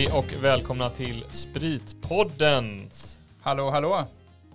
Hej 0.00 0.12
och 0.12 0.32
välkomna 0.42 0.90
till 0.90 1.24
Spritpoddens 1.28 3.20
Hallå, 3.40 3.70
hallå. 3.70 4.06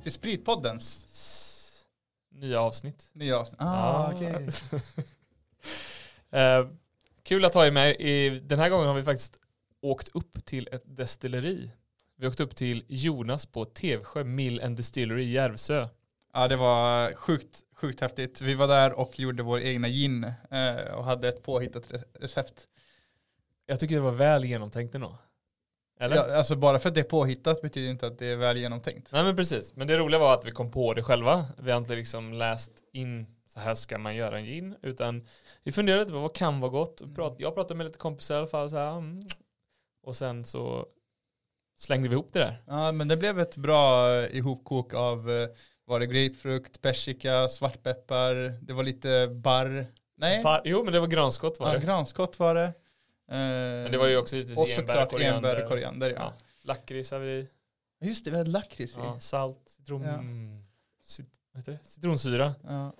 Till 0.03 0.11
Spritpoddens 0.11 1.05
s- 1.05 1.85
nya 2.31 2.61
avsnitt. 2.61 3.09
nya 3.13 3.39
avsnitt. 3.39 3.61
Ah, 3.61 4.11
Ja. 4.11 4.13
okej. 4.15 4.47
Eh, 6.39 6.67
kul 7.23 7.45
att 7.45 7.53
ha 7.53 7.65
er 7.65 7.71
med. 7.71 7.95
I, 7.99 8.29
den 8.39 8.59
här 8.59 8.70
gången 8.70 8.87
har 8.87 8.93
vi 8.93 9.03
faktiskt 9.03 9.37
åkt 9.81 10.09
upp 10.13 10.45
till 10.45 10.70
ett 10.71 10.84
destilleri. 10.97 11.71
Vi 12.17 12.27
åkte 12.27 12.43
upp 12.43 12.55
till 12.55 12.85
Jonas 12.87 13.45
på 13.45 13.65
Tevsjö 13.65 14.23
Mill 14.23 14.62
and 14.62 14.77
Distillery 14.77 15.23
i 15.23 15.31
Järvsö. 15.31 15.87
Ja, 16.34 16.48
det 16.48 16.55
var 16.55 17.13
sjukt, 17.15 17.59
sjukt 17.75 18.01
häftigt. 18.01 18.41
Vi 18.41 18.53
var 18.53 18.67
där 18.67 18.93
och 18.93 19.20
gjorde 19.20 19.43
vår 19.43 19.59
egna 19.59 19.87
gin 19.89 20.23
eh, 20.51 20.75
och 20.75 21.03
hade 21.05 21.29
ett 21.29 21.43
påhittat 21.43 21.91
re- 21.91 22.03
recept. 22.20 22.67
Jag 23.65 23.79
tycker 23.79 23.95
det 23.95 24.01
var 24.01 24.12
väl 24.12 24.45
genomtänkt 24.45 24.95
ändå. 24.95 25.17
Eller? 25.99 26.16
Ja, 26.16 26.35
alltså 26.38 26.55
bara 26.55 26.80
för 26.80 26.90
att 26.90 26.95
det 26.95 27.02
är 27.02 27.04
påhittat 27.04 27.62
betyder 27.62 27.90
inte 27.91 28.08
att 28.08 28.20
det 28.20 28.26
är 28.26 28.35
väl 28.35 28.58
genomtänkt. 28.58 29.12
Nej 29.12 29.23
men 29.23 29.35
precis. 29.35 29.76
Men 29.76 29.88
det 29.88 29.98
roliga 29.98 30.20
var 30.20 30.34
att 30.34 30.45
vi 30.45 30.52
kom 30.52 30.71
på 30.71 30.93
det 30.93 31.04
själva. 31.04 31.46
Vi 31.57 31.71
har 31.71 31.77
inte 31.77 31.96
liksom 31.96 32.34
läst 32.34 32.71
in 32.93 33.26
så 33.48 33.60
här 33.60 33.76
ska 33.76 33.98
man 33.98 34.15
göra 34.15 34.37
en 34.37 34.46
gin. 34.46 34.76
Utan 34.82 35.24
vi 35.63 35.71
funderade 35.71 36.04
lite 36.04 36.13
på 36.13 36.20
vad 36.20 36.35
kan 36.35 36.60
vara 36.60 36.71
gott. 36.71 37.15
Prat, 37.15 37.35
jag 37.37 37.55
pratade 37.55 37.77
med 37.77 37.85
lite 37.85 37.98
kompisar 37.98 38.35
i 38.35 38.37
alla 38.37 38.48
fall. 38.48 38.70
Så 38.70 38.77
här, 38.77 38.98
mm. 38.98 39.27
Och 40.04 40.15
sen 40.15 40.43
så 40.43 40.85
slängde 41.77 42.09
vi 42.09 42.13
ihop 42.13 42.30
det 42.34 42.40
där. 42.40 42.63
Ja, 42.68 42.91
men 42.91 43.07
det 43.07 43.18
blev 43.18 43.40
ett 43.40 43.57
bra 43.57 44.12
eh, 44.20 44.37
ihopkok 44.37 44.93
av 44.93 45.32
eh, 45.32 45.48
var 45.85 45.99
det 45.99 46.05
grapefrukt, 46.05 46.82
persika, 46.82 47.49
svartpeppar, 47.49 48.35
det 48.62 48.74
var 48.74 48.84
lite 48.84 49.27
barr. 49.27 49.87
Nej, 50.18 50.43
Par, 50.43 50.62
jo 50.65 50.84
men 50.84 50.93
det 50.93 50.99
var 50.99 51.07
granskott 51.07 51.59
var 51.59 51.68
ja, 51.68 51.80
det. 51.80 51.85
granskott 51.85 52.40
var 52.40 52.55
det. 52.55 52.74
Men 53.27 53.91
det 53.91 53.98
var 53.98 54.07
ju 54.07 54.18
också 54.18 54.35
givetvis 54.35 54.57
och 54.57 54.70
enbär, 54.79 55.05
koriander. 55.05 55.49
enbär 55.49 55.63
och 55.63 55.70
koriander. 55.70 56.09
Ja. 56.09 56.15
Ja. 56.18 56.34
Lakrits 56.63 57.12
har 57.12 57.20
vi. 57.20 57.48
Just 58.01 58.26
det, 58.26 58.31
vi 58.31 58.37
hade 58.37 58.49
lakrits 58.49 58.98
i. 58.98 58.99
Ja, 58.99 59.20
salt, 59.20 59.62
citron, 59.70 60.01
Ja. 60.01 60.23
cit, 61.04 61.40
citronsyra. 61.84 62.55
Ja. 62.63 62.93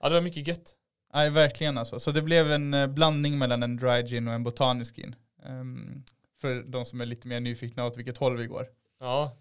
Ja 0.00 0.08
det 0.08 0.14
var 0.14 0.22
mycket 0.22 0.46
gött. 0.46 0.76
Nej, 1.14 1.30
verkligen 1.30 1.78
alltså. 1.78 2.00
Så 2.00 2.10
det 2.12 2.22
blev 2.22 2.52
en 2.52 2.74
eh, 2.74 2.86
blandning 2.86 3.38
mellan 3.38 3.62
en 3.62 3.76
dry 3.76 4.02
gin 4.02 4.28
och 4.28 4.34
en 4.34 4.42
botanisk 4.42 4.96
gin. 4.96 5.14
Ehm, 5.44 6.04
för 6.40 6.62
de 6.62 6.84
som 6.84 7.00
är 7.00 7.06
lite 7.06 7.28
mer 7.28 7.40
nyfikna 7.40 7.84
åt 7.84 7.96
vilket 7.96 8.18
håll 8.18 8.36
vi 8.36 8.46
går. 8.46 8.68
Ja. 9.00 9.36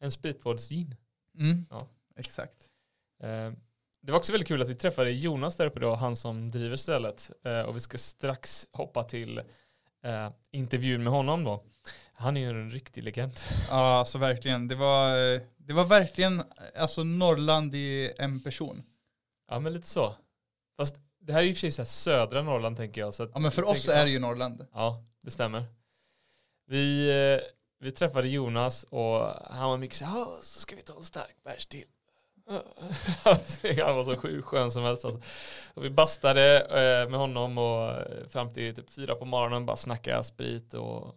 En 0.00 0.10
spritpoddsgin. 0.10 0.96
Mm. 1.38 1.66
Ja. 1.70 1.88
Exakt. 2.16 2.68
Eh, 3.22 3.52
Det 4.02 4.12
var 4.12 4.18
också 4.18 4.32
väldigt 4.32 4.48
kul 4.48 4.62
att 4.62 4.68
vi 4.68 4.74
träffade 4.74 5.10
Jonas 5.10 5.56
där 5.56 5.66
uppe 5.66 5.80
då, 5.80 5.94
han 5.94 6.16
som 6.16 6.50
driver 6.50 6.76
stället. 6.76 7.30
Eh, 7.44 7.60
Och 7.60 7.76
vi 7.76 7.80
ska 7.80 7.98
strax 7.98 8.66
hoppa 8.72 9.04
till 9.04 9.42
eh, 10.04 10.30
intervjun 10.50 11.02
med 11.04 11.12
honom 11.12 11.44
då. 11.44 11.64
Han 12.12 12.36
är 12.36 12.40
ju 12.40 12.46
en 12.48 12.70
riktig 12.70 13.04
legend. 13.04 13.32
Ja, 13.68 13.98
alltså 13.98 14.18
verkligen. 14.18 14.68
Det 14.68 14.74
var, 14.74 15.34
eh, 15.34 15.40
det 15.56 15.72
var 15.72 15.84
verkligen 15.84 16.42
alltså 16.78 17.04
Norrland 17.04 17.74
i 17.74 18.12
en 18.18 18.42
person. 18.42 18.82
Ja 19.50 19.58
men 19.60 19.72
lite 19.72 19.88
så. 19.88 20.14
Fast 20.76 20.94
det 21.20 21.32
här 21.32 21.40
är 21.40 21.44
ju 21.44 21.50
i 21.50 21.52
och 21.52 21.56
för 21.56 21.60
sig 21.60 21.72
så 21.72 21.84
södra 21.84 22.42
Norrland 22.42 22.76
tänker 22.76 23.00
jag. 23.00 23.14
Så 23.14 23.22
att 23.22 23.30
Ja, 23.34 23.38
men 23.40 23.50
för 23.50 23.64
oss 23.64 23.84
tänker- 23.86 24.00
är 24.00 24.04
det 24.04 24.10
ju 24.10 24.18
Norrland. 24.18 24.66
Ja, 24.72 25.04
det 25.22 25.30
stämmer. 25.30 25.64
Vi, 26.66 27.10
eh, 27.10 27.40
vi 27.80 27.90
träffade 27.92 28.28
Jonas 28.28 28.84
och 28.84 29.26
han 29.50 29.70
var 29.70 29.76
mycket 29.76 29.96
så 29.96 30.04
här, 30.04 30.18
"Ja, 30.18 30.38
så 30.42 30.60
ska 30.60 30.76
vi 30.76 30.82
ta 30.82 30.96
en 30.96 31.02
stark 31.04 31.36
bärs 31.44 31.66
till. 31.66 31.84
han 33.84 33.96
var 33.96 34.04
så 34.04 34.16
sjukt 34.16 34.46
skön 34.46 34.70
som 34.70 34.82
helst. 34.82 35.04
Alltså. 35.04 35.20
Vi 35.76 35.90
bastade 35.90 36.60
eh, 36.60 37.10
med 37.10 37.20
honom 37.20 37.58
och 37.58 37.88
eh, 37.90 38.26
fram 38.28 38.52
till 38.52 38.74
typ 38.74 38.90
fyra 38.90 39.14
på 39.14 39.24
morgonen 39.24 39.66
bara 39.66 39.76
snacka 39.76 40.22
sprit 40.22 40.74
och 40.74 41.14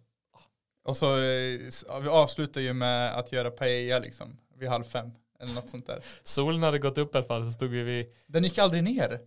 Och 0.83 0.97
så 0.97 1.17
eh, 1.17 1.59
vi 2.01 2.07
avslutar 2.09 2.61
ju 2.61 2.73
med 2.73 3.17
att 3.19 3.31
göra 3.31 3.51
paella 3.51 3.99
liksom 3.99 4.37
vid 4.57 4.69
halv 4.69 4.83
fem. 4.83 5.11
Eller 5.39 5.53
något 5.53 5.69
sånt 5.69 5.87
där. 5.87 6.03
solen 6.23 6.63
hade 6.63 6.79
gått 6.79 6.97
upp 6.97 7.15
i 7.15 7.17
alla 7.17 7.27
fall 7.27 7.45
så 7.45 7.51
stod 7.51 7.69
vi 7.69 7.83
vid, 7.83 8.13
Den 8.25 8.43
gick 8.43 8.57
aldrig 8.57 8.83
ner. 8.83 9.19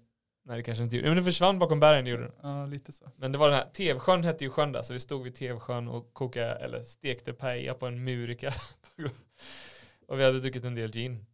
nej 0.45 0.57
det 0.57 0.63
kanske 0.63 0.85
inte 0.85 0.97
gjorde, 0.97 1.09
men 1.09 1.17
den 1.17 1.25
försvann 1.25 1.59
bakom 1.59 1.81
bergen 1.81 2.07
gjorde 2.07 2.23
den. 2.23 2.33
Ja, 2.43 2.67
lite 2.67 2.93
så. 2.93 3.05
Men 3.17 3.33
det 3.33 3.39
var 3.39 3.49
den 3.49 3.59
här, 3.59 3.67
Tevsjön 3.73 4.25
hette 4.25 4.45
ju 4.45 4.51
sjön 4.51 4.73
där, 4.73 4.83
så 4.83 4.93
vi 4.93 4.99
stod 5.01 5.23
vid 5.23 5.35
Tevsjön 5.35 5.89
och 5.89 6.13
kokade, 6.13 6.55
eller 6.55 6.83
stekte 6.83 7.33
paella 7.33 7.75
på 7.75 7.87
en 7.87 8.05
murika. 8.05 8.53
och 10.09 10.19
vi 10.19 10.25
hade 10.25 10.41
druckit 10.41 10.65
en 10.65 10.75
del 10.75 10.93
gin. 10.93 11.27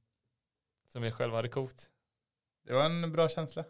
Som 0.93 1.03
vi 1.03 1.11
själva 1.11 1.37
hade 1.37 1.49
kokt. 1.49 1.91
Det 2.67 2.73
var 2.73 2.85
en 2.85 3.13
bra 3.13 3.29
känsla. 3.29 3.65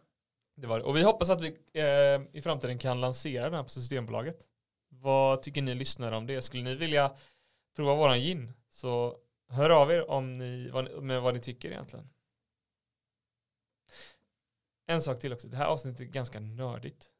Det 0.56 0.66
var 0.66 0.78
det. 0.78 0.84
Och 0.84 0.96
vi 0.96 1.02
hoppas 1.02 1.30
att 1.30 1.40
vi 1.40 1.58
eh, 1.72 2.22
i 2.32 2.42
framtiden 2.42 2.78
kan 2.78 3.00
lansera 3.00 3.44
den 3.44 3.54
här 3.54 3.62
på 3.62 3.68
Systembolaget. 3.68 4.46
Vad 4.88 5.42
tycker 5.42 5.62
ni 5.62 5.74
lyssnare 5.74 6.16
om 6.16 6.26
det? 6.26 6.42
Skulle 6.42 6.62
ni 6.62 6.74
vilja 6.74 7.16
prova 7.76 7.94
våran 7.94 8.20
gin? 8.20 8.52
Så 8.70 9.18
hör 9.48 9.70
av 9.70 9.90
er 9.90 10.10
om 10.10 10.38
ni, 10.38 10.70
vad, 10.70 11.02
med 11.02 11.22
vad 11.22 11.34
ni 11.34 11.40
tycker 11.40 11.70
egentligen. 11.70 12.08
En 14.86 15.02
sak 15.02 15.20
till 15.20 15.32
också. 15.32 15.48
Det 15.48 15.56
här 15.56 15.66
avsnittet 15.66 16.00
är 16.00 16.04
ganska 16.04 16.40
nördigt. 16.40 17.10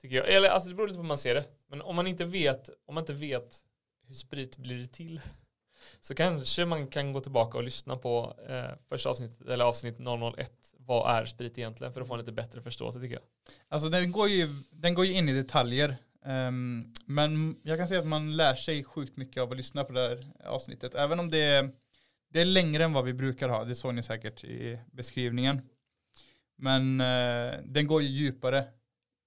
Tycker 0.00 0.16
jag. 0.16 0.28
Eller 0.28 0.48
alltså 0.48 0.68
det 0.68 0.74
beror 0.74 0.88
lite 0.88 0.96
på 0.96 1.02
hur 1.02 1.08
man 1.08 1.18
ser 1.18 1.34
det. 1.34 1.48
Men 1.66 1.82
om 1.82 1.96
man 1.96 2.06
inte 2.06 2.24
vet, 2.24 2.70
om 2.86 2.94
man 2.94 3.02
inte 3.02 3.14
vet 3.14 3.64
hur 4.06 4.14
sprit 4.14 4.56
blir 4.56 4.86
till 4.86 5.20
så 6.00 6.14
kanske 6.14 6.64
man 6.64 6.86
kan 6.86 7.12
gå 7.12 7.20
tillbaka 7.20 7.58
och 7.58 7.64
lyssna 7.64 7.96
på 7.96 8.36
eh, 8.48 8.78
första 8.88 9.10
avsnittet, 9.10 9.48
eller 9.48 9.64
avsnitt 9.64 9.98
001. 10.38 10.52
Vad 10.78 11.16
är 11.16 11.24
sprit 11.24 11.58
egentligen? 11.58 11.92
För 11.92 12.00
att 12.00 12.08
få 12.08 12.14
en 12.14 12.20
lite 12.20 12.32
bättre 12.32 12.62
förståelse 12.62 13.00
tycker 13.00 13.14
jag. 13.14 13.22
Alltså 13.68 13.88
den 13.88 14.12
går 14.12 14.28
ju, 14.28 14.48
den 14.70 14.94
går 14.94 15.06
ju 15.06 15.12
in 15.12 15.28
i 15.28 15.32
detaljer. 15.32 15.96
Ehm, 16.24 16.92
men 17.06 17.56
jag 17.62 17.78
kan 17.78 17.88
säga 17.88 18.00
att 18.00 18.06
man 18.06 18.36
lär 18.36 18.54
sig 18.54 18.84
sjukt 18.84 19.16
mycket 19.16 19.42
av 19.42 19.50
att 19.50 19.56
lyssna 19.56 19.84
på 19.84 19.92
det 19.92 20.00
här 20.00 20.32
avsnittet. 20.44 20.94
Även 20.94 21.20
om 21.20 21.30
det 21.30 21.42
är, 21.42 21.70
det 22.28 22.40
är 22.40 22.44
längre 22.44 22.84
än 22.84 22.92
vad 22.92 23.04
vi 23.04 23.12
brukar 23.12 23.48
ha. 23.48 23.64
Det 23.64 23.74
såg 23.74 23.94
ni 23.94 24.02
säkert 24.02 24.44
i 24.44 24.78
beskrivningen. 24.92 25.60
Men 26.56 27.00
eh, 27.00 27.60
den 27.64 27.86
går 27.86 28.02
ju 28.02 28.08
djupare 28.08 28.64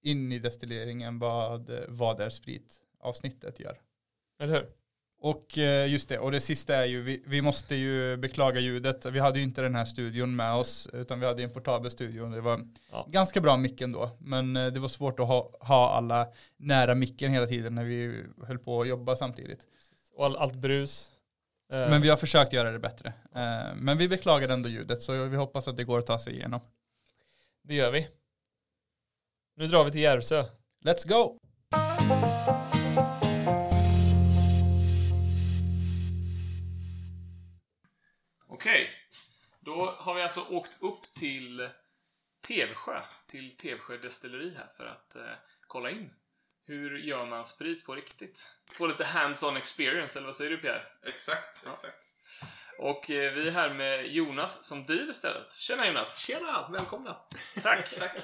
in 0.03 0.31
i 0.31 0.39
destilleringen 0.39 1.19
vad, 1.19 1.71
vad 1.88 2.21
är 2.21 2.29
sprit 2.29 2.81
avsnittet 2.99 3.59
gör. 3.59 3.77
Eller 4.39 4.53
hur? 4.53 4.67
Och 5.25 5.58
eh, 5.58 5.88
just 5.91 6.09
det, 6.09 6.19
och 6.19 6.31
det 6.31 6.40
sista 6.40 6.75
är 6.75 6.86
ju, 6.86 7.02
vi, 7.02 7.24
vi 7.25 7.41
måste 7.41 7.75
ju 7.75 8.18
beklaga 8.18 8.59
ljudet. 8.59 9.06
Vi 9.06 9.19
hade 9.19 9.40
ju 9.40 9.44
inte 9.46 9.62
den 9.62 9.75
här 9.75 9.86
studion 9.86 10.36
med 10.36 10.53
oss, 10.56 10.88
utan 10.94 11.19
vi 11.19 11.25
hade 11.25 11.44
en 11.44 11.50
portabel 11.50 11.91
studio. 11.91 12.30
Det 12.30 12.41
var 12.41 12.68
Ja. 12.91 13.06
ganska 13.09 13.41
bra 13.41 13.58
mick 13.58 13.81
ändå, 13.81 14.18
men 14.19 14.56
eh, 14.56 14.68
det 14.68 14.80
var 14.80 14.88
svårt 14.88 15.19
att 15.19 15.28
ha, 15.28 15.52
ha 15.59 15.90
alla 15.91 16.28
nära 16.58 16.96
micken 16.96 17.31
hela 17.31 17.47
tiden 17.47 17.75
när 17.75 17.84
vi 17.84 18.24
höll 18.47 18.59
på 18.59 18.81
att 18.81 18.88
jobba 18.88 19.16
samtidigt. 19.16 19.59
Och 20.16 20.25
all, 20.25 20.36
allt 20.38 20.56
brus. 20.56 21.12
Eh, 21.74 21.80
Men 21.90 22.02
vi 22.02 22.09
har 22.09 22.18
försökt 22.18 22.53
göra 22.53 22.72
det 22.72 22.80
bättre. 22.80 23.13
Men 23.75 23.97
vi 23.97 24.07
beklagar 24.07 24.50
ändå 24.50 24.69
ljudet, 24.69 25.02
så 25.02 25.24
vi 25.25 25.38
hoppas 25.38 25.68
att 25.68 25.78
det 25.78 25.84
går 25.84 26.00
att 26.00 26.06
ta 26.07 26.19
sig 26.19 26.34
igenom. 26.34 26.59
Det 27.63 27.74
gör 27.75 27.92
vi. 27.92 28.07
Nu 29.56 29.68
drar 29.68 29.84
vi 29.84 29.92
till 29.92 30.02
Järvsö. 30.02 30.44
Let's 30.86 31.07
go! 31.07 31.40
Då 39.65 39.95
har 40.00 40.13
vi 40.13 40.21
alltså 40.21 40.45
åkt 40.50 40.77
upp 40.81 41.13
till 41.13 41.69
Tevsjö, 42.47 43.01
till 43.27 43.57
Tevsjö 43.57 43.97
destilleri 43.97 44.56
här 44.57 44.67
för 44.77 44.85
att 44.85 45.15
eh, 45.15 45.21
kolla 45.67 45.89
in. 45.89 46.13
Hur 46.67 46.97
gör 46.97 47.25
man 47.25 47.45
sprit 47.45 47.85
på 47.85 47.95
riktigt? 47.95 48.56
Få 48.71 48.88
lite 48.88 49.03
hands-on 49.06 49.57
experience, 49.57 50.19
eller 50.19 50.25
vad 50.25 50.35
säger 50.35 50.51
du 50.51 50.57
Pierre? 50.57 50.83
Exakt, 51.06 51.62
Ja. 51.65 51.71
exakt. 51.71 52.03
Och 52.79 53.09
eh, 53.09 53.33
vi 53.33 53.47
är 53.47 53.51
här 53.51 53.73
med 53.73 54.07
Jonas 54.07 54.63
som 54.65 54.85
driver 54.85 55.13
stället. 55.13 55.51
Tjena 55.53 55.88
Jonas! 55.88 56.18
Tjena, 56.18 56.69
välkomna! 56.71 57.15
Tack! 57.63 57.89
Tack. 58.00 58.18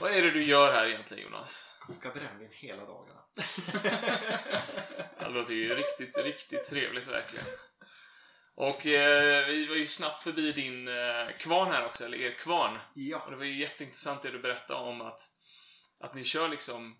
Vad 0.00 0.12
är 0.12 0.22
det 0.22 0.30
du 0.30 0.42
gör 0.42 0.72
här 0.72 0.86
egentligen 0.86 1.22
Jonas? 1.24 1.70
Koka 1.80 2.10
brännvin 2.10 2.50
hela 2.52 2.84
dagarna. 2.84 3.20
Det 5.18 5.28
låter 5.28 5.54
ju 5.54 5.74
riktigt, 5.74 6.18
riktigt 6.18 6.64
trevligt 6.64 7.08
verkligen. 7.08 7.46
Och 8.56 8.86
eh, 8.86 9.46
vi 9.46 9.66
var 9.66 9.76
ju 9.76 9.86
snabbt 9.86 10.22
förbi 10.22 10.52
din 10.52 10.88
eh, 10.88 11.36
kvarn 11.38 11.72
här 11.72 11.86
också, 11.86 12.04
eller 12.04 12.18
er 12.18 12.30
kvarn. 12.30 12.76
Och 12.76 12.80
Ja, 12.94 13.26
det 13.30 13.36
var 13.36 13.44
ju 13.44 13.60
jätteintressant 13.60 14.22
det 14.22 14.30
du 14.30 14.38
berättade 14.38 14.80
om 14.80 15.00
att, 15.00 15.20
att 16.00 16.14
ni 16.14 16.24
kör 16.24 16.48
liksom 16.48 16.96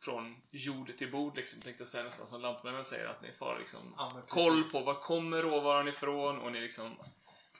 från 0.00 0.36
jord 0.50 0.96
till 0.96 1.10
bord 1.10 1.36
liksom, 1.36 1.60
tänkte 1.60 1.80
jag 1.80 1.88
säga 1.88 2.04
nästan 2.04 2.26
som 2.26 2.42
Lantmännen 2.42 2.84
säger, 2.84 3.06
att 3.06 3.22
ni 3.22 3.32
får 3.32 3.56
liksom 3.58 3.94
Ja, 3.96 4.22
koll 4.28 4.64
på 4.64 4.80
var 4.80 4.94
kommer 4.94 5.42
råvaran 5.42 5.88
ifrån 5.88 6.38
och 6.38 6.52
ni 6.52 6.60
liksom 6.60 6.96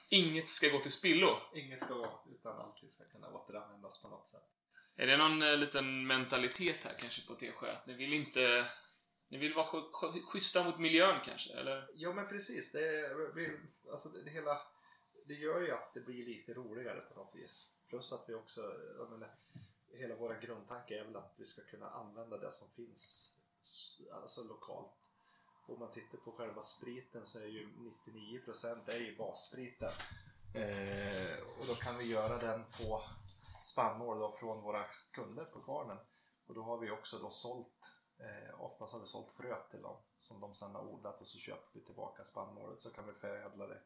inget 0.09 0.49
ska 0.49 0.69
gå 0.69 0.79
till 0.79 0.91
spillo. 0.91 1.37
inget 1.55 1.81
ska 1.81 1.93
vara 1.93 2.11
utan 2.35 2.59
alltid 2.59 2.91
ska 2.91 3.03
kunna 3.03 3.27
återanvändas 3.27 4.01
på 4.01 4.07
något 4.07 4.27
sätt. 4.27 4.43
Är 4.95 5.07
det 5.07 5.17
någon 5.17 5.41
eh, 5.41 5.57
liten 5.57 6.07
mentalitet 6.07 6.83
här 6.83 6.93
kanske 6.99 7.27
på 7.27 7.35
Tesjö? 7.35 7.75
Ni 7.87 7.93
vill 7.93 8.13
inte... 8.13 8.65
Ni 9.29 9.37
vill 9.37 9.53
vara 9.53 9.65
sch- 9.65 10.21
schyssta 10.25 10.63
mot 10.63 10.79
miljön 10.79 11.19
kanske, 11.25 11.53
eller? 11.53 11.87
Ja, 11.95 12.13
men 12.13 12.27
precis. 12.27 12.71
Det, 12.71 13.13
vi, 13.35 13.59
alltså 13.91 14.09
det, 14.09 14.29
hela, 14.29 14.61
det 15.25 15.33
gör 15.33 15.61
ju 15.61 15.71
att 15.71 15.93
det 15.93 15.99
blir 15.99 16.25
lite 16.25 16.53
roligare 16.53 17.01
på 17.01 17.15
något 17.15 17.35
vis. 17.35 17.67
Plus 17.89 18.13
att 18.13 18.25
vi 18.29 18.33
också, 18.33 18.61
jag 18.97 19.11
menar, 19.11 19.35
hela 19.93 20.15
vår 20.15 20.39
grundtanke 20.41 20.99
är 20.99 21.03
väl 21.03 21.15
att 21.15 21.35
vi 21.37 21.45
ska 21.45 21.61
kunna 21.61 21.89
använda 21.89 22.37
det 22.37 22.51
som 22.51 22.67
finns 22.75 23.33
alltså 24.11 24.43
lokalt. 24.43 24.91
om 25.67 25.79
man 25.79 25.91
tittar 25.91 26.17
på 26.17 26.31
själva 26.31 26.61
spriten 26.61 27.25
så 27.25 27.39
är 27.39 27.45
ju 27.45 27.67
99% 28.07 28.89
är 28.91 28.99
ju 28.99 29.15
basspriten. 29.17 29.91
Eh, 30.55 31.39
och 31.59 31.65
då 31.67 31.73
kan 31.75 31.97
vi 31.97 32.05
göra 32.05 32.37
den 32.37 32.63
på 32.63 33.01
spannmål 33.65 34.19
då 34.19 34.31
från 34.31 34.61
våra 34.61 34.85
kunder 35.11 35.45
på 35.45 35.59
kvarnen. 35.61 35.97
Och 36.47 36.55
då 36.55 36.61
har 36.61 36.77
vi 36.77 36.91
också 36.91 37.19
då 37.19 37.29
sålt, 37.29 37.85
eh, 38.19 38.61
oftast 38.61 38.93
har 38.93 38.99
vi 38.99 39.05
sålt 39.05 39.31
frö 39.31 39.55
till 39.71 39.81
dem 39.81 39.97
som 40.17 40.39
de 40.39 40.55
sedan 40.55 40.75
har 40.75 40.87
odlat 40.87 41.21
och 41.21 41.27
så 41.27 41.37
köper 41.37 41.79
vi 41.79 41.85
tillbaka 41.85 42.23
spannmålet 42.23 42.81
så 42.81 42.89
kan 42.89 43.07
vi 43.07 43.13
förädla 43.13 43.67
det. 43.67 43.81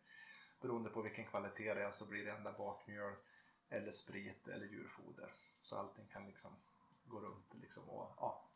Beroende 0.61 0.89
på 0.89 1.01
vilken 1.01 1.25
kvalitet 1.25 1.73
det 1.73 1.83
är 1.83 1.91
så 1.91 2.05
blir 2.05 2.25
det 2.25 2.31
enda 2.31 2.51
bakmjöl 2.51 3.15
eller 3.69 3.91
sprit 3.91 4.47
eller 4.47 4.65
djurfoder. 4.65 5.33
Så 5.61 5.77
allting 5.77 6.07
kan 6.07 6.27
liksom 6.27 6.51
gå 7.05 7.19
runt 7.19 7.53
liksom 7.53 7.89
och 7.89 8.13
ja, 8.17 8.49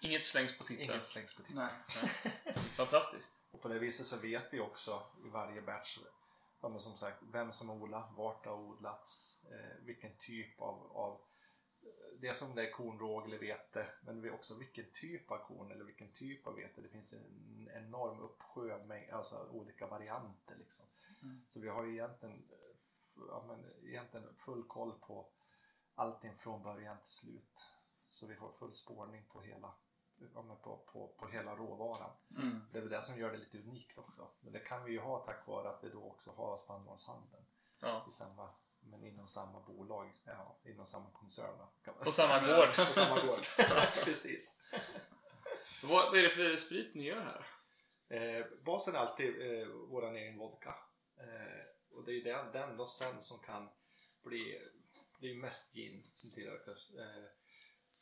Inget 0.00 0.26
slängs 0.26 0.58
på 0.58 0.64
tippen. 0.64 0.84
inget 0.84 1.06
slängs 1.06 1.36
på 1.36 1.42
tippen. 1.42 1.68
Nej. 1.86 2.54
Fantastiskt. 2.70 3.42
Och 3.50 3.60
på 3.60 3.68
det 3.68 3.78
viset 3.78 4.06
så 4.06 4.16
vet 4.16 4.52
vi 4.52 4.60
också 4.60 5.02
i 5.24 5.28
varje 5.28 5.62
batch 5.62 5.98
ja, 6.60 6.78
som 6.78 6.96
sagt, 6.96 7.22
vem 7.32 7.52
som 7.52 7.70
odlar, 7.70 8.12
vart 8.16 8.44
det 8.44 8.50
har 8.50 8.56
odlats, 8.56 9.44
eh, 9.50 9.84
vilken 9.84 10.16
typ 10.18 10.60
av, 10.60 10.96
av 10.96 11.20
det 12.20 12.34
som 12.34 12.54
det 12.54 12.68
är 12.68 12.72
korn, 12.72 12.98
råg 12.98 13.26
eller 13.26 13.38
vete, 13.38 13.86
men 14.00 14.22
vi 14.22 14.30
också 14.30 14.58
vilken 14.58 14.84
typ 14.92 15.30
av 15.30 15.38
korn 15.38 15.70
eller 15.70 15.84
vilken 15.84 16.12
typ 16.12 16.46
av 16.46 16.54
vete. 16.54 16.80
Det 16.80 16.88
finns 16.88 17.14
en 17.14 17.70
enorm 17.74 18.20
uppsjö 18.20 18.84
med 18.84 19.10
alltså, 19.12 19.48
olika 19.50 19.86
varianter. 19.86 20.56
Liksom. 20.58 20.86
Så 21.48 21.60
vi 21.60 21.68
har 21.68 21.84
ju 21.84 21.92
egentligen, 21.92 22.48
ja, 23.28 23.44
men, 23.48 23.88
egentligen 23.88 24.34
full 24.36 24.64
koll 24.64 24.92
på 25.00 25.28
allting 25.94 26.36
från 26.36 26.62
början 26.62 26.98
till 26.98 27.12
slut. 27.12 27.60
Så 28.10 28.26
vi 28.26 28.34
har 28.34 28.52
full 28.52 28.74
spårning 28.74 29.24
på 29.28 29.40
hela, 29.40 29.74
ja, 30.34 30.58
på, 30.62 30.76
på, 30.92 31.08
på 31.18 31.28
hela 31.28 31.56
råvaran. 31.56 32.10
Mm. 32.36 32.60
Det 32.72 32.78
är 32.78 32.82
väl 32.82 32.90
det 32.90 33.02
som 33.02 33.18
gör 33.18 33.32
det 33.32 33.38
lite 33.38 33.58
unikt 33.58 33.98
också. 33.98 34.28
Men 34.40 34.52
det 34.52 34.60
kan 34.60 34.84
vi 34.84 34.92
ju 34.92 35.00
ha 35.00 35.26
tack 35.26 35.46
vare 35.46 35.68
att 35.68 35.84
vi 35.84 35.88
då 35.88 36.04
också 36.04 36.30
har 36.30 36.56
spannmålshandeln 36.56 37.44
Ja. 37.80 38.06
i 38.08 38.10
samma, 38.10 38.50
men 38.84 39.04
inom 39.04 39.28
samma 39.28 39.60
bolag, 39.60 40.12
ja, 40.24 40.60
inom 40.64 40.86
samma 40.86 41.10
koncern. 41.10 41.58
Kan 41.84 41.94
man 41.94 42.12
säga. 42.12 42.28
samma 42.28 42.56
gård. 42.56 42.76
På 42.76 42.92
samma 42.92 43.26
gård. 43.26 43.46
Precis. 44.04 44.62
Vad 45.82 46.16
är 46.16 46.22
det 46.22 46.28
för 46.28 46.56
sprit 46.56 46.94
ni 46.94 47.04
gör 47.04 47.20
här? 47.20 47.46
Eh, 48.08 48.46
basen 48.64 48.94
är 48.94 48.98
alltid 48.98 49.60
eh, 49.60 49.66
våran 49.68 50.16
egen 50.16 50.38
vodka. 50.38 50.74
Eh, 51.16 51.96
och 51.96 52.04
det 52.04 52.12
är 52.12 52.24
den, 52.24 52.52
den 52.52 52.76
då 52.76 52.86
sen 52.86 53.20
som 53.20 53.38
kan 53.38 53.68
bli, 54.22 54.70
det 55.20 55.26
är 55.26 55.30
ju 55.30 55.40
mest 55.40 55.74
gin 55.74 56.10
som 56.14 56.30
tillverkas. 56.30 56.90
Eh, 56.90 57.24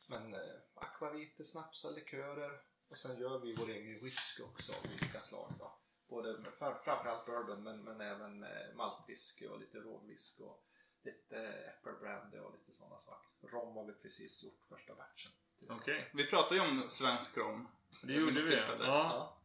men 0.09 0.35
eh, 0.35 0.41
akvaviter, 0.75 1.45
snapsar, 1.45 1.93
likörer 1.93 2.61
och 2.89 2.97
sen 2.97 3.21
gör 3.21 3.39
vi 3.39 3.55
vår 3.55 3.71
egen 3.71 4.05
whisky 4.05 4.43
också 4.43 4.73
av 4.73 4.79
olika 4.85 5.21
slag. 5.21 5.53
Då. 5.59 5.79
Både 6.09 6.51
framförallt 6.59 7.27
bourbon 7.27 7.63
men, 7.63 7.85
men 7.85 8.01
även 8.01 8.43
eh, 8.43 8.75
maltwhisky 8.75 9.47
och 9.47 9.61
lite 9.61 9.79
rågwhisky 9.79 10.43
och 10.43 10.65
lite 11.05 11.37
äppelbrandy 11.47 12.39
och 12.39 12.53
lite 12.53 12.73
sådana 12.73 12.99
saker. 12.99 13.29
Rom 13.43 13.77
har 13.77 13.85
vi 13.85 13.93
precis 13.93 14.45
gjort 14.45 14.61
första 14.69 14.95
batchen. 14.95 15.33
Okej. 15.71 16.11
Vi 16.15 16.27
pratade 16.27 16.55
ju 16.55 16.61
om 16.61 16.89
svensk 16.89 17.37
rom. 17.37 17.69
Det 18.03 18.13
gjorde 18.13 18.43
vi. 18.43 18.55
Ja. 18.55 18.75
Ja. 18.79 19.39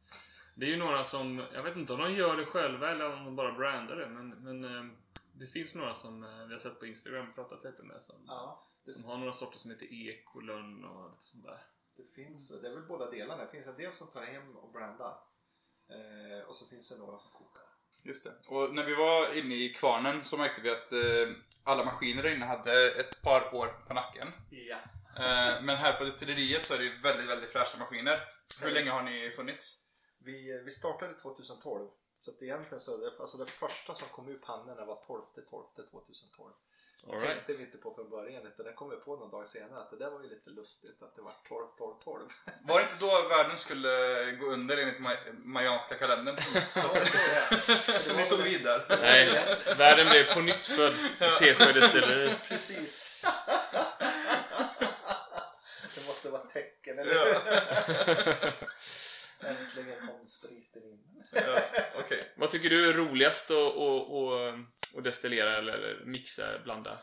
Det 0.55 0.65
är 0.65 0.69
ju 0.69 0.77
några 0.77 1.03
som, 1.03 1.47
jag 1.53 1.63
vet 1.63 1.77
inte 1.77 1.93
om 1.93 1.99
de 1.99 2.13
gör 2.13 2.37
det 2.37 2.45
själva 2.45 2.91
eller 2.91 3.13
om 3.13 3.25
de 3.25 3.35
bara 3.35 3.51
brandar 3.51 3.95
det. 3.95 4.09
Men, 4.09 4.29
men 4.29 4.63
eh, 4.63 4.93
det 5.33 5.47
finns 5.47 5.75
några 5.75 5.93
som 5.93 6.23
eh, 6.23 6.45
vi 6.45 6.53
har 6.53 6.59
sett 6.59 6.79
på 6.79 6.85
Instagram 6.85 7.29
och 7.29 7.35
pratat 7.35 7.63
lite 7.63 7.83
med 7.83 8.01
som, 8.01 8.15
Ja, 8.27 8.67
det, 8.85 8.91
som 8.91 9.03
har 9.03 9.17
några 9.17 9.31
sorter 9.31 9.57
som 9.57 9.71
heter 9.71 9.93
Ekolön 9.93 10.85
och 10.85 11.11
lite 11.11 11.23
sånt 11.23 11.43
där. 11.43 11.65
Det 11.97 12.03
finns, 12.15 12.49
det 12.49 12.67
är 12.67 12.73
väl 12.73 12.87
båda 12.87 13.11
delarna. 13.11 13.45
Det 13.45 13.51
finns 13.51 13.67
en 13.67 13.77
del 13.77 13.91
som 13.91 14.07
tar 14.07 14.23
hem 14.23 14.57
och 14.57 14.71
brandar. 14.71 15.17
Eh, 15.89 16.47
och 16.47 16.55
så 16.55 16.67
finns 16.67 16.89
det 16.89 16.97
några 16.97 17.17
som 17.17 17.31
kokar. 17.31 17.63
Just 18.03 18.23
det. 18.23 18.33
Och 18.47 18.75
när 18.75 18.85
vi 18.85 18.95
var 18.95 19.37
inne 19.37 19.55
i 19.55 19.69
kvarnen 19.69 20.23
så 20.23 20.37
märkte 20.37 20.61
vi 20.61 20.69
att 20.69 20.91
eh, 20.91 21.35
alla 21.67 21.85
maskiner 21.85 22.23
där 22.23 22.35
inne 22.35 22.45
hade 22.45 22.91
ett 22.91 23.21
par 23.21 23.55
år 23.55 23.67
på 23.87 23.93
nacken. 23.93 24.27
Ja. 24.49 24.77
Eh, 25.15 25.63
men 25.63 25.75
här 25.75 25.93
på 25.93 26.03
destilleriet 26.03 26.63
så 26.63 26.73
är 26.73 26.77
det 26.77 26.83
ju 26.83 26.99
väldigt, 26.99 27.29
väldigt 27.29 27.49
fräscha 27.49 27.77
maskiner. 27.77 28.19
Hur 28.61 28.71
länge 28.71 28.89
har 28.91 29.03
ni 29.03 29.31
funnits? 29.35 29.83
Vi, 30.19 30.61
vi 30.65 30.71
startade 30.71 31.13
2012. 31.13 31.89
Så 32.19 32.31
att 32.31 32.43
egentligen 32.43 32.79
så, 32.79 32.97
det, 32.97 33.11
alltså 33.19 33.37
det 33.37 33.45
första 33.45 33.93
som 33.93 34.07
kom 34.07 34.27
ur 34.27 34.37
pannorna 34.37 34.85
var 34.85 34.95
12 34.95 35.21
12 35.49 35.63
2012. 35.91 36.53
All 37.09 37.19
tänkte 37.19 37.35
right. 37.51 37.59
vi 37.59 37.63
inte 37.65 37.77
på 37.77 37.93
från 37.93 38.09
början 38.09 38.45
utan 38.47 38.65
det 38.65 38.73
kom 38.73 38.89
vi 38.89 38.95
på 38.95 39.15
någon 39.15 39.31
dag 39.31 39.47
senare 39.47 39.81
att 39.81 39.89
det 39.91 39.97
där 39.97 40.09
var 40.09 40.21
ju 40.23 40.29
lite 40.29 40.49
lustigt 40.49 41.03
att 41.03 41.15
det 41.15 41.21
var 41.21 41.33
12 41.49 41.67
12 41.77 41.93
12. 42.03 42.29
Var 42.63 42.79
det 42.79 42.83
inte 42.85 42.95
då 42.99 43.27
världen 43.29 43.57
skulle 43.57 43.91
gå 44.31 44.45
under 44.45 44.77
enligt 44.77 44.99
ma- 44.99 45.33
mayanska 45.43 45.95
kalendern? 45.95 46.35
Ni 48.17 48.23
tog 48.29 48.39
vid 48.39 48.63
där. 48.63 48.85
Nej, 49.01 49.57
världen 49.77 50.09
blev 50.09 50.33
på 50.33 50.39
nytt 50.39 50.67
född 50.67 50.93
i 50.93 50.97
Tesjö 51.39 51.65
destilleri. 51.65 52.35
Precis. 52.49 53.25
det 55.95 56.07
måste 56.07 56.29
vara 56.29 56.41
tecken, 56.41 56.99
eller 56.99 57.13
hur? 57.13 57.37
Äntligen 59.49 60.07
kom 60.07 60.27
spriten 60.27 60.83
in. 60.83 60.99
Ja, 61.33 61.59
Okej. 61.99 62.23
Vad 62.35 62.49
tycker 62.49 62.69
du 62.69 62.89
är 62.89 62.93
roligast 62.93 63.51
att, 63.51 63.57
att 64.97 65.03
destillera 65.03 65.57
eller, 65.57 66.03
mixa, 66.05 66.59
blanda? 66.63 66.99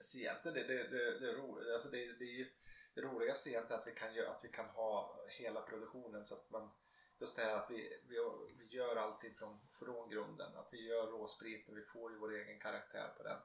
Så 0.00 0.18
egentligen 0.18 0.54
det, 0.54 0.74
det, 0.74 0.88
det, 0.88 1.18
det, 1.18 1.28
är 1.28 1.34
roligt. 1.34 1.72
Alltså 1.72 1.88
det, 1.88 2.12
det, 2.12 2.24
är 2.24 2.38
ju 2.38 2.50
det 2.94 3.00
roligaste 3.00 3.50
egentligen 3.50 3.80
att 3.80 3.86
vi 3.86 3.94
kan, 3.94 4.08
att 4.08 4.44
vi 4.44 4.48
kan 4.48 4.66
ha 4.66 5.24
hela 5.28 5.60
produktionen 5.60 6.24
så 6.24 6.34
att 6.34 6.50
man 6.50 6.70
just 7.18 7.36
det 7.36 7.42
här 7.42 7.54
att 7.54 7.70
vi, 7.70 8.00
vi, 8.08 8.16
vi 8.58 8.66
gör 8.66 8.96
allting 8.96 9.34
från, 9.34 9.60
från 9.78 10.10
grunden. 10.10 10.56
Att 10.56 10.68
vi 10.72 10.88
gör 10.88 11.06
råspriten, 11.06 11.74
vi 11.74 11.82
får 11.82 12.12
ju 12.12 12.18
vår 12.18 12.34
egen 12.34 12.60
karaktär 12.60 13.08
på 13.16 13.22
den. 13.22 13.38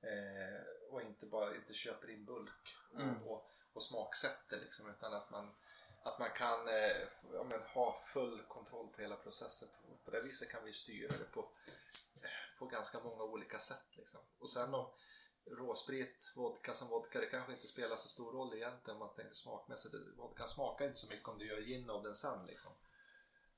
Eh, 0.00 0.60
och 0.90 1.02
inte 1.02 1.26
bara 1.26 1.56
inte 1.56 1.72
köper 1.72 2.10
in 2.10 2.24
bulk 2.24 2.76
och, 2.92 3.00
Mm. 3.00 3.22
och, 3.22 3.50
och 3.72 3.82
smaksätter 3.82 4.60
liksom 4.60 4.90
utan 4.90 5.14
att 5.14 5.30
man, 5.30 5.54
att 6.02 6.18
man 6.18 6.30
kan 6.30 6.68
eh, 6.68 7.08
ja, 7.32 7.44
men, 7.50 7.60
ha 7.62 8.02
full 8.06 8.42
kontroll 8.48 8.88
på 8.88 9.02
hela 9.02 9.16
processen. 9.16 9.68
På, 9.68 9.96
på 10.04 10.10
det 10.10 10.20
viset 10.22 10.50
kan 10.50 10.64
vi 10.64 10.72
styra 10.72 11.08
det 11.18 11.32
på, 11.32 11.48
på 12.58 12.66
ganska 12.66 13.00
många 13.00 13.22
olika 13.24 13.58
sätt. 13.58 13.96
Liksom. 13.96 14.20
Och 14.38 14.50
sen 14.50 14.74
om 14.74 14.90
råsprit, 15.44 16.32
vodka 16.34 16.74
som 16.74 16.88
vodka, 16.88 17.20
det 17.20 17.26
kanske 17.26 17.52
inte 17.52 17.66
spelar 17.66 17.96
så 17.96 18.08
stor 18.08 18.32
roll 18.32 18.54
egentligen 18.54 18.96
om 19.00 19.06
man 19.06 19.14
tänker 19.14 19.34
smakmässigt. 19.34 19.94
Vodkan 20.16 20.48
smakar 20.48 20.84
inte 20.86 20.98
så 20.98 21.08
mycket 21.08 21.28
om 21.28 21.38
du 21.38 21.46
gör 21.46 21.60
gin 21.60 21.90
av 21.90 22.02
den 22.02 22.14
sen 22.14 22.46
liksom. 22.46 22.72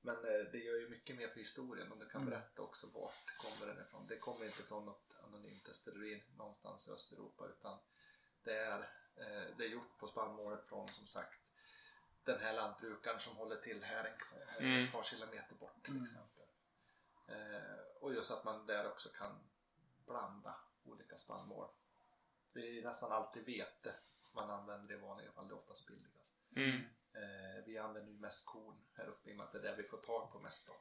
Men 0.00 0.16
eh, 0.16 0.40
det 0.52 0.59
gör 0.59 0.80
ju 0.80 0.88
mycket 0.88 1.16
mer 1.16 1.28
för 1.28 1.37
historien 1.38 1.92
och 1.92 1.99
du 1.99 2.09
kan 2.09 2.21
Mm. 2.21 2.30
berätta 2.30 2.62
också 2.62 2.87
vart 2.95 3.37
kommer 3.38 3.75
den 3.75 3.85
ifrån. 3.87 4.07
Det 4.07 4.19
kommer 4.19 4.45
inte 4.47 4.62
från 4.62 4.85
något 4.85 5.16
anonymt 5.25 5.64
destilleri 5.64 6.25
någonstans 6.37 6.88
i 6.88 6.92
Östeuropa 6.92 7.47
utan 7.49 7.78
det 8.42 8.57
är, 8.57 8.80
eh, 9.16 9.57
det 9.57 9.64
är 9.64 9.69
gjort 9.69 9.99
på 9.99 10.07
spannmålet 10.07 10.66
från 10.66 10.88
som 10.88 11.07
sagt 11.07 11.40
den 12.25 12.40
här 12.40 12.52
lantbrukaren 12.52 13.21
som 13.21 13.37
håller 13.37 13.57
till 13.57 13.83
här 13.83 14.16
en, 14.59 14.64
Mm. 14.66 14.85
ett 14.85 14.92
par 14.92 15.02
kilometer 15.02 15.54
bort 15.54 15.83
till 15.85 15.90
Mm. 15.92 16.02
exempel. 16.02 16.47
Eh, 17.28 17.79
och 18.00 18.14
just 18.14 18.30
att 18.30 18.45
man 18.45 18.66
där 18.66 18.90
också 18.90 19.09
kan 19.09 19.38
blanda 20.07 20.61
olika 20.85 21.16
spannmål. 21.16 21.69
Det 22.52 22.78
är 22.78 22.85
nästan 22.85 23.12
alltid 23.12 23.45
vete 23.45 23.95
man 24.35 24.50
använder 24.50 24.95
i 24.95 24.99
vanliga 24.99 25.33
fall, 25.33 25.49
det 25.49 25.54
är 25.54 25.57
oftast 25.57 25.87
billigast. 25.87 26.37
Mm. 26.57 26.80
Eh, 27.12 27.64
vi 27.66 27.78
använder 27.78 28.12
ju 28.12 28.19
mest 28.19 28.47
korn 28.47 28.76
här 28.92 29.07
uppe 29.07 29.30
i 29.30 29.33
och 29.33 29.37
med 29.37 29.47
att 29.47 29.52
det 29.52 29.59
är 29.59 29.62
där 29.62 29.76
vi 29.76 29.83
får 29.83 29.99
tag 29.99 30.33
på 30.33 30.40
mest 30.40 30.66
då. 30.69 30.80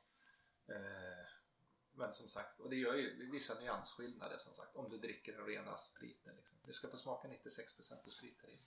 Eh, 0.73 1.25
men 1.91 2.13
som 2.13 2.27
sagt, 2.27 2.59
och 2.59 2.69
det 2.69 2.75
gör 2.75 2.93
ju 2.93 3.31
vissa 3.31 3.59
nyansskillnader 3.59 4.37
som 4.37 4.53
sagt 4.53 4.75
om 4.75 4.89
du 4.89 4.97
dricker 4.97 5.33
den 5.33 5.45
rena 5.45 5.77
spriten. 5.77 6.35
Liksom. 6.35 6.57
Det 6.63 6.73
ska 6.73 6.87
få 6.87 6.97
smaka 6.97 7.27
96% 7.27 8.09
sprit 8.09 8.41
här 8.41 8.49
inne. 8.49 8.65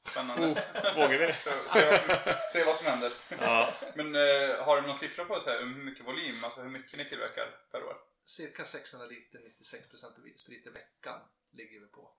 Spännande. 0.00 0.46
Oh, 0.46 0.94
vågar 0.96 1.18
vi 1.18 1.26
det? 1.26 1.34
Så, 1.34 1.50
se, 1.72 1.90
vad 1.90 2.00
som, 2.00 2.34
se 2.52 2.64
vad 2.64 2.74
som 2.74 2.86
händer. 2.92 3.12
Ja. 3.40 3.74
Men 3.94 4.14
eh, 4.14 4.64
har 4.64 4.80
du 4.80 4.86
någon 4.86 4.96
siffra 4.96 5.24
på 5.24 5.40
så 5.40 5.50
här, 5.50 5.58
hur 5.58 5.66
mycket 5.66 6.06
volym, 6.06 6.44
alltså 6.44 6.60
hur 6.60 6.70
mycket 6.70 6.98
ni 6.98 7.04
tillverkar 7.04 7.60
per 7.70 7.82
år? 7.82 7.96
Cirka 8.24 8.64
600 8.64 9.06
liter, 9.06 9.38
96% 9.38 10.36
sprit 10.36 10.66
i 10.66 10.70
veckan 10.70 11.20
ligger 11.50 11.80
vi 11.80 11.86
på. 11.86 12.12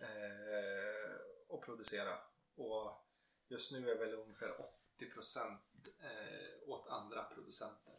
eh, 0.00 1.16
och 1.48 1.64
producera. 1.64 2.18
Och 2.56 3.06
just 3.48 3.72
nu 3.72 3.90
är 3.90 3.98
väl 3.98 4.14
ungefär 4.14 4.56
80% 5.00 5.58
eh, 6.02 6.68
åt 6.68 6.88
andra 6.88 7.24
producenter. 7.24 7.94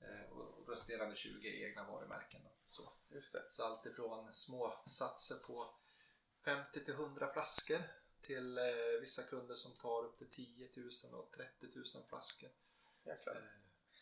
Eh, 0.00 0.32
och 0.32 0.68
resterande 0.68 1.16
20 1.16 1.48
är 1.48 1.68
egna 1.68 1.84
varumärken. 1.84 2.40
Då. 2.44 2.50
Så. 2.68 2.92
Just 3.08 3.32
det. 3.32 3.42
så 3.50 3.64
allt 3.64 3.86
ifrån 3.86 4.34
små 4.34 4.82
satser 4.86 5.36
på 5.36 5.74
50 6.44 6.84
till 6.84 6.94
100 6.94 7.32
flaskor 7.32 7.82
till 8.22 8.58
eh, 8.58 8.64
vissa 9.00 9.22
kunder 9.22 9.54
som 9.54 9.72
tar 9.72 10.04
upp 10.04 10.18
till 10.18 10.30
10 10.30 10.68
000 10.76 10.90
och 11.12 11.30
30 11.36 11.66
000 11.74 11.84
flaskor. 12.08 12.50
Eh, 13.36 13.42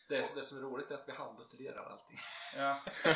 det, 0.07 0.35
det 0.35 0.43
som 0.43 0.57
är 0.57 0.61
roligt 0.61 0.91
är 0.91 0.95
att 0.95 1.07
vi 1.07 1.11
handbuteljerar 1.11 1.85
allting. 1.85 2.17
Ja. 2.55 2.81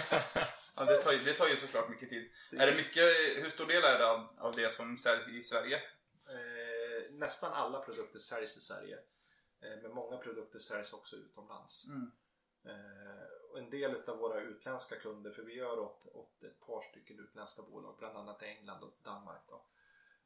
ja 0.75 0.85
det, 0.85 0.97
tar, 1.01 1.11
ju- 1.11 1.19
det 1.19 1.33
tar 1.33 1.47
ju 1.47 1.55
såklart 1.55 1.89
mycket 1.89 2.09
tid. 2.09 2.31
Är 2.51 2.67
det 2.67 2.75
mycket, 2.75 3.03
hur 3.43 3.49
stor 3.49 3.65
del 3.67 3.83
är 3.83 3.99
det 3.99 4.07
av, 4.09 4.29
av 4.37 4.55
det 4.55 4.69
som 4.71 4.97
säljs 4.97 5.27
i 5.27 5.41
Sverige? 5.41 5.81
Eh, 6.29 7.11
nästan 7.11 7.53
alla 7.53 7.79
produkter 7.79 8.19
säljs 8.19 8.57
i 8.57 8.61
Sverige. 8.61 8.97
Eh, 9.61 9.81
men 9.81 9.91
många 9.93 10.17
produkter 10.17 10.59
säljs 10.59 10.93
också 10.93 11.15
utomlands. 11.15 11.87
Mm. 11.87 12.11
Eh, 12.65 13.51
och 13.51 13.57
en 13.57 13.69
del 13.69 14.09
av 14.09 14.17
våra 14.17 14.41
utländska 14.41 14.95
kunder, 14.95 15.31
för 15.31 15.41
vi 15.41 15.53
gör 15.53 15.79
åt, 15.79 16.05
åt 16.05 16.43
ett 16.43 16.59
par 16.59 16.81
stycken 16.81 17.19
utländska 17.19 17.61
bolag, 17.61 17.95
bland 17.99 18.17
annat 18.17 18.43
i 18.43 18.45
England 18.45 18.83
och 18.83 18.97
Danmark. 19.03 19.41
Då. 19.49 19.65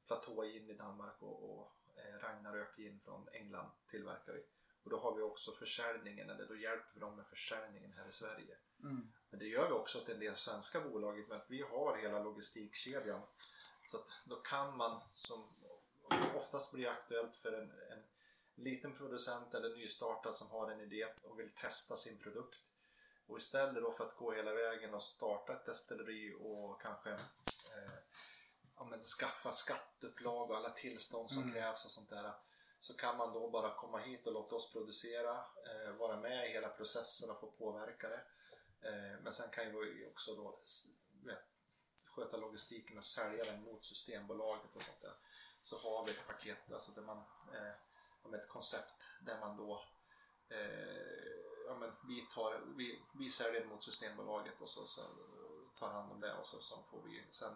Platå 0.10 0.44
Gin 0.44 0.70
i 0.70 0.74
Danmark 0.74 1.22
och, 1.22 1.50
och 1.50 1.74
eh, 1.96 2.20
Ragnarök 2.20 2.76
Gin 2.76 3.00
från 3.00 3.28
England 3.34 3.70
tillverkar 3.88 4.34
vi. 4.34 4.44
Och 4.84 4.90
då 4.90 5.00
har 5.00 5.16
vi 5.16 5.22
också 5.22 5.52
försäljningen, 5.52 6.30
eller 6.30 6.46
då 6.46 6.56
hjälper 6.56 6.90
vi 6.94 7.00
dem 7.00 7.16
med 7.16 7.28
försäljningen 7.28 7.94
här 7.94 8.08
i 8.08 8.12
Sverige. 8.12 8.58
Mm. 8.84 9.12
Men 9.30 9.40
det 9.40 9.46
gör 9.46 9.68
vi 9.68 9.74
också 9.74 10.00
till 10.00 10.14
en 10.14 10.20
del 10.20 10.36
svenska 10.36 10.82
bolag 10.82 11.28
med 11.30 11.38
att 11.38 11.52
vi 11.52 11.62
har 11.62 11.98
hela 11.98 12.24
logistikkedjan. 12.24 13.22
Så 13.86 13.98
att 13.98 14.14
då 14.26 14.36
kan 14.36 14.78
man, 14.78 15.02
som 15.14 15.48
oftast 16.36 16.74
blir 16.74 16.88
aktuellt 16.88 17.36
för 17.36 17.52
en, 17.52 17.72
en 17.72 18.04
liten 18.56 18.96
producent 18.96 19.54
eller 19.54 19.78
nystartad 19.78 20.36
som 20.36 20.50
har 20.50 20.72
en 20.72 20.82
idé 20.82 21.08
och 21.24 21.40
vill 21.40 21.50
testa 21.50 21.96
sin 21.96 22.18
produkt. 22.18 22.62
Och 23.28 23.38
istället 23.38 23.84
då 23.84 23.92
för 23.92 24.04
att 24.04 24.16
gå 24.16 24.32
hela 24.32 24.54
vägen 24.54 24.94
och 24.94 25.02
starta 25.02 25.54
ett 25.54 25.66
destilleri 25.66 26.36
och 26.40 26.82
kanske 26.82 27.20
ja, 28.80 28.86
men 28.86 29.02
skaffa 29.02 29.52
skatteupplag 29.52 30.50
och 30.52 30.58
alla 30.58 30.70
tillstånd 30.70 31.30
som 31.32 31.42
Mm. 31.44 31.54
krävs 31.54 31.86
och 31.86 31.92
sånt 31.92 32.10
där. 32.10 32.34
Så 32.80 32.94
kan 32.98 33.18
man 33.18 33.34
då 33.34 33.50
bara 33.50 33.76
komma 33.76 33.98
hit 33.98 34.28
och 34.28 34.34
låta 34.34 34.56
oss 34.56 34.72
producera, 34.72 35.46
eh, 35.66 35.92
vara 35.92 36.18
med 36.18 36.50
i 36.50 36.54
hela 36.54 36.70
processen 36.70 37.30
och 37.30 37.40
få 37.40 37.52
påverka 37.52 38.10
det. 38.10 38.22
Eh, 38.82 39.22
men 39.24 39.34
sen 39.34 39.50
kan 39.50 39.72
vi 39.72 40.06
också 40.08 40.36
då 40.36 40.60
vet, 41.24 41.44
sköta 42.06 42.38
logistiken 42.38 42.98
och 42.98 43.06
sälja 43.06 43.44
den 43.44 43.64
mot 43.64 43.86
Systembolaget 43.86 44.76
och 44.76 44.82
sånt 44.82 45.02
där. 45.02 45.16
Så 45.62 45.78
har 45.78 46.06
vi 46.06 46.12
ett 46.12 46.28
paket, 46.28 46.72
alltså 46.72 46.92
där 46.92 47.02
man, 47.02 47.18
eh, 47.54 48.34
ett 48.40 48.48
koncept 48.50 49.04
där 49.22 49.40
man 49.40 49.58
då 49.58 49.84
eh, 50.50 51.40
ja, 51.68 51.76
men 51.76 51.92
vi, 52.08 52.28
tar, 52.36 52.64
vi, 52.78 53.04
vi 53.14 53.30
säljer 53.30 53.66
mot 53.66 53.84
Systembolaget 53.84 54.62
och 54.62 54.70
så, 54.70 54.86
så 54.86 55.02
tar 55.80 55.90
hand 55.90 56.12
om 56.12 56.20
det 56.20 56.34
och 56.34 56.46
så, 56.46 56.60
så 56.60 56.84
får 56.84 57.02
vi 57.02 57.28
sen 57.32 57.56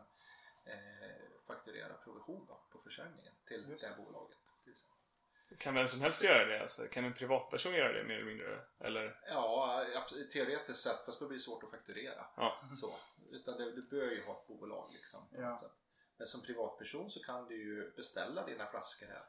fakturera 1.47 1.93
provision 1.93 2.45
då, 2.47 2.63
på 2.71 2.79
försäljningen 2.79 3.33
till 3.47 3.65
Just 3.69 3.83
det 3.83 3.89
här 3.89 3.97
bolaget. 3.97 4.37
Till. 4.63 5.57
Kan 5.57 5.73
vem 5.75 5.87
som 5.87 6.01
helst 6.01 6.23
göra 6.23 6.45
det? 6.45 6.61
Alltså, 6.61 6.87
kan 6.87 7.05
en 7.05 7.13
privatperson 7.13 7.73
göra 7.73 7.93
det 7.93 8.03
mer 8.03 8.15
eller 8.15 8.25
mindre? 8.25 8.61
Eller? 8.79 9.19
Ja, 9.27 9.85
teoretiskt 10.33 10.79
sett, 10.79 11.05
fast 11.05 11.19
då 11.19 11.27
blir 11.27 11.37
det 11.37 11.41
svårt 11.43 11.63
att 11.63 11.71
fakturera. 11.71 12.25
Ja. 12.37 12.61
Så, 12.73 12.95
utan 13.31 13.57
det, 13.57 13.71
du 13.71 13.81
bör 13.81 14.11
ju 14.11 14.23
ha 14.25 14.41
ett 14.41 14.47
bolag 14.47 14.89
liksom. 14.93 15.29
På 15.29 15.41
Ja. 15.41 15.49
något 15.49 15.59
sätt. 15.59 15.71
Men 16.17 16.27
som 16.27 16.41
privatperson 16.41 17.09
så 17.09 17.23
kan 17.23 17.47
du 17.47 17.55
ju 17.63 17.91
beställa 17.95 18.45
dina 18.45 18.67
flaskor 18.67 19.07
här 19.07 19.25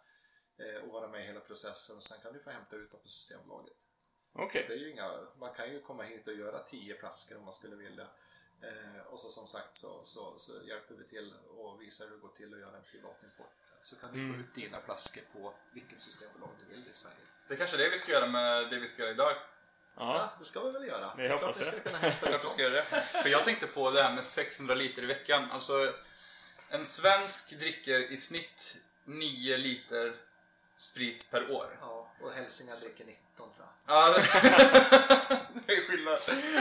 eh, 0.58 0.82
och 0.82 0.92
vara 0.92 1.08
med 1.08 1.20
i 1.24 1.26
hela 1.26 1.40
processen 1.40 1.96
och 1.96 2.02
sen 2.02 2.20
kan 2.22 2.32
du 2.32 2.40
få 2.40 2.50
hämta 2.50 2.76
ut 2.76 2.90
dem 2.90 3.00
på 3.02 3.08
Systembolaget. 3.08 3.76
Okej. 4.32 4.62
Så 4.62 4.68
det 4.68 4.74
är 4.74 4.78
ju 4.78 4.90
inga, 4.90 5.20
man 5.36 5.54
kan 5.54 5.72
ju 5.72 5.82
komma 5.82 6.02
hit 6.02 6.28
och 6.28 6.34
göra 6.34 6.62
10 6.62 6.96
flaskor 6.96 7.36
om 7.38 7.44
man 7.44 7.52
skulle 7.52 7.76
vilja. 7.76 8.08
Eh, 8.62 9.00
och 9.06 9.18
så 9.20 9.28
som 9.30 9.46
sagt 9.46 9.76
så, 9.76 10.00
så, 10.02 10.34
så 10.38 10.52
hjälper 10.64 10.94
vi 10.94 11.04
till 11.04 11.34
och 11.58 11.82
visar 11.82 12.04
hur 12.04 12.12
det 12.14 12.20
går 12.20 12.28
till 12.28 12.54
att 12.54 12.60
göra 12.60 12.76
en 12.76 12.82
privatimport. 12.82 13.52
Så 13.82 13.96
kan 13.96 14.12
du 14.12 14.20
Mm. 14.20 14.34
få 14.34 14.40
ut 14.40 14.54
dina 14.54 14.78
flaskor 14.78 15.22
på 15.32 15.54
vilket 15.72 16.00
systembolag 16.00 16.50
du 16.60 16.74
vill 16.76 16.88
i 16.88 16.92
Sverige. 16.92 17.16
Det 17.48 17.54
är 17.54 17.58
kanske 17.58 17.76
är 17.76 17.78
det 17.78 17.88
vi 17.90 17.98
ska 17.98 18.12
göra 18.12 18.26
med 18.26 18.70
det 18.70 18.78
vi 18.78 18.86
ska 18.86 19.02
göra 19.02 19.10
idag. 19.12 19.32
Ja. 19.96 20.16
Ja, 20.16 20.30
det 20.38 20.44
ska 20.44 20.60
vi 20.64 20.70
väl 20.70 20.84
göra. 20.86 21.12
Är 21.18 21.26
klart 21.28 21.40
hoppas 21.40 21.58
det. 21.58 22.30
Jag 22.30 22.50
ska 22.50 22.62
göra 22.62 22.74
det. 22.74 22.84
För 23.00 23.28
jag 23.28 23.44
tänkte 23.44 23.66
på 23.66 23.90
det 23.90 24.02
här 24.02 24.14
med 24.14 24.24
600 24.24 24.74
liter 24.74 25.02
i 25.02 25.06
veckan. 25.06 25.50
Alltså, 25.50 25.94
en 26.70 26.84
svensk 26.84 27.58
dricker 27.58 28.00
i 28.12 28.16
snitt 28.16 28.76
9 29.04 29.56
liter 29.56 30.16
sprit 30.84 31.30
per 31.30 31.50
år. 31.50 31.78
Ja, 31.80 32.10
och 32.20 32.32
hälsingar 32.32 32.76
dricker 32.76 33.04
19 33.04 33.20
tror 33.36 33.48
jag. 33.58 33.96
Ja, 33.96 34.14
det 35.66 35.72
är 35.72 35.86
skillnad. 35.88 36.18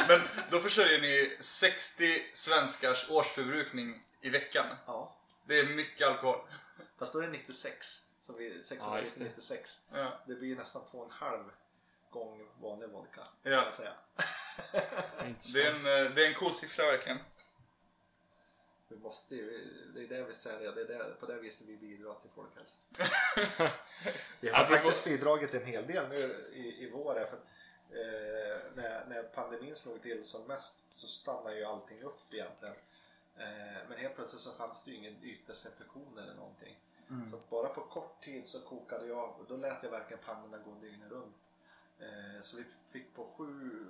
Men 0.07 0.21
då 0.51 0.59
försörjer 0.59 1.01
ni 1.01 1.37
60 1.39 2.23
svenskars 2.33 3.09
årsförbrukning 3.09 4.03
i 4.21 4.29
veckan. 4.29 4.65
Ja, 4.85 5.15
Det 5.47 5.59
är 5.59 5.65
mycket 5.65 6.07
alkohol. 6.07 6.39
fast 6.99 7.13
då 7.13 7.19
är 7.19 7.23
det 7.23 7.29
96. 7.31 8.07
Så 8.21 8.33
vi, 8.33 8.55
Ja, 8.55 8.63
600 8.63 8.99
just 8.99 9.17
det. 9.19 9.23
96. 9.23 9.79
Ja. 9.93 10.21
Det 10.27 10.35
blir 10.35 10.55
nästan 10.55 10.81
två 10.91 10.97
och 10.97 11.05
en 11.05 11.11
halv 11.11 11.43
gång 12.11 12.47
vanlig 12.61 12.89
vodka. 12.89 13.21
Ja. 13.43 13.49
Kan 13.49 13.63
jag 13.63 13.73
säga. 13.73 13.93
Det 15.53 15.61
är, 15.63 15.69
en, 15.71 16.05
eh, 16.05 16.11
det 16.15 16.23
är 16.23 16.27
en 16.27 16.33
cool 16.33 16.53
siffra 16.53 16.85
verkligen. 16.85 17.19
Vi 18.93 18.99
måste 18.99 19.35
ju, 19.35 19.67
det 19.93 20.03
är 20.03 20.07
det 20.07 20.23
vi 20.23 20.33
säger, 20.33 20.71
det 20.71 20.81
är 20.81 20.85
det, 20.85 21.15
på 21.19 21.25
det 21.25 21.39
viset 21.39 21.67
vi 21.67 21.77
bidrar 21.77 22.15
till 22.21 22.29
folkhälsan. 22.29 22.81
vi 24.41 24.49
har 24.49 24.65
faktiskt 24.65 25.03
bidragit 25.03 25.53
en 25.53 25.65
hel 25.65 25.87
del 25.87 26.09
nu 26.09 26.49
i, 26.53 26.83
i 26.83 26.89
vår. 26.89 27.13
För, 27.13 27.37
eh, 27.89 28.57
när, 28.75 29.05
när 29.05 29.23
pandemin 29.23 29.75
slog 29.75 30.01
till 30.01 30.23
som 30.25 30.47
mest 30.47 30.83
så 30.93 31.07
stannade 31.07 31.57
ju 31.57 31.63
allting 31.63 32.01
upp 32.03 32.33
egentligen. 32.33 32.75
Eh, 33.37 33.87
men 33.89 33.97
helt 33.97 34.15
plötsligt 34.15 34.41
så 34.41 34.51
fanns 34.51 34.83
det 34.83 34.91
ju 34.91 34.97
ingen 34.97 35.23
ytdesinfektion 35.23 36.17
eller 36.17 36.33
någonting. 36.35 36.79
Så 37.29 37.35
att 37.35 37.49
bara 37.49 37.69
på 37.69 37.81
kort 37.81 38.23
tid 38.23 38.47
så 38.47 38.59
kokade 38.61 39.07
jag, 39.07 39.39
och 39.39 39.45
då 39.47 39.57
lät 39.57 39.83
jag 39.83 39.89
verkligen 39.91 40.23
pannorna 40.23 40.57
gå 40.57 40.71
dygnet 40.81 41.11
runt. 41.11 41.35
Eh, 41.99 42.41
Så 42.41 42.57
vi 42.57 42.63
fick 42.87 43.15
på 43.15 43.27
sju, 43.37 43.85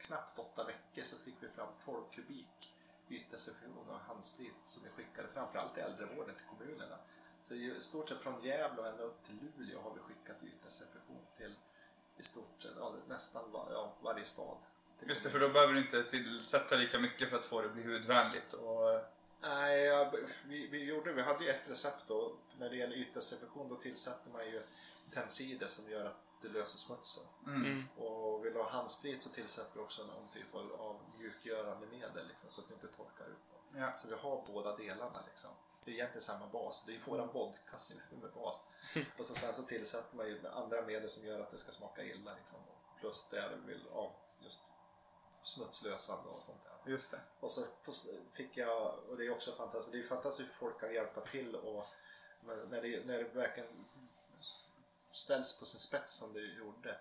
knappt 0.00 0.38
åtta 0.38 0.64
veckor 0.64 1.02
så 1.02 1.16
fick 1.18 1.34
vi 1.40 1.48
fram 1.48 1.68
12 1.84 2.02
kubik 2.12 2.74
ytdesinfektion 3.10 3.88
och 3.88 4.00
handsprit 4.00 4.54
som 4.62 4.82
vi 4.82 4.88
skickade 4.90 5.28
framförallt 5.28 5.74
till 5.74 5.82
äldrevården 5.82 6.34
till 6.34 6.46
kommunerna. 6.46 6.98
Så 7.42 7.54
i 7.54 7.80
stort 7.80 8.08
sett 8.08 8.20
från 8.20 8.44
Gävle 8.44 8.80
och 8.80 8.86
ända 8.86 9.02
upp 9.02 9.22
till 9.22 9.38
Luleå 9.56 9.80
har 9.80 9.94
vi 9.94 10.00
skickat 10.00 10.36
ytdesinfektion 10.42 11.22
till 11.36 11.54
i 12.18 12.22
stort 12.22 12.62
sett 12.62 12.72
ja, 12.78 12.94
nästan 13.08 13.52
var, 13.52 13.72
ja, 13.72 13.94
varje 14.02 14.24
stad. 14.24 14.56
Just 15.00 15.24
det, 15.24 15.30
för 15.30 15.40
då 15.40 15.48
behöver 15.48 15.74
du 15.74 15.80
inte 15.80 16.04
tillsätta 16.04 16.76
lika 16.76 16.98
mycket 16.98 17.30
för 17.30 17.36
att 17.36 17.46
få 17.46 17.60
det 17.60 17.66
att 17.66 17.74
bli 17.74 17.82
hudvänligt. 17.82 18.52
Och, 18.52 19.00
Nej, 19.40 19.84
ja, 19.84 20.12
vi, 20.46 20.66
vi, 20.66 20.84
gjorde, 20.84 21.12
vi 21.12 21.22
hade 21.22 21.44
ju 21.44 21.50
ett 21.50 21.70
recept 21.70 22.04
då. 22.06 22.32
När 22.58 22.70
det 22.70 22.76
gäller 22.76 22.96
ytdesinfektion 22.96 23.68
då 23.68 23.74
tillsätter 23.74 24.30
man 24.30 24.46
ju 24.46 24.62
tensider 25.10 25.66
som 25.66 25.90
gör 25.90 26.04
att 26.04 26.27
det 26.42 26.48
löser 26.48 26.78
smutsen. 26.78 27.24
Mm. 27.46 27.84
Och 27.96 28.44
vill 28.44 28.52
du 28.52 28.58
ha 28.58 28.70
handsprit 28.70 29.22
så 29.22 29.30
tillsätter 29.30 29.74
vi 29.74 29.80
också 29.80 30.02
någon 30.02 30.28
typ 30.28 30.54
av, 30.54 30.72
av 30.80 31.00
mjukgörande 31.18 31.86
medel 31.86 32.28
liksom, 32.28 32.50
så 32.50 32.60
att 32.60 32.68
du 32.68 32.74
inte 32.74 32.86
torkar 32.86 33.24
ut 33.24 33.50
dem. 33.50 33.80
ja. 33.80 33.96
Så 33.96 34.08
vi 34.08 34.14
har 34.14 34.44
båda 34.52 34.76
delarna 34.76 35.24
liksom. 35.26 35.50
Det 35.84 35.90
är 35.90 35.94
egentligen 35.94 36.20
samma 36.20 36.46
bas. 36.46 36.84
Det 36.86 36.92
är 36.92 36.94
ju 36.94 37.00
våran 37.00 37.28
vodka 37.28 37.78
som 37.78 37.96
är 38.12 38.16
med 38.16 38.32
bas. 38.32 38.62
Och 39.18 39.24
så 39.24 39.34
sen 39.34 39.54
så 39.54 39.62
tillsätter 39.62 40.16
man 40.16 40.26
ju 40.26 40.48
andra 40.48 40.82
medel 40.82 41.08
som 41.08 41.26
gör 41.26 41.40
att 41.40 41.50
det 41.50 41.58
ska 41.58 41.72
smaka 41.72 42.04
illa 42.04 42.34
liksom. 42.34 42.58
Plus 43.00 43.28
det 43.30 43.48
du 43.48 43.56
vill, 43.56 43.88
ja, 43.92 44.14
just 44.40 44.60
smutslösande 45.42 46.28
och 46.28 46.42
sånt 46.42 46.64
där. 46.64 46.92
Just 46.92 47.10
det. 47.10 47.20
Och 47.40 47.50
så 47.50 47.64
fick 48.32 48.56
jag, 48.56 48.98
och 49.08 49.16
det 49.16 49.26
är 49.26 49.30
också 49.30 49.52
fantastiskt, 49.52 49.92
det 49.92 49.98
är 49.98 50.02
fantastiskt 50.02 50.48
hur 50.48 50.54
folk 50.54 50.80
kan 50.80 50.94
hjälpa 50.94 51.20
till 51.20 51.56
och 51.56 51.86
men 52.40 52.58
när 52.58 52.82
det, 52.82 53.06
när 53.06 53.18
det 53.18 53.24
verkligen 53.24 53.84
ställs 55.18 55.58
på 55.58 55.66
sin 55.66 55.80
spets 55.80 56.14
som 56.14 56.32
det 56.32 56.40
gjorde. 56.40 56.98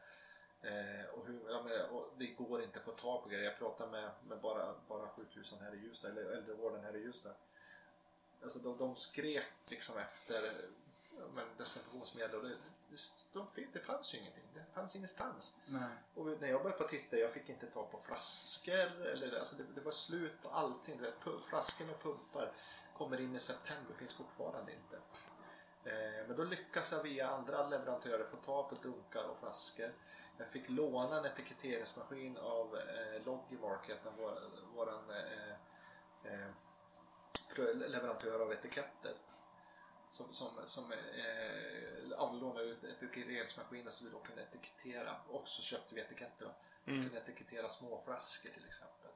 Eh, 0.62 1.06
och, 1.14 1.28
hur, 1.28 1.50
ja, 1.50 1.64
men, 1.64 1.90
och 1.90 2.14
det 2.18 2.28
går 2.28 2.64
inte 2.64 2.80
att 2.80 2.86
få 2.86 2.92
tag 2.92 3.24
på 3.24 3.30
grejer. 3.30 3.46
Jag 3.46 3.58
pratade 3.58 3.92
med, 3.92 4.12
med 4.28 4.40
bara, 4.42 4.76
bara 4.88 5.10
sjukhusen 5.10 5.60
här 5.62 5.76
i 5.76 5.78
Ljusdal, 5.78 6.12
eller 6.12 6.32
äldrevården 6.32 6.84
här 6.84 6.96
i 6.96 7.00
Ljusdal. 7.00 7.34
Alltså 8.44 8.60
de, 8.60 8.78
de 8.78 8.96
skrek 8.96 9.46
liksom 9.70 9.98
efter 9.98 10.54
men 11.34 11.46
desinfektionsmedel 11.58 12.36
och 12.36 12.44
det, 12.44 12.56
de, 13.34 13.48
det 13.74 13.80
fanns 13.80 14.14
ju 14.14 14.18
ingenting. 14.18 14.44
Det 14.54 14.66
fanns 14.74 14.96
ingenstans. 14.96 15.58
Nej. 15.66 15.90
Och 16.16 16.42
när 16.42 16.48
jag 16.48 16.64
började 16.64 16.88
titta, 16.88 17.18
jag 17.18 17.34
fick 17.34 17.50
inte 17.50 17.66
tag 17.66 17.92
på 17.92 17.98
flaskor. 17.98 19.06
Eller, 19.06 19.38
alltså 19.40 19.56
det, 19.56 19.64
det 19.76 19.82
var 19.82 19.92
slut 19.92 20.42
på 20.42 20.50
allting. 20.50 20.98
Du 20.98 21.04
vet, 21.04 21.44
flaskor 21.50 21.86
med 21.86 22.00
pumpar 22.00 22.52
kommer 22.98 23.22
in 23.22 23.36
i 23.36 23.40
september, 23.40 23.94
finns 23.94 24.14
fortfarande 24.14 24.72
inte. 24.72 25.00
Eh, 25.88 26.28
men 26.28 26.36
då 26.36 26.44
lyckas 26.44 26.92
jag 26.92 27.04
via 27.04 27.30
andra 27.30 27.68
leverantörer 27.68 28.24
få 28.24 28.38
tag 28.38 28.70
på 28.70 28.76
dunkar 28.76 29.24
och 29.24 29.40
flaskor. 29.40 29.94
Jag 30.38 30.48
fick 30.48 30.70
låna 30.70 31.18
en 31.18 31.26
etiketteringsmaskin 31.26 32.38
av 32.38 32.78
eh, 32.78 33.26
Logimark, 33.26 33.92
vår, 34.18 34.40
våran 34.76 35.10
eh, 35.10 35.52
eh, 36.24 37.76
leverantör 37.76 38.40
av 38.40 38.52
etiketter. 38.52 39.14
Som, 40.10 40.34
som, 40.34 40.50
som 40.66 40.92
eh, 40.92 42.18
avlånade 42.18 42.66
ut 42.66 42.84
etiketteringsmaskiner 42.84 43.92
så 43.92 44.06
vi 44.06 44.10
då 44.12 44.20
kunde 44.20 44.42
etikettera. 44.42 45.16
Och 45.30 45.48
så 45.48 45.62
köpte 45.62 45.96
vi 45.96 46.02
etiketter. 46.02 46.46
Då. 46.46 46.92
Mm. 46.92 47.04
Kunde 47.04 47.20
etikettera 47.20 47.70
små 47.70 48.02
flaskor 48.06 48.50
till 48.50 48.66
exempel. 48.66 49.12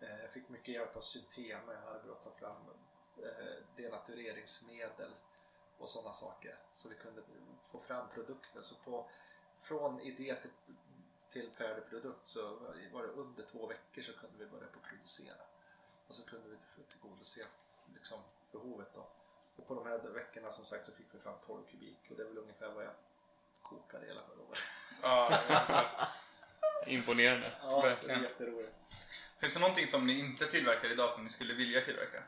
Eh, 0.00 0.20
Jag 0.20 0.30
fick 0.30 0.48
mycket 0.48 0.74
hjälp 0.74 0.96
av 0.96 1.00
Syntema 1.00 1.72
i 1.72 1.76
Harbro 1.76 2.12
att 2.12 2.22
ta 2.22 2.30
fram 2.30 2.56
denatureringsmedel 3.76 5.14
och 5.84 5.90
sådana 5.90 6.12
saker. 6.12 6.58
Så 6.72 6.88
vi 6.88 6.94
kunde 6.94 7.22
få 7.62 7.78
fram 7.78 8.08
produkter. 8.08 8.60
Så 8.60 8.74
på, 8.74 9.10
från 9.58 10.00
idé 10.00 10.34
till, 10.34 10.50
till 11.28 11.52
färdig 11.52 11.86
produkt 11.86 12.26
så 12.26 12.56
var 12.92 13.02
det 13.02 13.08
under 13.08 13.42
två 13.46 13.66
veckor 13.66 14.02
så 14.02 14.12
kunde 14.12 14.38
vi 14.38 14.46
börja 14.46 14.66
på 14.66 14.80
producera. 14.80 15.42
Och 16.08 16.14
så 16.14 16.24
kunde 16.24 16.48
vi 16.48 16.56
tillgodose 16.88 17.46
liksom, 17.94 18.18
behovet. 18.52 18.94
Då. 18.94 19.06
Och 19.56 19.66
på 19.66 19.74
de 19.74 19.86
här 19.86 19.98
veckorna 19.98 20.50
som 20.50 20.64
sagt 20.64 20.86
så 20.86 20.92
fick 20.92 21.06
vi 21.12 21.18
fram 21.18 21.38
12 21.46 21.64
kubik 21.70 22.10
och 22.10 22.16
det 22.16 22.22
är 22.22 22.26
väl 22.26 22.38
ungefär 22.38 22.68
vad 22.68 22.84
jag 22.84 22.94
kokade 23.62 24.06
hela 24.06 24.22
förra 24.22 24.42
året. 24.42 24.58
Ja, 25.02 25.40
Imponerande. 26.86 27.52
Ja, 27.62 27.94
det 28.06 28.12
är 28.12 28.22
jätteroligt. 28.22 28.74
Finns 29.38 29.54
det 29.54 29.60
någonting 29.60 29.86
som 29.86 30.06
ni 30.06 30.18
inte 30.18 30.46
tillverkar 30.46 30.92
idag 30.92 31.12
som 31.12 31.24
ni 31.24 31.30
skulle 31.30 31.54
vilja 31.54 31.80
tillverka? 31.80 32.22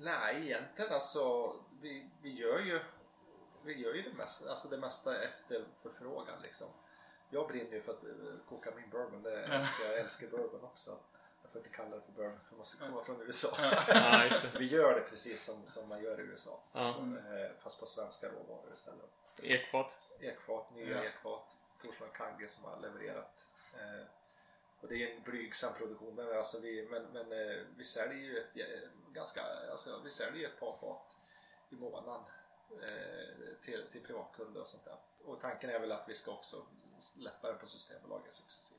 Nej, 0.00 0.42
egentligen 0.46 0.92
alltså. 0.92 1.54
Vi, 1.80 2.10
vi 2.22 2.30
gör 2.32 2.58
ju 2.58 2.80
vi 3.64 3.74
gör 3.82 3.94
ju 3.94 4.02
det 4.02 4.12
mesta, 4.16 4.50
alltså 4.50 4.68
det 4.68 4.78
mesta 4.78 5.22
efter 5.22 5.64
förfrågan 5.74 6.42
liksom. 6.42 6.68
Jag 7.30 7.48
brinner 7.48 7.72
ju 7.72 7.80
för 7.80 7.92
att 7.92 8.04
eh, 8.04 8.10
koka 8.48 8.70
min 8.76 8.90
bourbon. 8.90 9.22
Det 9.22 9.44
älskar, 9.44 9.84
jag 9.90 9.98
älskar 9.98 10.26
bourbon 10.28 10.64
också. 10.64 10.98
Jag 11.42 11.50
får 11.52 11.58
inte 11.58 11.70
kalla 11.76 11.96
det 11.96 12.02
för 12.02 12.12
bourbon 12.12 12.38
för 12.44 12.50
det 12.50 12.56
måste 12.56 12.76
komma 12.86 13.04
från 13.04 13.20
USA. 13.22 13.56
Ja. 13.88 14.22
Vi 14.58 14.66
gör 14.66 14.94
det 14.94 15.00
precis 15.00 15.44
som, 15.44 15.66
som 15.66 15.88
man 15.88 16.02
gör 16.02 16.20
i 16.20 16.22
USA. 16.22 16.60
Ja. 16.72 16.88
Eh, 16.98 17.50
Fast 17.58 17.80
på 17.80 17.86
svenska 17.86 18.28
råvaror 18.28 18.72
istället. 18.72 19.10
Ekfat. 19.42 20.02
Ekfat, 20.20 20.74
nya 20.74 20.96
Ja. 20.96 21.04
ekfat. 21.04 21.56
Torsland 21.82 22.12
Kagge 22.12 22.48
som 22.48 22.64
har 22.64 22.80
levererat. 22.80 23.44
Eh, 23.74 24.06
och 24.80 24.88
det 24.88 24.94
är 24.94 25.16
en 25.16 25.22
blygsam 25.22 25.74
produktion 25.74 26.14
men, 26.14 26.36
alltså 26.36 26.60
vi, 26.60 26.88
men, 26.90 27.02
men 27.02 27.28
vi 27.76 27.84
säljer 27.84 28.18
ju 28.18 28.38
ett 28.38 28.90
ganska, 29.12 29.42
alltså 29.70 30.00
vi 30.04 30.10
säljer 30.10 30.40
ju 30.40 30.46
ett 30.46 30.60
par 30.60 30.76
fat 30.80 31.07
i 31.70 31.74
månaden 31.74 32.22
eh, 32.82 33.54
till, 33.60 33.86
till 33.90 34.02
privatkunder 34.02 34.60
och 34.60 34.66
sånt 34.66 34.84
där. 34.84 34.96
Och 35.24 35.40
tanken 35.40 35.70
är 35.70 35.80
väl 35.80 35.92
att 35.92 36.08
vi 36.08 36.14
ska 36.14 36.30
också 36.32 36.66
släppa 36.98 37.48
den 37.48 37.58
på 37.58 37.66
Systembolaget 37.66 38.32
successivt. 38.32 38.78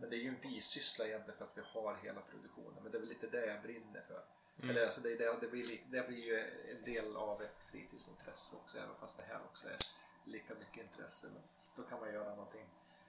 Men 0.00 0.10
det 0.10 0.16
är 0.16 0.18
ju 0.18 0.28
en 0.28 0.40
bisyssla 0.40 1.06
egentligen 1.06 1.38
för 1.38 1.44
att 1.44 1.56
vi 1.58 1.62
har 1.64 1.94
hela 1.94 2.20
produktionen. 2.20 2.82
Men 2.82 2.92
det 2.92 2.98
är 2.98 3.00
väl 3.00 3.08
lite 3.08 3.26
det 3.26 3.46
jag 3.46 3.62
brinner 3.62 4.00
för. 4.08 4.24
Eller, 4.70 4.84
alltså 4.84 5.00
det, 5.00 5.14
det, 5.16 5.36
det, 5.40 5.48
blir, 5.48 5.66
li- 5.66 5.84
det 5.90 6.08
blir 6.08 6.18
ju 6.18 6.38
en 6.70 6.84
del 6.84 7.16
av 7.16 7.42
ett 7.42 7.62
fritidsintresse 7.62 8.56
också. 8.56 8.78
Även 8.78 8.96
fast 8.96 9.16
det 9.16 9.22
här 9.22 9.40
också 9.44 9.68
är 9.68 9.76
lika 10.24 10.54
mycket 10.54 10.76
intresse. 10.84 11.26
Men 11.32 11.42
då 11.76 11.82
kan 11.82 12.00
man 12.00 12.12
göra 12.12 12.34
någonting 12.34 12.66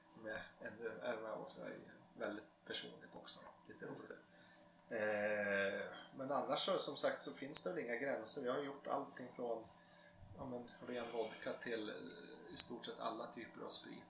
som 0.09 0.27
är 0.27 0.41
ännu 0.61 0.99
även 1.03 1.31
också 1.31 1.61
är 1.61 1.77
väldigt 2.17 2.65
personligt 2.65 3.15
också. 3.15 3.39
Lite 3.67 3.85
roligt. 3.85 4.11
Eh, 4.93 5.79
men 6.15 6.31
annars 6.31 6.59
så, 6.59 6.77
som 6.77 6.97
sagt 6.97 7.21
så 7.21 7.31
finns 7.31 7.63
det 7.63 7.69
väl 7.69 7.79
inga 7.85 7.95
gränser. 7.95 8.41
Vi 8.41 8.49
har 8.49 8.59
gjort 8.59 8.87
allting 8.87 9.27
från 9.35 9.63
ja, 10.37 10.45
men, 10.45 10.69
ren 10.87 11.11
vodka 11.11 11.53
till 11.53 11.89
eh, 11.89 12.53
i 12.53 12.55
stort 12.55 12.85
sett 12.85 12.99
alla 12.99 13.27
typer 13.31 13.65
av 13.65 13.69
sprit. 13.69 14.03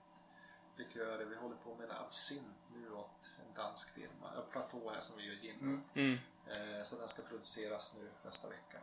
Likörer. 0.76 1.24
Vi 1.24 1.36
håller 1.36 1.56
på 1.56 1.74
med 1.74 1.90
en 1.90 1.96
absint 1.96 2.56
nu 2.74 2.92
åt 2.92 3.30
en 3.46 3.54
dansk 3.54 3.90
firma. 3.90 4.32
Ja, 4.34 4.42
Platå 4.50 4.90
här 4.90 5.00
som 5.00 5.16
vi 5.16 5.26
gör 5.26 5.34
gin. 5.34 5.82
Mm. 5.94 6.18
Eh, 6.46 6.82
Så 6.82 6.96
den 6.96 7.08
ska 7.08 7.22
produceras 7.22 7.96
nu 8.00 8.10
nästa 8.24 8.48
vecka. 8.48 8.78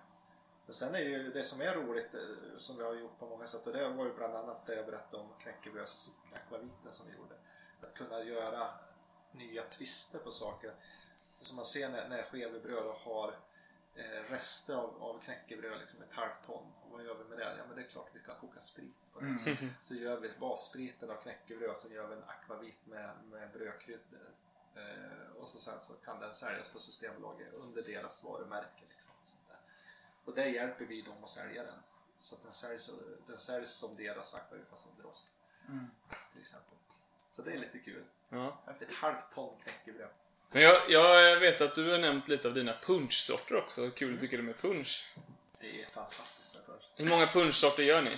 Men 0.66 0.74
sen 0.74 0.96
är 0.96 1.00
det 1.00 1.10
ju 1.10 1.32
det 1.32 1.44
som 1.44 1.62
är 1.62 1.74
roligt 1.74 2.16
som 2.58 2.78
vi 2.78 2.84
har 2.84 2.94
gjort 2.94 3.20
på 3.20 3.28
många 3.28 3.48
sätt 3.48 3.68
och 3.68 3.74
det 3.74 3.90
var 3.90 4.06
ju 4.06 4.14
bland 4.14 4.36
annat 4.36 4.66
det 4.66 4.76
jag 4.76 4.86
berättade 4.86 5.24
om 5.24 5.30
knäckebrödsakvaviten 5.40 6.92
som 6.92 7.08
vi 7.08 7.14
gjorde. 7.14 7.36
Att 7.82 7.94
kunna 7.94 8.24
göra 8.24 8.70
nya 9.32 9.64
twister 9.64 10.20
på 10.20 10.32
saker. 10.32 10.74
Som 11.42 11.56
man 11.56 11.66
ser 11.66 11.90
när, 11.90 12.10
när 12.10 12.24
Skevebröd 12.24 12.96
har 12.96 13.36
eh, 13.96 14.32
rester 14.32 14.76
av, 14.76 15.04
av 15.04 15.20
knäckebröd, 15.20 15.80
liksom 15.80 16.02
ett 16.02 16.14
halvt 16.14 16.44
ton. 16.46 16.74
Och 16.82 16.92
vad 16.92 17.04
gör 17.06 17.16
vi 17.16 17.24
med 17.24 17.38
det? 17.38 17.56
Ja 17.58 17.64
men 17.68 17.76
det 17.76 17.82
är 17.82 17.88
klart 17.88 18.10
vi 18.14 18.20
kan 18.20 18.36
koka 18.36 18.60
sprit 18.60 18.96
på 19.14 19.20
det. 19.20 19.70
Så 19.82 19.96
gör 19.96 20.20
vi 20.20 20.32
basspriten 20.40 21.10
av 21.10 21.16
knäckebröd, 21.16 21.78
så 21.78 21.90
gör 21.90 22.08
vi 22.08 22.16
en 22.16 22.24
akvavit 22.24 22.88
med, 22.88 23.16
med 23.32 23.52
brödkryddor. 23.52 24.32
Eh, 24.76 25.36
och 25.36 25.48
så 25.48 25.60
sen 25.60 25.82
så 25.82 25.94
kan 25.94 26.20
den 26.20 26.34
säljas 26.34 26.70
på 26.70 26.80
Systembolaget 26.80 27.54
under 27.54 27.84
deras 27.84 28.24
varumärke. 28.24 28.82
Liksom, 28.82 29.14
sånt 29.26 29.48
där. 29.48 29.60
Och 30.26 30.36
där 30.36 30.46
hjälper 30.46 30.86
vi 30.86 31.02
dem 31.02 31.24
att 31.24 31.30
sälja 31.30 31.64
den. 31.64 31.80
Så 32.18 32.36
att 32.36 32.44
den 32.44 32.52
säljs, 32.52 32.92
den 33.28 33.38
säljs 33.38 33.76
som 33.76 33.96
deras 33.96 34.36
akvavit 34.36 34.68
fast 34.68 34.88
under 34.92 35.06
oss. 35.06 35.26
Till 36.32 36.42
exempel. 36.42 36.78
Så 37.32 37.42
det 37.42 37.54
är 37.54 37.58
lite 37.58 37.80
kul. 37.80 38.06
Ja. 38.30 38.58
Ett 38.80 38.94
halvt 38.94 39.32
ton 39.34 39.58
knäckebröd. 39.60 40.10
Men 40.54 40.64
jag, 40.64 40.90
jag 40.90 41.40
vet 41.40 41.62
att 41.62 41.76
du 41.76 41.92
har 41.92 42.00
nämnt 42.00 42.28
lite 42.28 42.48
av 42.48 42.54
dina 42.54 42.78
punschsorter 42.82 43.56
också. 43.56 43.90
Kul 43.90 44.20
tycker 44.20 44.38
du 44.38 44.44
med 44.44 44.58
punsch. 44.58 45.14
Det 45.60 45.82
är 45.82 45.86
fantastiskt 45.86 46.56
med 46.56 46.66
punsch. 46.66 46.84
Hur 46.96 47.10
många 47.10 47.28
punschsorter 47.28 47.84
gör 47.84 48.02
ni? 48.02 48.18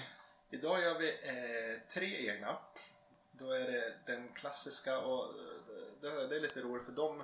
Idag 0.50 0.82
gör 0.82 1.00
vi 1.00 1.10
eh, 1.10 1.94
tre 1.94 2.30
egna. 2.30 2.58
Då 3.32 3.52
är 3.52 3.60
det 3.72 3.94
den 4.06 4.34
klassiska 4.34 5.00
och 5.00 5.26
eh, 5.26 5.36
det, 6.02 6.28
det 6.28 6.36
är 6.36 6.40
lite 6.40 6.62
roligt 6.62 6.86
för 6.86 6.92
dem. 6.92 7.24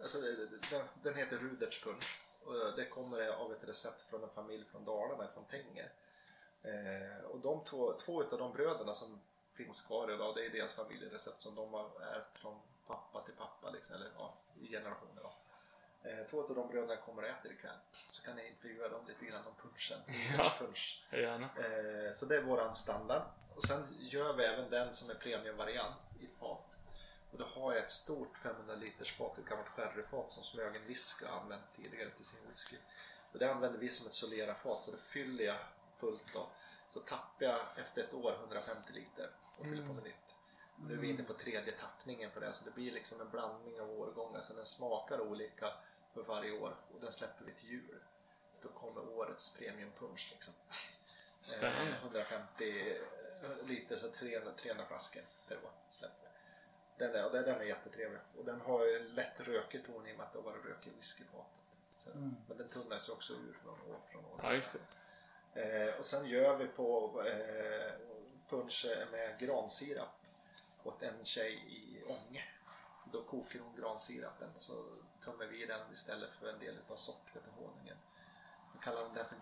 Alltså, 0.00 0.20
den, 0.70 0.82
den 1.02 1.14
heter 1.14 1.36
Ruderts 1.36 1.84
punsch. 1.84 2.20
Och 2.44 2.76
det 2.76 2.86
kommer 2.86 3.28
av 3.28 3.52
ett 3.52 3.68
recept 3.68 4.02
från 4.02 4.22
en 4.22 4.30
familj 4.30 4.64
från 4.70 4.84
Dalarna, 4.84 5.28
från 5.34 5.44
Tänger. 5.44 5.92
Eh, 6.62 7.24
och 7.24 7.40
de 7.40 7.64
två, 7.64 7.92
två 7.92 8.22
utav 8.22 8.38
de 8.38 8.52
bröderna 8.52 8.94
som 8.94 9.20
finns 9.52 9.82
kvar 9.82 10.14
idag, 10.14 10.34
det 10.34 10.46
är 10.46 10.50
deras 10.50 10.74
familjerecept 10.74 11.40
som 11.40 11.54
de 11.54 11.72
har 11.72 12.00
ärvt 12.00 12.36
från 12.38 12.60
pappa 12.90 13.24
till 13.24 13.34
pappa, 13.34 13.70
liksom, 13.70 13.96
eller 13.96 14.10
ja, 14.18 14.38
i 14.60 14.68
generationer. 14.68 15.22
Då. 15.22 15.32
Eh, 16.08 16.26
två 16.26 16.42
av 16.42 16.54
de 16.54 16.68
bröderna 16.68 16.96
kommer 16.96 17.22
och 17.22 17.28
äter 17.28 17.52
ikväll. 17.52 17.76
Så 17.92 18.26
kan 18.26 18.36
ni 18.36 18.48
intervjua 18.48 18.88
dem 18.88 19.06
lite 19.06 19.24
grann 19.24 19.46
om 19.46 19.54
punschen. 19.62 20.00
Ruderts 20.06 20.58
punsch. 20.58 21.04
Gärna. 21.12 21.44
Eh, 21.44 22.12
så 22.14 22.26
det 22.26 22.36
är 22.36 22.42
våran 22.42 22.74
standard. 22.74 23.22
Och 23.54 23.62
sen 23.62 23.86
gör 23.98 24.32
vi 24.32 24.44
även 24.44 24.70
den 24.70 24.92
som 24.92 25.10
är 25.10 25.14
premiumvariant 25.14 25.96
i 26.20 26.24
ett 26.24 26.34
fat. 26.34 26.66
Och 27.32 27.38
då 27.38 27.44
har 27.44 27.72
jag 27.72 27.84
ett 27.84 27.90
stort 27.90 28.38
500 28.38 28.74
liters 28.74 29.16
fat, 29.16 29.38
ett 29.38 29.44
gammalt 29.44 29.68
sherryfat 29.68 30.30
som 30.30 30.42
Smögen 30.42 30.86
Whisky 30.86 31.24
har 31.24 31.40
använt 31.40 31.64
tidigare 31.76 32.10
till 32.10 32.24
sin 32.24 32.46
whisky. 32.46 32.76
Och 33.32 33.38
det 33.38 33.52
använder 33.52 33.78
vi 33.78 33.88
som 33.88 34.06
ett 34.06 34.12
Solera-fat, 34.12 34.82
så 34.82 34.90
det 34.90 34.98
fyller 34.98 35.44
jag 35.44 35.56
fullt 35.96 36.24
då. 36.32 36.48
Så 36.88 37.00
tappar 37.00 37.46
jag 37.46 37.60
efter 37.76 38.02
ett 38.02 38.14
år 38.14 38.32
150 38.32 38.92
liter 38.92 39.30
och 39.58 39.64
fyller 39.66 39.86
på 39.86 39.92
med 39.92 40.02
nytt. 40.02 40.29
Nu 40.86 40.94
är 40.94 40.98
vi 40.98 41.10
inne 41.10 41.22
på 41.22 41.34
tredje 41.34 41.72
tappningen 41.72 42.30
på 42.30 42.40
det, 42.40 42.52
så 42.52 42.64
det 42.64 42.70
blir 42.70 42.92
liksom 42.92 43.20
en 43.20 43.30
blandning 43.30 43.80
av 43.80 43.90
årgångar. 43.90 44.40
Så 44.40 44.54
den 44.54 44.66
smakar 44.66 45.20
olika 45.20 45.72
för 46.14 46.22
varje 46.22 46.52
år 46.52 46.76
och 46.94 47.00
den 47.00 47.12
släpper 47.12 47.44
vi 47.44 47.52
till 47.52 47.68
jul. 47.68 48.00
Så 48.52 48.68
då 48.68 48.68
kommer 48.68 49.08
årets 49.08 49.56
premiumpunsch 49.56 50.28
liksom. 50.32 50.54
Spännande. 51.40 51.92
Eh, 51.92 52.02
150 52.02 52.98
liter, 53.64 53.96
så 53.96 54.08
300, 54.08 54.52
300 54.56 54.86
flaskor 54.86 55.22
per 55.48 55.56
år 55.56 55.72
släpper 55.90 56.22
vi. 56.22 56.28
Den 56.98 57.14
är, 57.14 57.24
och 57.24 57.32
den 57.32 57.44
den 57.44 57.60
är 57.60 57.64
jättetrevlig. 57.64 58.20
Och 58.38 58.44
den 58.44 58.60
har 58.60 58.86
ju 58.86 58.96
en 58.96 59.14
lätt 59.14 59.40
rökig 59.40 59.84
ton 59.84 60.06
i 60.06 60.12
och 60.12 60.16
med 60.16 60.26
att 60.26 60.32
det 60.32 60.38
har 60.38 60.44
varit 60.44 60.64
rökig 60.64 60.92
whisky 60.96 61.24
på 61.24 61.46
så, 61.96 62.10
Men 62.48 62.56
den 62.56 62.68
tunnas 62.68 63.08
ju 63.08 63.12
också 63.12 63.32
ur 63.32 63.52
från 63.52 63.72
år 63.72 64.00
från 64.12 64.24
år. 64.24 64.40
Ja, 64.42 64.54
just 64.54 64.72
det. 65.52 65.88
Eh, 65.88 65.98
och 65.98 66.04
sen 66.04 66.26
gör 66.28 66.56
vi 66.56 66.66
på 66.66 67.22
eh, 67.26 67.92
punsch 68.48 68.86
med 69.12 69.38
gransirap 69.38 70.09
åt 70.90 71.02
en 71.02 71.24
tjej 71.24 71.52
i 71.52 72.02
Ånge. 72.06 72.44
Då 73.12 73.22
kokar 73.22 73.60
hon 73.60 73.76
gransirapen 73.76 74.48
och 74.56 74.62
så 74.62 74.84
tömmer 75.24 75.46
vi 75.46 75.66
den 75.66 75.92
istället 75.92 76.32
för 76.32 76.52
en 76.52 76.58
del 76.58 76.78
av 76.88 76.96
sockret 76.96 77.46
och 77.46 77.64
honungen. 77.64 77.96
Vi 78.72 78.78
kallar 78.80 79.14
den 79.14 79.28
för 79.28 79.36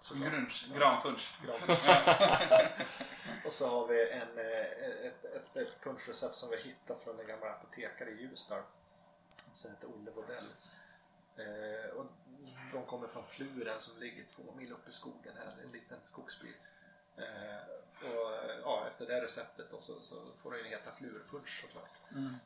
såklart. 0.00 0.32
Grunch, 0.32 0.68
granpunsch. 0.74 1.34
och 3.44 3.52
så 3.52 3.68
har 3.68 3.86
vi 3.86 4.10
en, 4.10 4.38
eh, 4.38 5.06
ett, 5.06 5.24
ett, 5.24 5.56
ett 5.56 5.80
punschrecept 5.80 6.34
som 6.34 6.50
vi 6.50 6.56
hittat 6.56 7.04
från 7.04 7.20
en 7.20 7.26
gammal 7.26 7.48
apotekare 7.48 8.10
i 8.10 8.22
Ljusdal. 8.22 8.62
Som 9.52 9.70
heter 9.70 9.88
Olle 9.88 10.10
Bodell. 10.10 10.48
Eh, 11.36 11.90
och 11.90 12.06
de 12.72 12.86
kommer 12.86 13.08
från 13.08 13.24
Fluren 13.24 13.80
som 13.80 13.98
ligger 13.98 14.24
två 14.24 14.42
mil 14.56 14.72
upp 14.72 14.88
i 14.88 14.90
skogen 14.90 15.36
här, 15.36 15.56
en 15.64 15.72
liten 15.72 15.98
skogsby. 16.04 16.54
Eh, 17.16 17.24
och 18.02 18.32
ja, 18.62 18.84
efter 18.88 19.06
det 19.06 19.20
receptet 19.20 19.66
då, 19.70 19.78
så, 19.78 20.00
så 20.00 20.16
får 20.42 20.52
den 20.52 20.60
ju 20.60 20.68
heta 20.68 20.92
flurpunsch 20.92 21.60
såklart. 21.60 21.90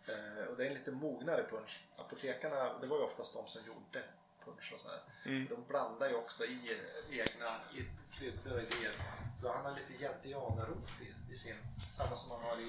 Eh, 0.09 0.45
och 0.45 0.57
det 0.57 0.65
är 0.65 0.69
en 0.69 0.75
lite 0.75 0.93
mognare 0.93 1.45
punsch. 1.51 1.81
Apotekarna, 1.97 2.79
det 2.81 2.87
var 2.87 2.97
ju 2.97 3.03
oftast 3.03 3.35
de 3.35 3.47
som 3.47 3.67
gjorde 3.67 4.05
punsch 4.45 4.71
och 4.73 4.81
sådär. 4.81 5.01
De 5.49 5.65
blandar 5.69 6.09
ju 6.09 6.15
också 6.15 6.45
i 6.45 6.81
egna 7.11 7.61
i 7.75 7.85
kryddor 8.13 8.53
och 8.53 8.63
idéer. 8.63 8.93
Så 9.41 9.53
han 9.53 9.65
har 9.65 9.75
lite 9.79 9.93
gentianarot 9.93 10.89
i, 11.01 11.33
i 11.33 11.35
sin, 11.35 11.57
samma 11.91 12.17
som 12.17 12.29
man 12.29 12.43
har 12.43 12.61
i, 12.61 12.69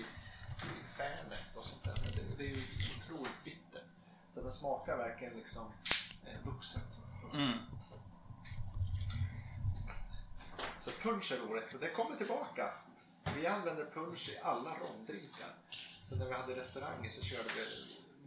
i 0.61 0.83
fänet 0.97 1.43
och 1.55 1.65
sånt 1.65 1.83
där. 1.83 1.95
Det, 2.15 2.37
det 2.37 2.43
är 2.43 2.49
ju 2.49 2.63
otroligt 2.97 3.43
bitter. 3.43 3.83
Så 4.33 4.41
den 4.41 4.51
smakar 4.51 4.97
verkligen 4.97 5.33
liksom 5.33 5.73
eh, 6.25 6.39
vuxet. 6.43 6.97
Mm. 7.33 7.57
Så 10.79 10.91
punsch 10.91 11.31
är 11.31 11.37
roligt 11.37 11.73
och 11.73 11.79
det 11.79 11.89
kommer 11.89 12.15
tillbaka. 12.17 12.69
Vi 13.37 13.47
använder 13.47 13.85
punsch 13.85 14.29
i 14.29 14.39
alla 14.43 14.69
romdrinkar. 14.79 15.55
Så 16.01 16.15
när 16.15 16.25
vi 16.25 16.33
hade 16.33 16.55
restauranger 16.55 17.09
så 17.09 17.21
körde 17.21 17.49
vi 17.55 17.65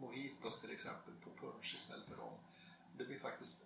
mojitos 0.01 0.61
till 0.61 0.73
exempel 0.73 1.15
på 1.25 1.47
punsch 1.47 1.75
istället 1.79 2.09
för 2.09 2.17
rom. 2.17 2.39
Det 2.99 3.05
blir 3.05 3.19
faktiskt 3.19 3.61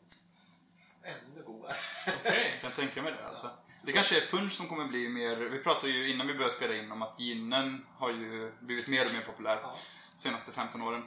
ännu 1.03 1.43
godare. 1.47 1.77
Okej. 2.07 2.51
Jag 2.53 2.61
kan 2.63 2.71
tänka 2.73 3.03
mig 3.03 3.13
det 3.13 3.29
alltså. 3.29 3.51
Det 3.83 3.93
kanske 3.93 4.23
är 4.23 4.27
punch 4.27 4.53
som 4.53 4.67
kommer 4.69 4.85
bli 4.85 5.09
mer... 5.09 5.37
Vi 5.37 5.59
pratade 5.59 5.93
ju 5.93 6.13
innan 6.13 6.27
vi 6.27 6.33
började 6.35 6.55
spela 6.55 6.75
in 6.75 6.93
om 6.93 7.03
att 7.03 7.21
ginen 7.21 7.87
har 7.97 8.11
ju 8.11 8.53
blivit 8.61 8.89
mer 8.89 9.05
och 9.05 9.13
mer 9.13 9.21
populär 9.21 9.57
Ja. 9.63 9.75
de 10.15 10.19
senaste 10.21 10.53
15 10.53 10.83
åren. 10.83 11.03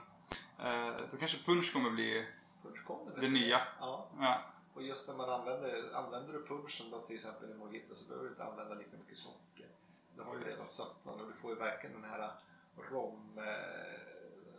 Eh, 0.60 0.96
då 1.12 1.18
kanske 1.18 1.38
punch 1.46 1.74
kommer 1.74 1.90
bli 1.90 2.28
Punsch 2.64 2.86
kommer 2.88 3.22
det 3.22 3.28
nya. 3.30 3.62
Ja. 3.80 4.10
Ja. 4.20 4.42
Och 4.82 4.88
just 4.88 5.08
när 5.08 5.16
man 5.16 5.30
använder, 5.30 5.94
använder 5.94 6.34
du 6.34 6.46
punschen 6.46 6.92
då 6.92 7.00
till 7.02 7.16
exempel 7.16 7.52
i 7.52 7.54
mojito 7.54 7.96
så 7.96 8.08
behöver 8.08 8.26
du 8.26 8.32
inte 8.32 8.44
använda 8.44 8.76
lika 8.76 8.98
mycket 8.98 9.18
socker. 9.18 9.68
Det 10.16 10.24
har 10.24 10.34
ju 10.34 10.44
redan 10.44 10.60
sötman 10.60 11.20
och 11.20 11.28
du 11.28 11.34
får 11.34 11.52
ju 11.52 11.56
verkligen 11.56 12.02
den 12.02 12.10
här 12.10 12.32
rom, 12.78 13.38
eh, 13.38 13.44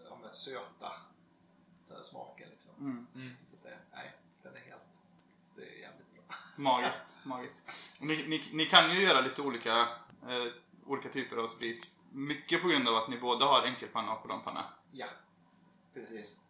ja, 0.04 0.18
men 0.22 0.32
söta 0.32 0.92
så 1.82 1.94
här 1.94 2.02
smaken 2.02 2.48
liksom. 2.50 2.74
Mm. 3.14 3.37
Så 3.46 3.56
att 3.56 3.62
det, 3.62 3.78
nej, 3.92 4.12
den 4.42 4.56
är 4.56 4.61
helt, 4.61 4.82
det 5.56 5.62
är 5.62 5.80
jävligt 5.80 6.14
bra. 6.14 6.22
Magiskt, 6.56 7.24
magiskt. 7.24 7.70
Ni, 7.98 8.28
ni, 8.28 8.50
ni 8.52 8.64
kan 8.64 8.90
ju 8.90 9.02
göra 9.02 9.20
lite 9.20 9.42
olika, 9.42 9.80
eh, 10.22 10.52
olika 10.87 11.08
typer 11.08 11.37
av 11.37 11.46
sprit. 11.46 11.90
Mycket 12.12 12.62
på 12.62 12.68
grund 12.68 12.88
av 12.88 12.96
att 12.96 13.08
ni 13.08 13.18
både 13.18 13.44
har 13.44 13.62
enkelpanna 13.62 14.12
och 14.12 14.22
kolonnpanna. 14.22 14.64
Ja, 14.92 15.06
precis. 15.94 16.40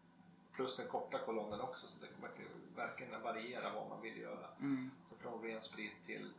Plus 0.52 0.76
den 0.76 0.88
korta 0.88 1.18
kolonnen 1.18 1.60
också 1.60 1.88
så 1.88 2.00
det 2.00 2.06
kommer 2.06 2.28
verkligen 2.76 3.22
variera 3.22 3.72
vad 3.74 3.88
man 3.88 4.02
vill 4.02 4.20
göra. 4.20 4.46
Mm. 4.60 4.90
Så 5.06 5.16
från 5.16 5.42
ren 5.42 5.62
sprit 5.62 6.06
till 6.06 6.32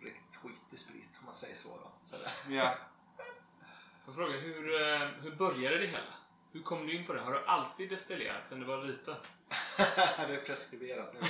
riktigt 0.00 0.36
skitig 0.36 0.78
sprit 0.78 1.10
om 1.18 1.24
man 1.26 1.34
säger 1.34 1.56
så 1.56 1.68
då. 1.68 1.92
Så 2.04 2.16
det, 2.16 2.54
Ja. 2.54 2.74
Får 4.04 4.12
fråga, 4.12 4.36
hur, 4.36 4.82
eh, 4.82 5.08
hur 5.08 5.36
började 5.36 5.78
det 5.78 5.86
hela? 5.86 6.14
Hur 6.52 6.62
kom 6.62 6.86
du 6.86 6.96
in 6.96 7.06
på 7.06 7.12
det? 7.12 7.20
Har 7.20 7.32
du 7.32 7.44
alltid 7.46 7.90
destillerat 7.90 8.46
sedan 8.46 8.60
du 8.60 8.66
var 8.66 8.84
liten? 8.84 9.14
det 10.28 10.34
är 10.34 10.46
preskriberat 10.46 11.12
nu. 11.12 11.20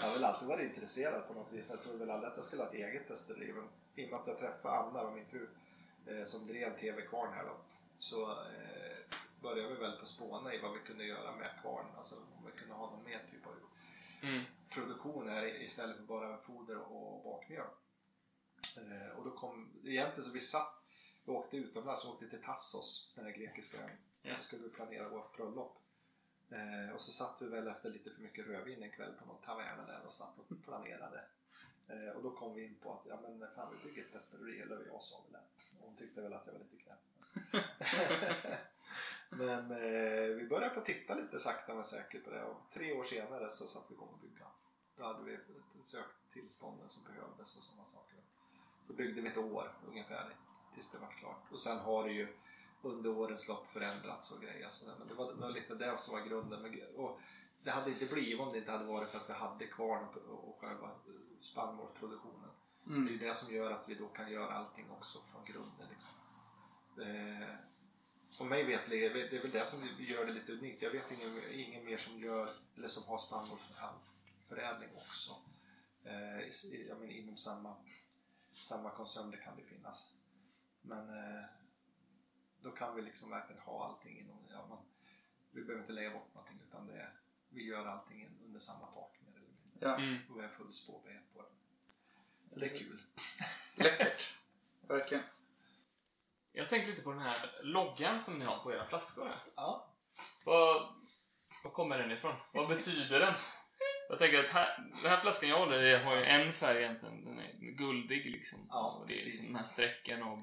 jag 0.00 0.06
har 0.06 0.14
väl 0.14 0.24
alltid 0.24 0.48
varit 0.48 0.70
intresserad 0.74 1.28
på 1.28 1.34
något 1.34 1.52
vis. 1.52 1.64
Jag 1.68 1.82
tror 1.82 1.98
väl 1.98 2.10
aldrig 2.10 2.30
att 2.30 2.36
jag 2.36 2.46
skulle 2.46 2.62
ha 2.62 2.68
ett 2.68 2.74
eget 2.74 3.08
destilleri. 3.08 3.52
Men 3.52 3.68
i 3.94 4.06
och 4.06 4.10
med 4.10 4.20
att 4.20 4.26
jag 4.26 4.38
träffade 4.38 4.76
Anna 4.76 5.00
och 5.00 5.12
min 5.12 5.26
fru 5.26 5.48
eh, 6.06 6.24
som 6.24 6.46
drev 6.46 6.78
TV 6.78 7.02
Kvarn 7.02 7.32
här 7.32 7.44
då. 7.44 7.56
Så 7.98 8.30
eh, 8.30 8.96
började 9.44 9.74
vi 9.74 9.80
väl 9.80 9.98
på 10.00 10.06
spåna 10.06 10.54
i 10.54 10.58
vad 10.58 10.72
vi 10.72 10.78
kunde 10.80 11.04
göra 11.04 11.36
med 11.36 11.50
kvarn. 11.62 11.86
Alltså 11.96 12.14
om 12.16 12.46
vi 12.46 12.52
kunde 12.58 12.74
ha 12.74 12.90
någon 12.90 13.04
mer 13.04 13.26
typ 13.30 13.46
av 13.46 13.52
Mm. 14.22 14.44
produktion 14.70 15.28
här 15.28 15.62
istället 15.62 15.96
för 15.96 16.02
bara 16.04 16.38
foder 16.38 16.78
och 16.78 17.24
bakmjöl. 17.24 17.66
Eh, 18.76 19.16
och 19.16 19.24
då 19.24 19.30
kom, 19.30 19.80
egentligen 19.84 20.24
så 20.24 20.30
vi 20.30 20.40
satt, 20.40 20.84
vi 21.24 21.32
åkte 21.32 21.56
utomlands, 21.56 22.04
vi 22.04 22.08
åkte 22.08 22.28
till 22.28 22.42
Tassos, 22.42 23.12
den 23.16 23.24
här 23.24 23.32
grekiska 23.32 23.82
ön. 23.82 23.90
Ja. 24.22 24.34
Så 24.36 24.42
skulle 24.42 24.62
vi 24.62 24.70
planera 24.70 25.08
vårt 25.08 25.36
bröllop. 25.36 25.78
Eh, 26.50 26.94
och 26.94 27.00
så 27.00 27.12
satt 27.12 27.42
vi 27.42 27.46
väl 27.48 27.68
efter 27.68 27.90
lite 27.90 28.10
för 28.10 28.22
mycket 28.22 28.46
rödvin 28.46 28.82
en 28.82 28.90
kväll 28.92 29.12
på 29.12 29.26
någon 29.26 29.42
taverna 29.42 29.86
där 29.86 30.06
och 30.06 30.12
satt 30.12 30.38
och 30.38 30.62
planerade. 30.64 31.24
Eh, 31.88 32.08
och 32.16 32.22
då 32.22 32.30
kom 32.30 32.54
vi 32.54 32.64
in 32.64 32.74
på 32.82 32.92
att, 32.92 33.06
ja 33.06 33.20
men 33.20 33.48
fan 33.54 33.76
vi 33.76 33.88
bygger 33.88 34.04
ett 34.06 34.12
destilleri, 34.12 34.60
eller 34.60 34.86
jag 34.86 35.02
sa 35.02 35.22
väl 35.22 35.32
det. 35.32 35.42
Hon 35.80 35.96
tyckte 35.96 36.20
väl 36.22 36.32
att 36.32 36.46
jag 36.46 36.52
var 36.52 36.60
lite 36.60 36.76
knäpp. 36.76 36.98
men 39.36 39.70
eh, 39.70 40.36
vi 40.36 40.46
började 40.50 40.74
på 40.74 40.80
att 40.80 40.86
titta 40.86 41.14
lite 41.14 41.38
sakta 41.38 41.74
men 41.74 41.84
säkert 41.84 42.24
på 42.24 42.30
det 42.30 42.44
och 42.44 42.56
tre 42.72 42.92
år 42.92 43.04
senare 43.04 43.50
så 43.50 43.66
satt 43.66 43.84
vi 43.90 43.94
igång 43.94 44.08
och 44.08 44.18
bygga. 44.18 44.46
Då 44.96 45.04
hade 45.04 45.22
vi 45.24 45.38
sökt 45.84 46.32
tillstånden 46.32 46.88
som 46.88 47.02
behövdes 47.04 47.56
och 47.56 47.62
sådana 47.62 47.84
saker. 47.86 48.18
Så 48.86 48.92
byggde 48.92 49.20
vi 49.20 49.28
ett 49.28 49.36
år 49.38 49.72
ungefär 49.88 50.36
tills 50.74 50.90
det 50.90 50.98
var 50.98 51.08
klart. 51.10 51.52
Och 51.52 51.60
sen 51.60 51.78
har 51.78 52.04
det 52.04 52.12
ju 52.12 52.28
under 52.82 53.10
årens 53.10 53.48
lopp 53.48 53.66
förändrats 53.66 54.32
och 54.36 54.42
grejer. 54.42 54.68
Så. 54.70 54.86
Men 54.98 55.08
det 55.08 55.14
var, 55.14 55.34
det 55.34 55.40
var 55.40 55.50
lite 55.50 55.74
det 55.74 55.98
som 55.98 56.14
var 56.18 56.26
grunden. 56.26 56.80
Och 56.96 57.20
det 57.62 57.70
hade 57.70 57.90
inte 57.90 58.06
blivit 58.06 58.40
om 58.40 58.52
det 58.52 58.58
inte 58.58 58.72
hade 58.72 58.84
varit 58.84 59.08
för 59.08 59.18
att 59.18 59.28
vi 59.28 59.32
hade 59.32 59.66
kvarn 59.66 60.08
och 60.28 60.58
själva 60.60 60.90
spannmålsproduktionen. 61.40 62.50
Det 62.84 62.92
är 62.94 62.96
Mm. 62.98 63.18
det 63.18 63.34
som 63.34 63.54
gör 63.54 63.70
att 63.70 63.88
vi 63.88 63.94
då 63.94 64.08
kan 64.08 64.32
göra 64.32 64.52
allting 64.54 64.90
också 64.90 65.18
från 65.18 65.44
grunden. 65.44 65.88
Liksom. 65.90 66.14
Eh, 67.02 67.48
och 68.38 68.46
mig 68.46 68.64
vetligen, 68.64 69.12
det 69.12 69.36
är 69.36 69.42
väl 69.42 69.50
det 69.50 69.66
som 69.66 69.88
gör 69.98 70.26
det 70.26 70.32
lite 70.32 70.52
unikt. 70.52 70.82
Jag 70.82 70.90
vet 70.90 71.10
ingen, 71.10 71.42
ingen 71.52 71.84
mer 71.84 71.96
som 71.96 72.20
gör, 72.20 72.54
eller 72.76 72.88
som 72.88 73.04
har 73.04 73.18
spannmålsförädling 73.18 74.88
också. 74.96 75.30
Eh, 76.04 76.38
jag 76.88 76.98
menar, 77.00 77.12
inom 77.12 77.36
samma, 77.36 77.76
samma 78.52 78.90
koncern 78.90 79.30
det 79.30 79.36
kan 79.36 79.56
det 79.56 79.62
finnas. 79.64 80.14
Men 80.82 81.08
eh, 81.08 81.44
då 82.62 82.70
kan 82.70 82.94
vi 82.96 83.02
liksom 83.02 83.30
verkligen 83.30 83.62
ha 83.62 83.86
allting 83.88 84.18
inom, 84.18 84.38
ja, 84.50 84.66
man, 84.66 84.78
vi 85.50 85.62
behöver 85.62 85.82
inte 85.82 85.92
lägga 85.92 86.10
bort 86.10 86.34
någonting 86.34 86.60
utan 86.68 86.86
det, 86.86 87.08
vi 87.48 87.64
gör 87.64 87.86
allting 87.86 88.22
in- 88.22 88.38
under 88.44 88.60
samma 88.60 88.86
tak 88.86 89.18
mer 89.26 89.30
eller 89.30 89.48
mindre. 89.48 89.78
Ja. 89.88 89.96
Mm. 89.96 90.18
Och 90.30 90.38
vi 90.38 90.42
har 90.42 90.48
full 90.48 90.72
spårbarhet 90.72 91.32
på 91.34 91.42
det. 91.42 91.48
Så 92.54 92.60
det 92.60 92.66
är 92.66 92.78
kul. 92.78 93.02
Läckert. 93.76 94.34
Verkligen. 94.88 95.24
Jag 96.56 96.68
tänkte 96.68 96.90
lite 96.90 97.02
på 97.02 97.10
den 97.10 97.20
här 97.20 97.36
loggan 97.62 98.20
som 98.20 98.38
ni 98.38 98.44
har 98.44 98.58
på 98.58 98.72
era 98.72 98.84
flaskor 98.84 99.24
här. 99.24 99.42
Ja. 99.56 99.94
Vad, 100.44 100.82
vad 101.64 101.72
kommer 101.72 101.98
den 101.98 102.12
ifrån? 102.12 102.34
Vad 102.52 102.68
betyder 102.68 103.20
den? 103.20 103.34
Jag 104.08 104.18
tänker 104.18 104.40
att 104.40 104.50
här, 104.50 104.78
den 105.02 105.10
här 105.10 105.20
flaskan 105.20 105.48
jag 105.48 105.58
håller 105.58 105.82
i 105.82 105.96
har 105.96 106.16
ju 106.16 106.24
en 106.24 106.52
färg 106.52 106.82
egentligen. 106.82 107.24
Den 107.24 107.38
är 107.38 107.52
guldig 107.60 108.26
liksom. 108.26 108.66
Ja, 108.68 108.98
och 109.00 109.06
det 109.06 109.14
är 109.14 109.24
liksom 109.24 109.46
de 109.46 109.54
här 109.54 109.64
strecken 109.64 110.22
och 110.22 110.38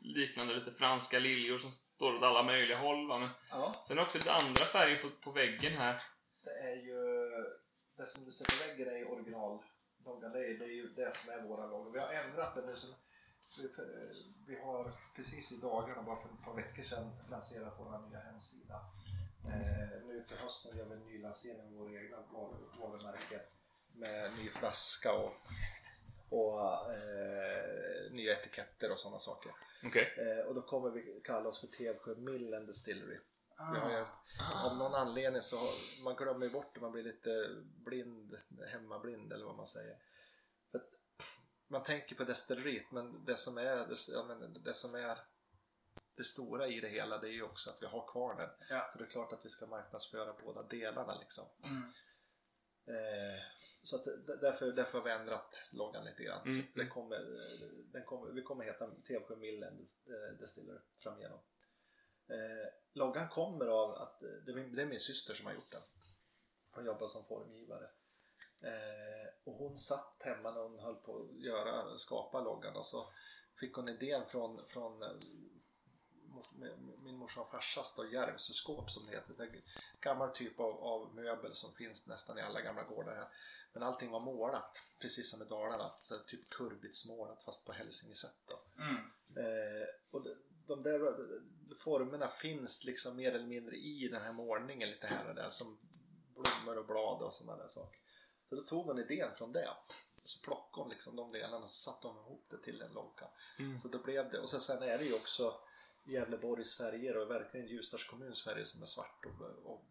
liknande 0.00 0.54
lite 0.54 0.72
franska 0.72 1.18
liljor 1.18 1.58
som 1.58 1.70
står 1.70 2.14
åt 2.14 2.22
alla 2.22 2.42
möjliga 2.42 2.78
håll. 2.78 3.08
Va? 3.08 3.18
Men 3.18 3.30
ja. 3.50 3.74
sen 3.86 3.96
är 3.96 4.00
det 4.00 4.04
också 4.04 4.18
lite 4.18 4.32
andra 4.32 4.64
färger 4.72 5.02
på, 5.02 5.10
på 5.10 5.30
väggen 5.30 5.72
här. 5.72 6.02
Det 6.44 6.50
är 6.50 6.76
ju, 6.76 7.30
det 7.96 8.06
som 8.06 8.24
du 8.24 8.32
ser 8.32 8.44
på 8.44 8.68
väggen 8.68 8.94
är 8.94 8.98
ju 8.98 9.04
originalloggan. 9.04 10.32
Det 10.32 10.38
är, 10.38 10.58
det 10.58 10.64
är 10.64 10.74
ju 10.74 10.88
det 10.88 11.16
som 11.16 11.32
är 11.32 11.42
våra 11.42 11.66
logga. 11.66 11.90
Vi 11.90 11.98
har 11.98 12.24
ändrat 12.24 12.54
den 12.54 12.66
nu. 12.66 12.74
Så 12.74 12.86
vi, 14.46 14.60
har 14.60 14.92
precis 15.16 15.52
i 15.52 15.56
dagarna, 15.60 16.02
bara 16.02 16.16
för 16.16 16.28
ett 16.28 16.44
par 16.44 16.54
veckor 16.54 16.82
sedan, 16.82 17.10
lanserat 17.30 17.74
vår 17.78 18.08
nya 18.08 18.18
hemsida. 18.20 18.80
Eh, 19.44 20.06
nu 20.06 20.24
till 20.28 20.36
hösten 20.36 20.76
gör 20.76 20.84
vi 20.84 20.92
en 20.94 21.00
ny 21.06 21.18
lansering 21.22 21.66
av 21.66 21.72
våra 21.72 22.00
egna 22.00 22.16
varu- 22.16 22.80
varumärken 22.80 23.40
med 23.92 24.32
ny 24.38 24.48
flaska 24.50 25.12
och, 25.12 25.32
och 26.28 26.92
eh, 26.94 28.12
nya 28.12 28.38
etiketter 28.40 28.92
och 28.92 28.98
sådana 28.98 29.18
saker. 29.18 29.52
Okej. 29.84 30.14
Eh, 30.18 30.46
och 30.46 30.54
då 30.54 30.62
kommer 30.62 30.90
vi 30.90 31.20
kalla 31.24 31.48
oss 31.48 31.60
för 31.60 31.66
Tevsjö 31.66 32.14
Mill 32.14 32.54
and 32.54 32.66
Distillery. 32.66 33.18
Ju, 33.58 34.04
av 34.64 34.76
någon 34.76 34.94
anledning 34.94 35.42
så 35.42 35.56
man 36.04 36.16
glömmer 36.16 36.48
bort 36.48 36.74
det, 36.74 36.80
man 36.80 36.92
blir 36.92 37.02
lite 37.02 37.48
blind, 37.84 38.36
hemmablind 38.72 39.32
eller 39.32 39.44
vad 39.46 39.56
man 39.56 39.66
säger. 39.66 39.96
Man 41.68 41.82
tänker 41.82 42.16
på 42.16 42.24
destilleriet 42.24 42.90
men 42.92 43.24
det 43.24 43.36
som 43.36 43.58
är 43.58 43.76
det, 43.76 43.96
ja, 44.12 44.24
men 44.24 44.62
det 44.62 44.74
som 44.74 44.94
är 44.94 45.18
det 46.16 46.24
stora 46.24 46.68
i 46.68 46.80
det 46.80 46.88
hela 46.88 47.18
det 47.18 47.28
är 47.28 47.32
ju 47.32 47.42
också 47.42 47.70
att 47.70 47.82
vi 47.82 47.86
har 47.86 48.12
kvarnen. 48.12 48.50
Ja. 48.70 48.88
Så 48.92 48.98
det 48.98 49.04
är 49.04 49.08
klart 49.08 49.32
att 49.32 49.44
vi 49.44 49.48
ska 49.48 49.66
marknadsföra 49.66 50.32
båda 50.44 50.62
delarna 50.62 51.18
liksom. 51.20 51.44
Mm. 51.64 51.82
Eh, 52.88 53.40
så 53.82 53.96
att 53.96 54.04
därför, 54.40 54.72
därför 54.72 54.98
har 54.98 55.04
vi 55.04 55.10
ändrat 55.10 55.62
loggan 55.70 56.04
lite 56.04 56.22
grann. 56.22 56.42
Mm, 56.48 56.62
Så 56.62 56.78
det 56.78 56.86
kommer, 56.86 57.18
den 57.92 58.04
kommer, 58.04 58.32
vi 58.32 58.42
kommer 58.42 58.64
heta 58.64 58.90
Tevsjö 59.06 59.36
Mill 59.36 59.64
and 59.64 59.80
Dis- 59.80 60.38
Distiller 60.38 60.82
framigenom. 61.02 61.38
Eh, 62.28 62.68
loggan 62.92 63.28
kommer 63.28 63.66
av 63.66 63.90
att 63.94 64.22
eh, 64.22 64.28
det 64.28 64.52
är, 64.52 64.56
min, 64.56 64.74
det 64.74 64.82
är 64.82 64.86
min 64.86 65.00
syster 65.00 65.34
som 65.34 65.46
har 65.46 65.54
gjort 65.54 65.70
den. 65.70 65.82
Hon 66.70 66.84
jobbar 66.84 67.08
som 67.08 67.24
formgivare. 67.24 67.90
Eh, 68.60 69.25
och 69.46 69.54
hon 69.54 69.76
satt 69.76 70.16
hemma 70.20 70.50
när 70.50 70.60
hon 70.60 70.78
höll 70.78 70.94
på 70.94 71.20
att 71.20 71.40
göra, 71.40 71.98
skapa 71.98 72.40
loggan 72.40 72.76
och 72.76 72.86
så 72.86 73.06
fick 73.54 73.74
hon 73.74 73.88
idén 73.88 74.26
från, 74.26 74.66
från 74.66 75.02
eh, 75.02 75.08
min 77.02 77.16
morsa 77.16 77.40
och 77.40 77.50
farsas 77.50 77.94
då, 77.96 78.06
Järvsöskåp 78.06 78.90
som 78.90 79.06
det 79.06 79.12
heter. 79.12 79.42
En 79.42 79.62
gammal 80.00 80.30
typ 80.30 80.60
av, 80.60 80.84
av 80.84 81.14
möbel 81.14 81.54
som 81.54 81.72
finns 81.72 82.06
nästan 82.06 82.38
i 82.38 82.42
alla 82.42 82.60
gamla 82.60 82.82
gårdar 82.82 83.14
här. 83.14 83.28
Men 83.72 83.82
allting 83.82 84.10
var 84.10 84.20
målat, 84.20 84.82
precis 84.98 85.30
som 85.30 85.42
i 85.42 85.44
Dalarna. 85.44 85.90
Så 86.00 86.18
typ 86.18 86.50
kurbitsmålat 86.50 87.42
fast 87.42 87.66
på 87.66 87.72
hälsingesätt. 87.72 88.50
Mm. 88.78 88.96
Eh, 89.36 89.86
och 90.10 90.22
de, 90.22 90.34
de 90.66 90.82
där 90.82 91.16
formerna 91.78 92.28
finns 92.28 92.84
liksom 92.84 93.16
mer 93.16 93.32
eller 93.32 93.46
mindre 93.46 93.76
i 93.76 94.08
den 94.08 94.22
här 94.22 94.32
målningen 94.32 94.90
lite 94.90 95.06
här 95.06 95.28
och 95.28 95.34
där 95.34 95.50
som 95.50 95.78
blommor 96.34 96.78
och 96.78 96.86
blad 96.86 97.22
och 97.22 97.34
sådana 97.34 97.62
där 97.62 97.68
saker. 97.68 98.00
Så 98.48 98.56
då 98.56 98.62
tog 98.62 98.86
hon 98.86 98.98
idén 98.98 99.34
från 99.34 99.52
det. 99.52 99.70
Så 100.24 100.42
plockade 100.42 100.82
hon 100.82 100.90
liksom 100.90 101.16
de 101.16 101.32
delarna 101.32 101.64
och 101.64 101.70
så 101.70 101.90
satte 101.90 102.06
hon 102.06 102.16
ihop 102.16 102.46
det 102.50 102.58
till 102.58 102.82
en 102.82 102.92
logga. 102.92 103.28
Mm. 103.58 103.76
Så 103.76 103.88
då 103.88 103.98
blev 103.98 104.30
det. 104.30 104.40
Och 104.40 104.48
sen, 104.48 104.60
sen 104.60 104.82
är 104.82 104.98
det 104.98 105.04
ju 105.04 105.14
också 105.14 105.60
Gävleborgs 106.04 106.76
färger 106.76 107.16
och 107.16 107.30
verkligen 107.30 107.66
Ljusdals 107.66 108.04
kommuns 108.04 108.44
färger 108.44 108.64
som 108.64 108.82
är 108.82 108.86
svart 108.86 109.26
och, 109.26 109.70
och 109.72 109.84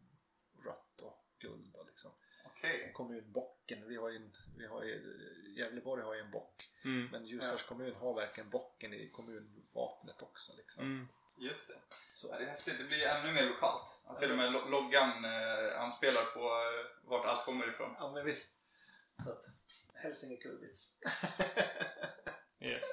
rött 0.64 1.02
och 1.02 1.26
guld. 1.40 1.76
Och 1.76 1.86
liksom. 1.86 2.12
Okej. 2.46 2.92
Kommunbocken, 2.94 3.88
vi 3.88 3.96
har 3.96 4.10
ju, 4.10 4.16
en, 4.16 4.36
vi 4.58 4.68
har 4.68 4.84
ju, 4.84 5.54
Gävleborg 5.58 6.04
har 6.04 6.16
ju 6.16 6.22
en 6.22 6.32
bock. 6.32 6.70
Mm. 6.84 7.08
Men 7.12 7.26
Ljusdals 7.26 7.64
kommun 7.64 7.96
har 7.96 8.14
verkligen 8.14 8.50
bocken 8.50 8.94
i 8.94 9.10
kommunvapnet 9.10 10.22
också. 10.22 10.54
Liksom. 10.58 10.84
Mm. 10.84 11.08
Just 11.38 11.68
det. 11.68 11.76
Så 12.14 12.28
Ja, 12.32 12.38
det 12.38 12.44
är 12.44 12.50
häftigt. 12.50 12.78
Det 12.78 12.84
blir 12.84 13.06
ännu 13.08 13.32
mer 13.34 13.46
lokalt. 13.46 14.02
Att 14.06 14.18
till 14.18 14.32
och 14.32 14.38
med 14.38 14.52
lo- 14.52 14.68
loggan 14.70 15.26
eh, 15.26 15.82
anspelar 15.82 16.22
på 16.34 16.40
eh, 16.40 17.10
vart 17.10 17.26
allt 17.26 17.46
kommer 17.46 17.68
ifrån. 17.70 17.96
Ja 18.00 18.12
men 18.12 18.26
visst. 18.26 18.54
Så 19.24 19.32
att, 19.32 19.44
Hälsinge 19.96 20.38
Kurbits. 20.38 20.92
Yes. 22.60 22.84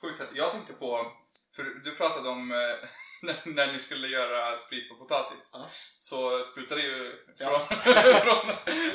Sjukt 0.00 0.18
häftigt. 0.20 0.38
Jag 0.38 0.52
tänkte 0.52 0.72
på, 0.72 1.12
för 1.56 1.62
du 1.64 1.96
pratade 1.96 2.28
om 2.28 2.52
eh, 2.52 2.88
när, 3.24 3.40
när 3.44 3.72
ni 3.72 3.78
skulle 3.78 4.08
göra 4.08 4.56
sprit 4.56 4.88
på 4.88 4.94
potatis. 4.94 5.50
Ja. 5.54 5.66
Så 5.96 6.42
sprutade 6.42 6.80
det 6.80 6.86
ju 6.86 7.12
Ja. 7.38 7.68
från... 7.70 7.92
från 8.20 8.46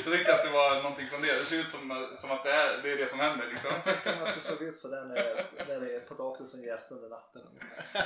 jag 0.04 0.12
tänkte 0.14 0.34
att 0.34 0.44
det 0.44 0.50
var 0.50 0.82
någonting 0.82 1.08
från 1.08 1.22
det. 1.22 1.26
Det 1.26 1.32
ser 1.32 1.60
ut 1.60 1.68
som, 1.68 2.10
som 2.14 2.30
att 2.30 2.44
det 2.44 2.50
är, 2.50 2.80
det 2.82 2.92
är 2.92 2.96
det 2.96 3.06
som 3.06 3.20
händer 3.20 3.46
liksom. 3.50 3.70
Det 3.84 4.10
kan 4.10 4.28
inte 4.28 4.40
se 4.40 4.64
ut 4.64 4.78
sådär 4.78 5.04
när, 5.04 5.44
när 5.68 5.86
det 5.86 5.96
är 5.96 6.00
potatisen 6.00 6.62
jäst 6.62 6.92
under 6.92 7.08
natten. 7.08 7.42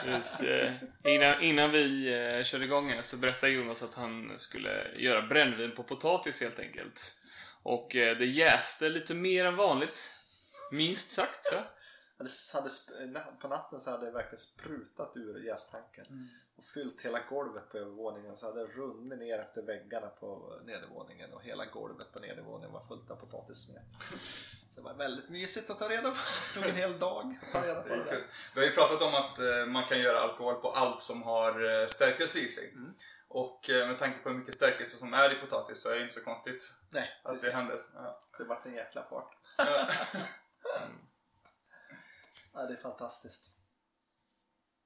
Just, 0.07 0.43
eh, 0.43 0.73
innan, 1.15 1.43
innan 1.43 1.71
vi 1.71 2.15
eh, 2.15 2.45
körde 2.45 2.65
igång 2.65 2.91
här 2.91 3.03
så 3.03 3.17
berättade 3.17 3.53
Jonas 3.53 3.83
att 3.83 3.95
han 3.95 4.33
skulle 4.37 4.71
göra 4.97 5.23
brännvin 5.23 5.75
på 5.75 5.83
potatis 5.83 6.43
helt 6.43 6.59
enkelt. 6.59 7.17
Och 7.63 7.97
eh, 7.97 8.17
det 8.19 8.27
jäste 8.27 8.89
lite 8.89 9.15
mer 9.15 9.45
än 9.45 9.57
vanligt. 9.57 10.11
Minst 10.71 11.11
sagt. 11.11 11.49
Ja. 11.53 11.74
Hade, 12.19 12.31
hade, 12.55 13.37
på 13.41 13.49
natten 13.49 13.81
så 13.81 13.91
hade 13.91 14.07
det 14.07 14.13
verkligen 14.13 14.39
sprutat 14.39 15.13
ur 15.15 15.45
jästanken. 15.45 16.31
Och 16.57 16.65
fyllt 16.65 17.01
hela 17.01 17.21
golvet 17.29 17.71
på 17.71 17.79
övervåningen. 17.79 18.37
Så 18.37 18.47
hade 18.47 18.61
det 18.61 18.73
runnit 18.73 19.19
ner 19.19 19.39
efter 19.39 19.63
väggarna 19.63 20.07
på 20.07 20.61
nedervåningen. 20.65 21.33
Och 21.33 21.43
hela 21.43 21.65
golvet 21.67 22.13
på 22.13 22.19
nedervåningen 22.19 22.73
var 22.73 22.85
fullt 22.85 23.11
av 23.11 23.17
potatissmet. 23.17 23.83
Så 24.75 24.81
det 24.81 24.85
var 24.85 24.95
väldigt 24.95 25.29
mysigt 25.29 25.71
att 25.71 25.79
ta 25.79 25.89
reda 25.89 26.11
på. 26.11 26.17
Det 26.55 26.61
tog 26.61 26.71
en 26.71 26.77
hel 26.77 26.99
dag 26.99 27.39
att 27.43 27.53
ta 27.53 27.67
reda 27.67 27.83
på 27.83 27.89
Det 27.89 27.95
det 27.95 28.01
är 28.01 28.05
där. 28.05 28.27
Vi 28.55 28.61
har 28.61 28.67
ju 28.67 28.75
pratat 28.75 29.03
om 29.03 29.15
att 29.15 29.39
eh, 29.39 29.67
man 29.67 29.85
kan 29.85 30.01
göra 30.01 30.19
alkohol 30.19 30.55
på 30.55 30.71
allt 30.71 31.03
som 31.03 31.23
har 31.23 31.81
eh, 31.81 31.87
stärkelse 31.87 32.39
i 32.39 32.49
sig. 32.49 32.73
Mm. 32.73 32.95
Och 33.29 33.71
eh, 33.71 33.89
med 33.89 33.99
tanke 33.99 34.19
på 34.19 34.29
hur 34.29 34.37
mycket 34.37 34.55
stärkelse 34.55 34.97
som 34.97 35.15
är 35.15 35.33
i 35.33 35.41
potatis 35.41 35.83
så 35.83 35.89
är 35.89 35.95
det 35.95 36.03
inte 36.03 36.15
så 36.15 36.25
konstigt 36.25 36.73
Nej, 36.91 37.21
att 37.23 37.35
det 37.35 37.39
precis. 37.39 37.55
händer. 37.55 37.81
Ja. 37.95 38.23
det 38.39 38.45
vart 38.45 38.67
en 38.67 38.75
jäkla 38.75 39.03
fart. 39.03 39.37
Ja. 39.59 39.87
Ja, 42.55 42.67
det 42.67 42.73
är 42.73 42.77
fantastiskt. 42.77 43.51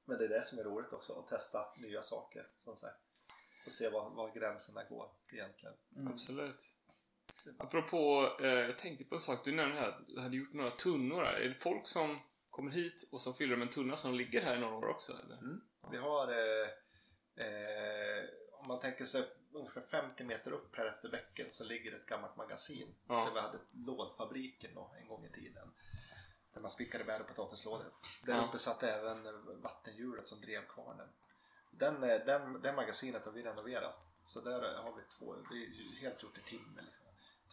Men 0.04 0.18
det 0.18 0.24
är 0.24 0.28
det 0.28 0.42
som 0.42 0.58
är 0.58 0.64
roligt 0.64 0.92
också, 0.92 1.18
att 1.18 1.28
testa 1.28 1.66
nya 1.76 2.02
saker. 2.02 2.46
Som 2.64 2.76
sagt. 2.76 3.00
Och 3.66 3.72
se 3.72 3.88
var, 3.88 4.10
var 4.10 4.34
gränserna 4.34 4.84
går 4.84 5.10
egentligen. 5.32 5.74
Absolut. 6.06 6.76
Apropå, 7.58 8.30
eh, 8.40 8.48
jag 8.48 8.78
tänkte 8.78 9.04
på 9.04 9.14
en 9.14 9.20
sak. 9.20 9.44
Du 9.44 9.52
nämnde 9.52 9.80
här 9.80 9.88
att 9.88 10.06
du 10.06 10.20
hade 10.20 10.36
gjort 10.36 10.52
några 10.52 10.70
tunnor 10.70 11.22
här. 11.24 11.34
Är 11.34 11.48
det 11.48 11.54
folk 11.54 11.86
som 11.86 12.18
kommer 12.50 12.70
hit 12.70 13.08
och 13.12 13.20
som 13.20 13.34
fyller 13.34 13.56
med 13.56 13.66
en 13.66 13.72
tunna 13.72 13.96
som 13.96 14.14
ligger 14.14 14.42
här 14.42 14.56
i 14.56 14.60
några 14.60 14.76
år 14.76 14.88
också? 14.88 15.12
Eller? 15.12 15.58
Vi 15.90 15.96
har, 15.96 16.28
eh, 16.28 16.68
eh, 17.46 18.24
om 18.52 18.68
man 18.68 18.80
tänker 18.80 19.04
sig 19.04 19.24
ungefär 19.52 19.80
50 19.80 20.24
meter 20.24 20.52
upp 20.52 20.76
här 20.76 20.86
efter 20.86 21.08
bäcken 21.08 21.46
så 21.50 21.64
ligger 21.64 21.96
ett 21.96 22.06
gammalt 22.06 22.36
magasin. 22.36 22.94
Ja. 23.08 23.24
Där 23.24 23.32
vi 23.32 23.40
hade 23.40 23.58
lådfabriken 23.72 24.70
då, 24.74 24.94
en 25.00 25.08
gång 25.08 25.24
i 25.24 25.30
tiden. 25.30 25.72
Där 26.58 26.62
man 26.62 26.70
spickade 26.70 27.04
bär 27.04 27.20
och 27.20 27.26
potatislådor. 27.28 27.92
Där 28.26 28.34
Ja. 28.36 28.48
uppe 28.48 28.58
satt 28.58 28.82
även 28.82 29.26
vattenhjulet 29.62 30.26
som 30.26 30.40
drev 30.40 30.66
kvarnen. 30.66 31.08
Den, 31.70 32.02
eh, 32.02 32.24
den, 32.26 32.62
det 32.62 32.72
magasinet 32.72 33.24
har 33.24 33.32
vi 33.32 33.42
renoverat. 33.42 34.06
Så 34.22 34.40
där 34.40 34.74
har 34.74 34.96
vi 34.96 35.02
två, 35.18 35.34
det 35.34 35.56
är 35.56 36.00
helt 36.00 36.22
gjort 36.22 36.38
i 36.38 36.42
timmer. 36.42 36.82
Liksom. 36.82 37.06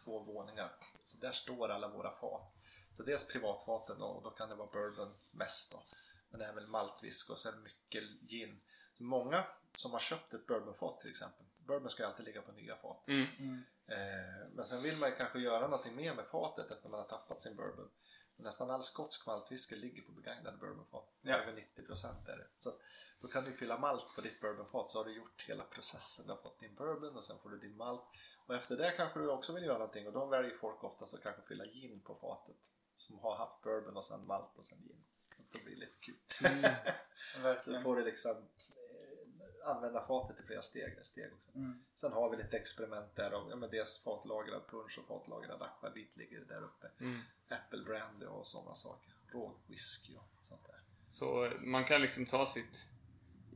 Två 0.04 0.18
våningar. 0.18 0.76
Så 1.04 1.18
där 1.18 1.32
står 1.32 1.68
alla 1.68 1.88
våra 1.88 2.12
fat. 2.12 2.52
Så 2.92 3.02
dels 3.02 3.28
privatfaten 3.28 3.98
då, 3.98 4.06
och 4.06 4.22
då 4.22 4.30
kan 4.30 4.48
det 4.48 4.54
vara 4.54 4.68
bourbon 4.72 5.14
mest 5.30 5.72
då. 5.72 5.82
Men 6.30 6.40
även 6.40 6.70
maltwhisky 6.70 7.32
och 7.32 7.38
sen 7.38 7.62
mycket 7.62 8.02
gin. 8.28 8.60
Så 8.98 9.04
många 9.04 9.44
som 9.76 9.92
har 9.92 9.98
köpt 10.00 10.34
ett 10.34 10.46
bourbonfat 10.46 11.00
till 11.00 11.10
exempel. 11.10 11.46
Bourbon 11.58 11.90
ska 11.90 12.02
ju 12.02 12.08
alltid 12.08 12.24
ligga 12.26 12.42
på 12.42 12.52
nya 12.52 12.76
fat. 12.76 13.08
Mm. 13.08 13.62
Eh, 13.86 14.48
men 14.52 14.64
sen 14.64 14.82
vill 14.82 14.98
man 14.98 15.08
ju 15.10 15.16
kanske 15.16 15.38
göra 15.38 15.68
någonting 15.68 15.96
mer 15.96 16.14
med 16.14 16.26
fatet 16.26 16.70
efter 16.70 16.88
man 16.88 17.00
har 17.00 17.06
tappat 17.08 17.40
sin 17.40 17.56
bourbon. 17.56 17.90
Nästan 18.36 18.70
all 18.70 18.82
skotsk 18.82 19.26
maltwhisky 19.26 19.76
ligger 19.76 20.02
på 20.02 20.12
begagnade 20.12 20.56
bourbonfat. 20.56 21.14
Ja. 21.20 21.36
Över 21.36 21.52
90% 21.52 22.30
är 22.30 22.36
det. 22.36 22.46
Så 22.58 22.72
då 23.20 23.28
kan 23.28 23.44
du 23.44 23.52
fylla 23.52 23.78
malt 23.78 24.14
på 24.14 24.20
ditt 24.20 24.40
bourbonfat 24.40 24.88
så 24.88 24.98
har 24.98 25.04
du 25.04 25.16
gjort 25.16 25.44
hela 25.48 25.64
processen. 25.64 26.26
Du 26.26 26.32
har 26.32 26.42
fått 26.42 26.60
din 26.60 26.74
bourbon 26.74 27.16
och 27.16 27.24
sen 27.24 27.38
får 27.38 27.50
du 27.50 27.58
din 27.58 27.76
malt. 27.76 28.04
Och 28.46 28.54
efter 28.54 28.76
det 28.76 28.90
kanske 28.96 29.20
du 29.20 29.28
också 29.30 29.52
vill 29.52 29.64
göra 29.64 29.78
någonting 29.78 30.06
och 30.06 30.12
då 30.12 30.26
väljer 30.26 30.54
folk 30.54 30.84
oftast 30.84 31.14
att 31.14 31.22
kanske 31.22 31.42
fylla 31.42 31.64
gin 31.66 32.00
på 32.00 32.14
fatet. 32.14 32.72
Som 32.94 33.18
har 33.18 33.36
haft 33.36 33.62
bourbon 33.62 33.96
och 33.96 34.04
sen 34.04 34.26
malt 34.26 34.58
och 34.58 34.64
sen 34.64 34.78
gin. 34.78 35.04
Så 35.36 35.42
det 35.58 35.64
blir 35.64 35.76
lite 35.76 35.98
kul. 36.00 36.16
Då 37.36 37.42
Verkligen. 37.42 37.82
får 37.82 37.96
du 37.96 38.04
liksom 38.04 38.36
eh, 38.36 39.68
använda 39.68 40.06
fatet 40.06 40.40
i 40.40 40.42
flera 40.42 40.62
steg, 40.62 41.06
steg 41.06 41.32
också. 41.34 41.50
Mm. 41.54 41.84
Sen 41.94 42.12
har 42.12 42.30
vi 42.30 42.36
lite 42.36 42.56
experiment 42.56 43.16
där. 43.16 43.34
Om, 43.34 43.50
ja, 43.50 43.56
men 43.56 43.70
dels 43.70 44.02
fatlagrad 44.02 44.66
punch 44.68 44.98
och 44.98 45.06
fatlagrad 45.06 45.62
akvavit 45.62 46.16
ligger 46.16 46.40
där 46.40 46.64
uppe. 46.64 46.90
Mm. 47.00 47.20
Apple 47.48 47.82
brandy 47.84 48.26
och 48.26 48.46
sådana 48.46 48.74
saker. 48.74 49.12
Rågwhisky 49.32 50.16
och 50.16 50.46
sånt 50.46 50.64
där. 50.66 50.80
Så 51.08 51.52
man 51.60 51.84
kan 51.84 52.02
liksom 52.02 52.26
ta 52.26 52.46
sitt 52.46 52.90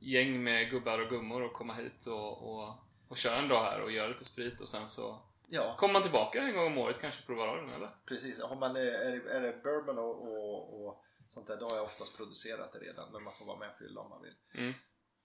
gäng 0.00 0.42
med 0.42 0.70
gubbar 0.70 0.98
och 0.98 1.09
gummor 1.09 1.42
och 1.42 1.53
komma 1.53 1.74
hit 1.74 2.07
och, 2.07 2.53
och, 2.53 2.74
och 3.09 3.16
köra 3.16 3.37
en 3.37 3.48
dag 3.48 3.64
här 3.64 3.81
och 3.83 3.92
göra 3.92 4.09
lite 4.09 4.24
sprit 4.24 4.61
och 4.61 4.68
sen 4.68 4.88
så 4.88 5.18
Ja, 5.53 5.76
kommer 5.76 5.92
man 5.92 6.03
tillbaka 6.03 6.42
en 6.42 6.55
gång 6.55 6.66
om 6.66 6.79
året 6.79 7.00
kanske 7.00 7.26
provar 7.26 7.48
av 7.48 7.57
den 7.57 7.70
eller? 7.70 7.90
precis. 8.07 8.40
Har 8.40 8.57
man, 8.57 8.76
är, 8.76 8.83
det, 8.83 9.31
är 9.33 9.40
det 9.40 9.62
bourbon 9.62 9.98
och, 9.98 10.22
och, 10.22 10.87
och 10.87 11.05
sånt 11.29 11.46
där, 11.46 11.57
då 11.61 11.68
har 11.68 11.76
jag 11.76 11.85
oftast 11.85 12.16
producerat 12.16 12.72
det 12.72 12.79
redan. 12.79 13.12
Men 13.12 13.22
man 13.22 13.33
får 13.33 13.46
vara 13.46 13.59
med 13.59 13.68
och 13.68 13.76
fylla 13.76 14.00
om 14.00 14.11
man 14.11 14.22
vill. 14.22 14.35
Mm. 14.55 14.72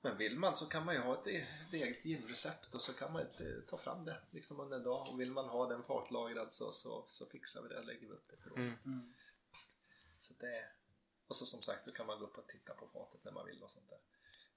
Men 0.10 0.18
vill 0.18 0.40
man 0.40 0.56
så 0.56 0.66
kan 0.66 0.86
man 0.86 0.96
ju 0.96 1.02
ha 1.02 1.22
ett, 1.22 1.28
e- 1.28 1.48
ett 1.68 1.74
eget 1.74 2.06
ginrecept 2.06 2.74
och 2.76 2.82
så 2.82 2.94
kan 2.94 3.14
man 3.14 3.22
inte 3.22 3.62
ta 3.62 3.78
fram 3.78 4.06
det 4.06 4.18
liksom 4.32 4.60
under 4.60 4.78
en 4.78 4.84
dag. 4.84 5.08
Och 5.12 5.20
vill 5.20 5.32
man 5.32 5.46
ha 5.50 5.68
den 5.70 5.84
fatlagrad 5.84 6.52
så, 6.52 6.72
så, 6.72 7.04
så 7.08 7.26
fixar 7.26 7.62
vi 7.62 7.70
det 7.70 7.78
och 7.80 7.86
lägger 7.86 8.08
vi 8.08 8.14
upp 8.14 8.28
det 8.30 8.38
för 8.44 8.50
Mm. 8.50 8.74
Mm. 8.86 9.14
Så 10.20 10.34
det, 10.40 10.66
och 11.28 11.36
så 11.36 11.46
som 11.46 11.62
sagt 11.62 11.86
så 11.86 11.92
kan 11.92 12.06
man 12.06 12.20
gå 12.20 12.26
upp 12.26 12.38
och 12.38 12.48
titta 12.48 12.74
på 12.74 12.88
fatet 12.94 13.24
när 13.24 13.32
man 13.32 13.46
vill 13.46 13.64
och 13.64 13.72
sånt 13.72 13.90
där. 13.90 14.00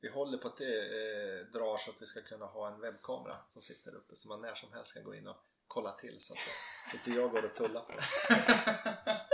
Vi 0.00 0.08
håller 0.08 0.38
på 0.38 0.48
att 0.48 0.56
det 0.56 0.82
eh, 0.82 1.46
drar 1.46 1.76
så 1.76 1.90
att 1.90 2.02
vi 2.02 2.06
ska 2.06 2.22
kunna 2.22 2.46
ha 2.46 2.68
en 2.74 2.80
webbkamera 2.80 3.37
som 3.46 3.62
sitter 3.62 3.94
uppe 3.94 4.16
så 4.16 4.28
man 4.28 4.40
när 4.40 4.54
som 4.54 4.72
helst 4.72 4.94
kan 4.94 5.04
gå 5.04 5.14
in 5.14 5.26
och 5.28 5.37
kolla 5.66 5.92
till 5.92 6.20
så 6.20 6.32
att 6.34 6.38
det- 6.92 6.96
inte 7.11 7.20
jag 7.20 7.30
går 7.30 7.44
och 7.44 7.54
tullar 7.54 7.80
på 7.80 7.92
det. 7.92 8.04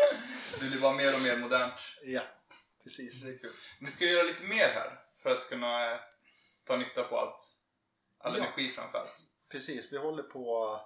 Det 0.61 0.71
blir 0.71 0.81
bara 0.83 0.93
mer 0.97 1.15
och 1.15 1.23
mer 1.23 1.37
modernt. 1.37 1.81
Ja, 2.03 2.23
precis. 2.83 3.23
Det 3.23 3.31
är 3.31 3.39
kul. 3.39 3.51
Ni 3.81 3.91
ska 3.91 4.05
göra 4.05 4.23
lite 4.23 4.45
mer 4.45 4.69
här 4.69 5.04
för 5.25 5.31
att 5.37 5.49
kunna 5.49 5.95
eh, 5.95 6.01
ta 6.65 6.77
nytta 6.77 7.05
på 7.05 7.19
allt. 7.19 7.59
All 8.19 8.33
Ja. 8.39 8.45
energi 8.45 8.69
framförallt. 8.69 9.27
Precis, 9.49 9.93
vi 9.93 9.97
håller 9.99 10.23
på 10.23 10.81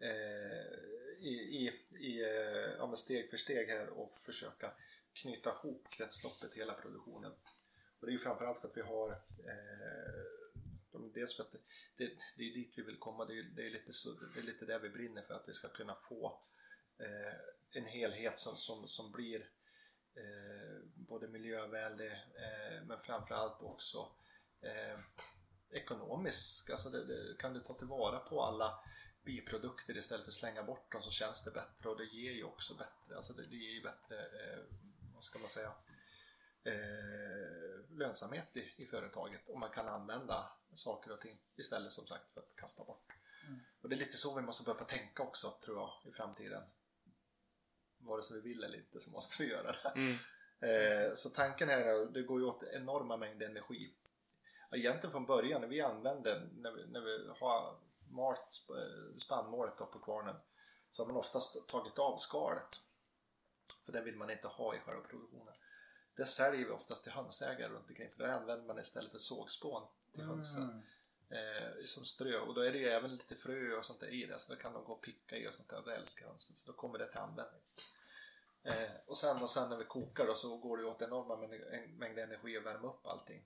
eh, 0.00 0.74
i, 1.18 1.28
i, 1.30 1.82
i, 2.00 2.22
eh, 2.22 2.70
ja, 2.78 2.96
steg 2.96 3.30
för 3.30 3.36
steg 3.36 3.68
här 3.68 3.88
och 3.88 4.18
försöka 4.18 4.72
knyta 5.12 5.50
ihop 5.50 5.86
kretsloppet 5.90 6.54
hela 6.58 6.74
produktionen. 6.74 7.32
Och 8.00 8.06
det 8.06 8.10
är 8.10 8.12
ju 8.12 8.18
framförallt 8.18 8.60
för 8.60 8.68
att 8.68 8.76
vi 8.76 8.80
har 8.82 9.10
eh, 9.10 10.24
de- 10.92 11.12
dels 11.12 11.36
för 11.36 11.42
att 11.42 11.52
det, 11.52 11.58
det, 11.96 12.12
det 12.36 12.44
är 12.50 12.54
dit 12.54 12.74
vi 12.76 12.82
vill 12.82 12.98
komma, 12.98 13.24
det 13.24 13.38
är, 13.38 13.42
det 13.42 13.66
är, 13.66 13.70
lite, 13.70 13.92
det 14.34 14.40
är 14.40 14.44
lite 14.44 14.64
där 14.66 14.78
vi 14.78 14.88
brinner 14.90 15.22
för 15.22 15.34
att 15.34 15.48
vi 15.48 15.52
ska 15.52 15.68
kunna 15.68 15.94
få 15.94 16.40
eh, 17.00 17.34
en 17.72 17.84
helhet 17.86 18.38
som, 18.38 18.56
som, 18.56 18.88
som 18.88 19.12
blir 19.12 19.40
eh, 20.16 20.79
både 21.10 21.28
miljövänlig 21.28 22.12
eh, 22.12 22.82
men 22.86 23.00
framförallt 23.00 23.62
också 23.62 24.12
eh, 24.60 24.98
ekonomisk. 25.70 26.70
Alltså 26.70 26.90
det, 26.90 27.04
det, 27.04 27.36
kan 27.38 27.54
du 27.54 27.60
ta 27.60 27.74
tillvara 27.74 28.18
på 28.18 28.42
alla 28.42 28.84
biprodukter 29.24 29.96
istället 29.96 30.24
för 30.24 30.30
att 30.30 30.34
slänga 30.34 30.62
bort 30.62 30.92
dem 30.92 31.02
så 31.02 31.10
känns 31.10 31.44
det 31.44 31.50
bättre 31.50 31.88
och 31.88 31.98
det 31.98 32.04
ger 32.04 32.32
ju 32.32 32.44
också 32.44 32.74
bättre, 32.74 33.16
alltså 33.16 33.32
det, 33.32 33.46
det 33.46 33.56
ger 33.56 33.70
ju 33.70 33.82
bättre, 33.82 34.18
eh, 34.20 34.64
vad 35.14 35.24
ska 35.24 35.38
man 35.38 35.48
säga, 35.48 35.72
eh, 36.64 37.90
lönsamhet 37.90 38.56
i, 38.56 38.74
i 38.76 38.86
företaget 38.86 39.48
och 39.48 39.58
man 39.58 39.70
kan 39.70 39.88
använda 39.88 40.52
saker 40.72 41.12
och 41.12 41.20
ting 41.20 41.38
istället 41.56 41.92
som 41.92 42.06
sagt 42.06 42.34
för 42.34 42.40
att 42.40 42.56
kasta 42.56 42.84
bort. 42.84 43.12
Och 43.82 43.88
det 43.88 43.94
är 43.96 43.98
lite 43.98 44.16
så 44.16 44.36
vi 44.36 44.42
måste 44.42 44.64
börja 44.64 44.84
tänka 44.84 45.22
också 45.22 45.50
tror 45.64 45.76
jag 45.76 46.12
i 46.12 46.16
framtiden. 46.16 46.62
Vare 47.98 48.22
sig 48.22 48.36
vi 48.36 48.48
vill 48.48 48.64
eller 48.64 48.78
inte 48.78 49.00
så 49.00 49.10
måste 49.10 49.42
vi 49.42 49.50
göra 49.50 49.72
det. 49.72 49.88
Mm. 49.88 50.18
Eh, 50.60 51.14
så 51.14 51.30
tanken 51.30 51.68
här 51.68 51.80
är 51.80 52.06
det 52.06 52.22
går 52.22 52.40
ju 52.40 52.46
åt 52.46 52.62
enorma 52.62 53.16
mängder 53.16 53.46
energi. 53.46 53.94
Egentligen 54.72 55.12
från 55.12 55.26
början 55.26 55.60
när 55.60 55.68
vi 55.68 55.80
använder, 55.80 56.48
när 56.56 56.72
vi, 56.72 56.86
när 56.86 57.00
vi 57.00 57.28
har 57.40 57.78
malt 58.10 58.48
sp- 58.50 59.18
spannmålet 59.18 59.78
då 59.78 59.86
på 59.86 59.98
kvarnen 59.98 60.36
så 60.90 61.02
har 61.02 61.06
man 61.06 61.16
oftast 61.16 61.68
tagit 61.68 61.98
av 61.98 62.16
skalet. 62.16 62.80
För 63.82 63.92
det 63.92 64.00
vill 64.00 64.16
man 64.16 64.30
inte 64.30 64.48
ha 64.48 64.74
i 64.76 64.78
själva 64.78 65.02
produktionen. 65.02 65.54
Det 66.16 66.24
säljer 66.24 66.64
vi 66.66 66.70
oftast 66.70 67.02
till 67.02 67.12
hönsägare 67.12 67.72
runt 67.72 67.88
omkring 67.90 68.10
för 68.10 68.18
det 68.26 68.34
använder 68.34 68.66
man 68.66 68.78
istället 68.78 69.10
för 69.10 69.18
sågspån 69.18 69.88
till 70.12 70.24
hönsen 70.24 70.62
Mm. 70.62 70.82
eh, 71.64 71.84
som 71.84 72.04
strö 72.04 72.38
och 72.40 72.54
då 72.54 72.60
är 72.60 72.72
det 72.72 72.78
ju 72.78 72.88
även 72.88 73.16
lite 73.16 73.34
frö 73.36 73.76
och 73.76 73.84
sånt 73.84 74.00
där 74.00 74.08
i 74.08 74.26
det 74.26 74.38
så 74.38 74.54
då 74.54 74.60
kan 74.60 74.72
de 74.72 74.84
gå 74.84 74.92
och 74.92 75.02
picka 75.02 75.36
i 75.36 75.48
och 75.48 75.54
sånt 75.54 75.68
där 75.68 75.78
och 75.78 75.84
det 75.84 75.96
älskar 75.96 76.26
hönsen 76.26 76.56
så 76.56 76.70
då 76.72 76.76
kommer 76.76 76.98
det 76.98 77.08
till 77.10 77.18
användning. 77.20 77.60
Eh, 78.62 78.90
och, 79.06 79.16
sen, 79.16 79.42
och 79.42 79.50
sen 79.50 79.70
när 79.70 79.76
vi 79.76 79.84
kokar 79.84 80.26
då 80.26 80.34
så 80.34 80.56
går 80.56 80.76
det 80.76 80.84
åt 80.84 81.02
enorma 81.02 81.36
mängder 81.36 81.86
mängd 81.98 82.18
energi 82.18 82.56
att 82.56 82.64
värma 82.64 82.88
upp 82.88 83.06
allting. 83.06 83.44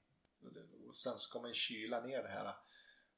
Och 0.88 0.96
sen 0.96 1.12
så 1.12 1.18
ska 1.18 1.40
man 1.40 1.50
ju 1.50 1.55
kyla 1.55 2.00
ner 2.00 2.22
det 2.22 2.29
här. 2.29 2.55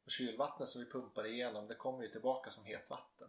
Och 0.04 0.10
kylvattnet 0.10 0.68
som 0.68 0.84
vi 0.84 0.90
pumpar 0.90 1.26
igenom 1.26 1.68
det 1.68 1.74
kommer 1.74 2.02
ju 2.02 2.08
tillbaka 2.08 2.50
som 2.50 2.64
hetvatten. 2.64 3.28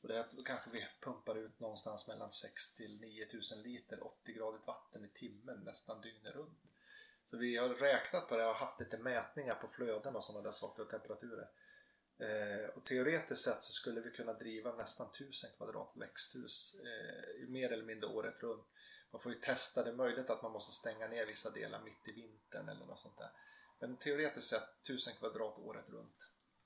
Och 0.00 0.08
det 0.08 0.18
är, 0.18 0.26
då 0.32 0.42
kanske 0.42 0.70
vi 0.70 0.86
pumpar 1.00 1.34
ut 1.34 1.60
någonstans 1.60 2.06
mellan 2.08 2.32
6 2.32 2.74
till 2.74 3.00
9000 3.00 3.62
liter 3.62 3.96
80-gradigt 3.96 4.66
vatten 4.66 5.04
i 5.04 5.08
timmen 5.08 5.60
nästan 5.60 6.00
dygnet 6.00 6.34
runt. 6.34 6.62
Så 7.24 7.36
vi 7.36 7.56
har 7.56 7.68
räknat 7.68 8.28
på 8.28 8.36
det 8.36 8.46
och 8.46 8.54
haft 8.54 8.80
lite 8.80 8.98
mätningar 8.98 9.54
på 9.54 9.68
flöden 9.68 10.16
och 10.16 10.24
sådana 10.24 10.44
där 10.44 10.52
saker 10.52 10.82
och 10.82 10.90
temperaturer. 10.90 11.48
Eh, 12.18 12.68
och 12.74 12.84
teoretiskt 12.84 13.44
sett 13.44 13.62
så 13.62 13.72
skulle 13.72 14.00
vi 14.00 14.10
kunna 14.10 14.32
driva 14.32 14.72
nästan 14.72 15.06
1000 15.06 15.50
kvadrat 15.56 15.92
växthus 15.96 16.76
eh, 16.80 17.48
mer 17.48 17.72
eller 17.72 17.84
mindre 17.84 18.08
året 18.08 18.42
runt. 18.42 18.66
Man 19.10 19.20
får 19.20 19.32
ju 19.32 19.38
testa, 19.38 19.84
det 19.84 19.90
är 19.90 19.94
möjligt 19.94 20.30
att 20.30 20.42
man 20.42 20.52
måste 20.52 20.72
stänga 20.72 21.08
ner 21.08 21.26
vissa 21.26 21.50
delar 21.50 21.82
mitt 21.82 22.08
i 22.08 22.12
vintern 22.12 22.68
eller 22.68 22.86
något 22.86 22.98
sånt 22.98 23.18
där. 23.18 23.30
Men 23.80 23.96
teoretiskt 23.96 24.50
sett 24.50 24.82
1000 24.82 25.14
kvadrat 25.14 25.58
året 25.58 25.90
runt 25.90 26.16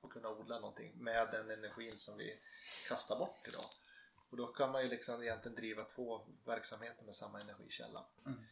och 0.00 0.12
kunna 0.12 0.28
odla 0.28 0.60
någonting 0.60 0.92
med 1.02 1.28
den 1.30 1.50
energin 1.50 1.92
som 1.92 2.18
vi 2.18 2.40
kastar 2.88 3.18
bort 3.18 3.48
idag. 3.48 3.64
Och 4.30 4.36
då 4.36 4.46
kan 4.46 4.72
man 4.72 4.82
ju 4.82 4.88
liksom 4.88 5.22
egentligen 5.22 5.56
driva 5.56 5.84
två 5.84 6.26
verksamheter 6.44 7.04
med 7.04 7.14
samma 7.14 7.40
energikälla. 7.40 8.06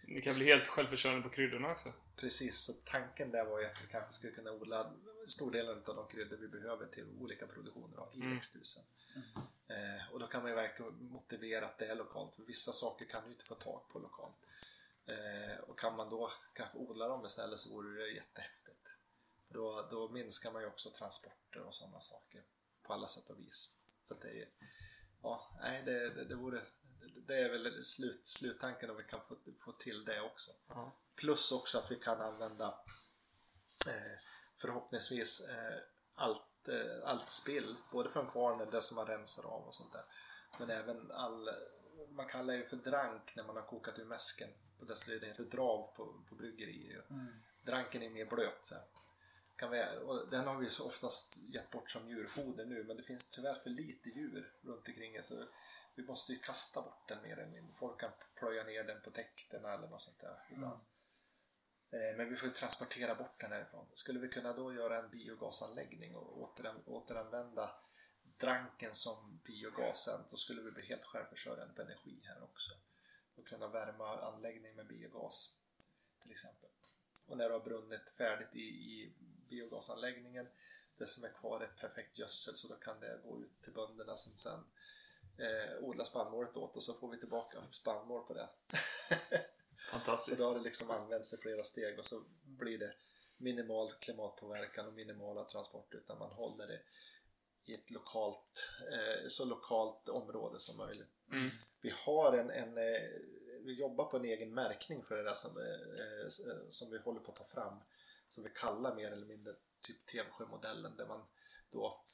Ni 0.07 0.23
kan 0.23 0.35
bli 0.35 0.45
helt 0.45 0.69
självförsörjande 0.69 1.23
på 1.23 1.35
kryddorna 1.35 1.73
också. 1.73 1.93
Precis, 2.17 2.59
så 2.61 2.73
tanken 2.73 3.31
där 3.31 3.45
var 3.45 3.61
ju 3.61 3.67
att 3.67 3.83
vi 3.83 3.87
kanske 3.87 4.13
skulle 4.13 4.33
kunna 4.33 4.53
odla 4.53 4.93
stor 5.29 5.51
del 5.51 5.69
av 5.69 5.83
de 5.85 6.09
kryddor 6.09 6.37
vi 6.37 6.49
behöver 6.49 6.87
till 6.87 7.07
olika 7.21 7.47
produktioner 7.47 8.09
i 8.15 8.17
Mm. 8.21 8.35
växthusen. 8.35 8.85
Eh, 9.69 10.13
och 10.13 10.19
då 10.19 10.27
kan 10.27 10.43
man 10.43 10.51
ju 10.51 10.55
verkligen 10.55 11.05
motivera 11.05 11.67
att 11.67 11.79
det 11.79 11.87
är 11.87 11.95
lokalt. 11.95 12.35
För 12.37 12.43
vissa 12.43 12.73
saker 12.73 13.05
kan 13.05 13.25
du 13.25 13.31
inte 13.31 13.45
få 13.45 13.55
tag 13.55 13.89
på 13.89 13.99
lokalt. 13.99 14.41
Eh, 15.07 15.59
och 15.61 15.79
kan 15.79 15.97
man 15.97 16.11
då 16.11 16.31
kanske 16.55 16.79
odla 16.79 17.09
dem 17.09 17.27
istället 17.27 17.59
så 17.61 17.71
vore 17.73 18.01
det 18.05 18.09
jättehäftigt. 18.11 18.87
Då, 19.49 19.89
då 19.91 20.09
minskar 20.09 20.53
man 20.53 20.63
ju 20.63 20.69
också 20.69 20.91
transporter 20.91 21.61
och 21.61 21.75
sådana 21.75 22.01
saker 22.01 22.43
på 22.83 22.93
alla 22.93 23.09
sätt 23.09 23.31
och 23.31 23.39
vis. 23.41 23.75
Så 24.05 24.15
att 24.15 24.21
det 24.21 24.29
är, 24.43 24.49
ja, 25.23 25.57
nej 25.61 25.83
det, 25.83 26.11
det, 26.11 26.25
det 26.25 26.35
vore, 26.35 26.63
det, 27.27 27.35
är 27.35 27.49
väl 27.51 27.85
slut, 27.85 28.27
sluttanken 28.27 28.91
om 28.91 28.97
vi 28.97 29.05
kan 29.05 29.21
få, 29.21 29.37
få 29.59 29.73
till 29.73 30.05
det 30.05 30.21
också. 30.21 30.51
Ja. 30.69 30.93
Plus 31.17 31.53
också 31.53 31.79
att 31.79 31.91
vi 31.91 31.97
kan 31.97 32.21
använda 32.21 32.67
eh, 33.89 34.19
förhoppningsvis 34.57 35.41
eh, 35.49 35.79
allt, 36.15 36.69
eh, 36.69 37.09
allt 37.09 37.31
spill. 37.31 37.77
Både 37.93 38.11
från 38.11 38.31
kvarnen, 38.31 38.71
det 38.71 38.83
som 38.83 38.95
man 38.95 39.07
rensar 39.07 39.45
av 39.45 39.67
och 39.67 39.75
sånt 39.75 39.93
där. 39.93 40.05
Men 40.59 40.71
även 40.71 41.11
all, 41.11 41.51
man 42.11 42.29
kallar 42.29 42.55
det 42.55 42.65
för 42.65 42.77
drank 42.77 43.37
när 43.37 43.45
man 43.45 43.57
har 43.57 43.63
kokat 43.63 43.99
ur 43.99 44.05
mäsken. 44.05 44.49
På 44.79 44.85
destilleriet. 44.85 45.23
det 45.23 45.43
heter 45.43 45.57
drav 45.57 45.95
på, 45.97 46.25
på 46.29 46.35
bryggerier. 46.35 47.05
Dranken 47.63 48.03
är 48.03 48.11
mer 48.11 48.27
blöt. 48.27 48.65
Så 48.65 48.75
här. 48.75 48.85
Kan 49.59 49.71
vi, 49.71 49.85
och 50.05 50.29
den 50.31 50.47
har 50.47 50.57
vi 50.57 50.71
så 50.71 50.87
oftast 50.87 51.39
gett 51.49 51.71
bort 51.71 51.91
som 51.91 52.09
djurfoder 52.09 52.65
nu 52.67 52.85
men 52.85 52.97
det 52.97 53.03
finns 53.03 53.31
tyvärr 53.31 53.55
för 53.55 53.71
lite 53.71 54.09
djur 54.09 54.53
runt 54.61 54.89
omkring 54.89 55.23
så 55.23 55.47
vi 55.95 56.03
måste 56.03 56.33
ju 56.33 56.39
kasta 56.39 56.83
bort 56.83 57.09
den 57.09 57.23
mer 57.23 57.39
eller 57.39 57.53
mindre. 57.53 57.75
Folk 57.75 58.01
kan 58.01 58.11
plöja 58.35 58.65
ner 58.65 58.85
den 58.85 59.03
på 59.03 59.11
täkterna 59.11 59.73
eller 59.73 59.89
något 59.89 60.03
sånt 60.03 60.21
där 60.21 60.47
ibland. 60.51 60.81
Eh, 61.91 62.17
Men 62.17 62.31
vi 62.31 62.37
får 62.37 62.49
ju 62.49 62.55
transportera 62.55 63.15
bort 63.15 63.41
den 63.41 63.53
härifrån. 63.53 63.87
Skulle 63.93 64.19
vi 64.21 64.29
kunna 64.29 64.53
då 64.53 64.75
göra 64.75 64.99
en 65.03 65.11
biogasanläggning 65.11 66.17
och 66.17 66.39
återan- 66.39 66.83
återanvända 66.87 67.71
dranken 68.23 68.95
som 68.95 69.41
biogasen 69.45 70.21
då 70.31 70.37
skulle 70.37 70.63
vi 70.63 70.71
bli 70.71 70.87
helt 70.87 71.03
självförsörjande 71.03 71.75
på 71.75 71.83
energi 71.83 72.21
här 72.25 72.43
också. 72.43 72.75
Och 73.35 73.49
kunna 73.49 73.69
värma 73.69 74.21
anläggning 74.23 74.77
med 74.77 74.87
biogas 74.87 75.55
till 76.23 76.31
exempel. 76.31 76.71
Och 77.27 77.37
när 77.37 77.49
du 77.49 77.53
har 77.53 77.61
brunnit 77.61 78.11
färdigt 78.11 78.55
i, 78.57 78.61
i 78.69 79.13
biogasanläggningen 79.49 80.49
det 80.99 81.07
som 81.07 81.25
är 81.25 81.29
kvar 81.29 81.61
är 81.61 81.67
perfekt 81.67 82.19
gödsel 82.19 82.57
så 82.57 82.69
då 82.69 82.75
kan 82.75 83.01
det 83.01 83.21
gå 83.25 83.41
ut 83.41 83.63
till 83.63 83.73
bönderna 83.73 84.17
som 84.17 84.39
sen 84.39 84.65
eh, 85.39 85.85
odlar 85.85 86.05
spannmålet 86.05 86.57
åt 86.57 86.77
och 86.77 86.83
så 86.83 86.95
får 86.95 87.11
vi 87.11 87.19
tillbaka 87.19 87.63
spannmål 87.71 88.27
på 88.27 88.35
det. 88.35 88.49
Så 89.91 89.93
Fantastiskt. 89.93 90.39
då 90.39 90.45
har 90.45 90.55
det 90.55 90.61
liksom 90.61 90.91
använts 90.91 91.35
i 91.35 91.37
flera 91.37 91.63
steg 91.63 91.99
och 91.99 92.05
så 92.05 92.25
blir 92.43 92.79
det 92.79 92.95
minimal 93.37 93.93
klimatpåverkan 94.01 94.87
och 94.87 94.93
minimala 94.93 95.45
transporter 95.45 95.99
utan 95.99 96.19
man 96.19 96.31
håller 96.31 96.67
det 96.67 96.81
i 97.65 97.75
ett 97.75 97.91
lokalt, 97.91 98.69
eh, 98.93 99.27
så 99.27 99.45
lokalt 99.45 100.09
område 100.09 100.59
som 100.59 100.77
möjligt. 100.77 101.09
Mm. 101.33 101.51
Vi 101.81 101.93
har 102.07 102.33
en, 102.33 102.51
en 102.51 102.79
eh, 102.79 103.09
vi 103.65 103.75
jobbar 103.75 104.05
på 104.05 104.17
en 104.17 104.25
egen 104.25 104.55
märkning 104.55 105.03
för 105.03 105.17
det 105.17 105.23
där 105.23 105.35
som, 105.35 105.59
eh, 105.59 106.53
eh, 106.53 106.69
som 106.69 106.91
vi 106.91 106.99
håller 106.99 107.21
på 107.21 107.31
att 107.31 107.37
ta 107.37 107.45
fram. 107.45 107.79
Som 108.29 108.45
vi 108.45 108.51
kallar 108.51 108.95
mer 108.95 109.11
eller 109.11 109.27
mindre 109.27 109.55
typ 109.81 110.07
Tevsjö-modellen 110.07 110.97
där 110.97 111.07
man 111.07 111.27
då 111.71 112.05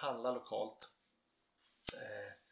handlar 0.00 0.34
lokalt. 0.34 0.90
Eh, 1.94 2.44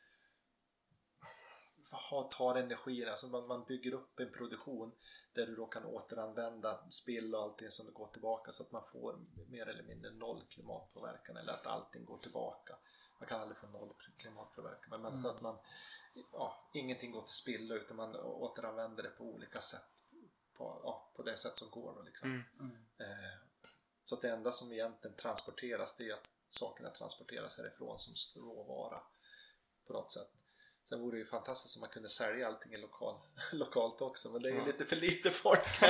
tar 2.30 2.54
energin, 2.54 3.08
alltså 3.08 3.26
man, 3.26 3.46
man 3.46 3.64
bygger 3.64 3.94
upp 3.94 4.20
en 4.20 4.32
produktion 4.32 4.92
där 5.32 5.46
du 5.46 5.56
då 5.56 5.66
kan 5.66 5.84
återanvända 5.84 6.90
spill 6.90 7.34
och 7.34 7.42
allting 7.42 7.70
som 7.70 7.92
går 7.92 8.06
tillbaka 8.06 8.52
så 8.52 8.62
att 8.62 8.72
man 8.72 8.82
får 8.82 9.18
mer 9.48 9.66
eller 9.68 9.82
mindre 9.82 10.10
noll 10.10 10.44
klimatpåverkan 10.48 11.36
eller 11.36 11.52
att 11.52 11.66
allting 11.66 12.04
går 12.04 12.18
tillbaka. 12.18 12.76
Man 13.18 13.28
kan 13.28 13.40
aldrig 13.40 13.58
få 13.58 13.66
noll 13.66 13.94
klimatpåverkan 14.16 14.90
men 14.90 15.02
man, 15.02 15.18
så 15.18 15.28
att 15.28 15.40
man 15.40 15.58
ja, 16.32 16.70
ingenting 16.74 17.12
går 17.12 17.22
till 17.22 17.34
spillo 17.34 17.74
utan 17.74 17.96
man 17.96 18.16
återanvänder 18.16 19.02
det 19.02 19.10
på 19.10 19.24
olika 19.24 19.60
sätt 19.60 19.91
på, 20.62 20.80
ja, 20.84 21.10
på 21.16 21.22
det 21.22 21.36
sätt 21.36 21.56
som 21.56 21.70
går 21.70 21.94
då 21.94 22.02
liksom. 22.02 22.44
Mm. 22.60 22.76
Eh, 22.98 23.38
så 24.04 24.16
det 24.16 24.30
enda 24.30 24.52
som 24.52 24.72
egentligen 24.72 25.16
transporteras 25.16 25.96
det 25.96 26.08
är 26.08 26.14
att 26.14 26.32
sakerna 26.48 26.90
transporteras 26.90 27.58
härifrån 27.58 27.98
som 27.98 28.42
råvara 28.42 29.00
på 29.86 29.92
något 29.92 30.10
sätt. 30.10 30.30
Sen 30.88 31.00
vore 31.00 31.16
det 31.16 31.18
ju 31.18 31.26
fantastiskt 31.26 31.76
om 31.76 31.80
man 31.80 31.90
kunde 31.90 32.08
sälja 32.08 32.46
allting 32.46 32.80
lokal, 32.80 33.14
lokalt 33.52 34.00
också 34.02 34.28
men 34.30 34.42
det 34.42 34.48
är 34.48 34.52
ju 34.52 34.58
Ja. 34.58 34.66
lite 34.66 34.84
för 34.84 34.96
lite 34.96 35.30
folk. 35.30 35.64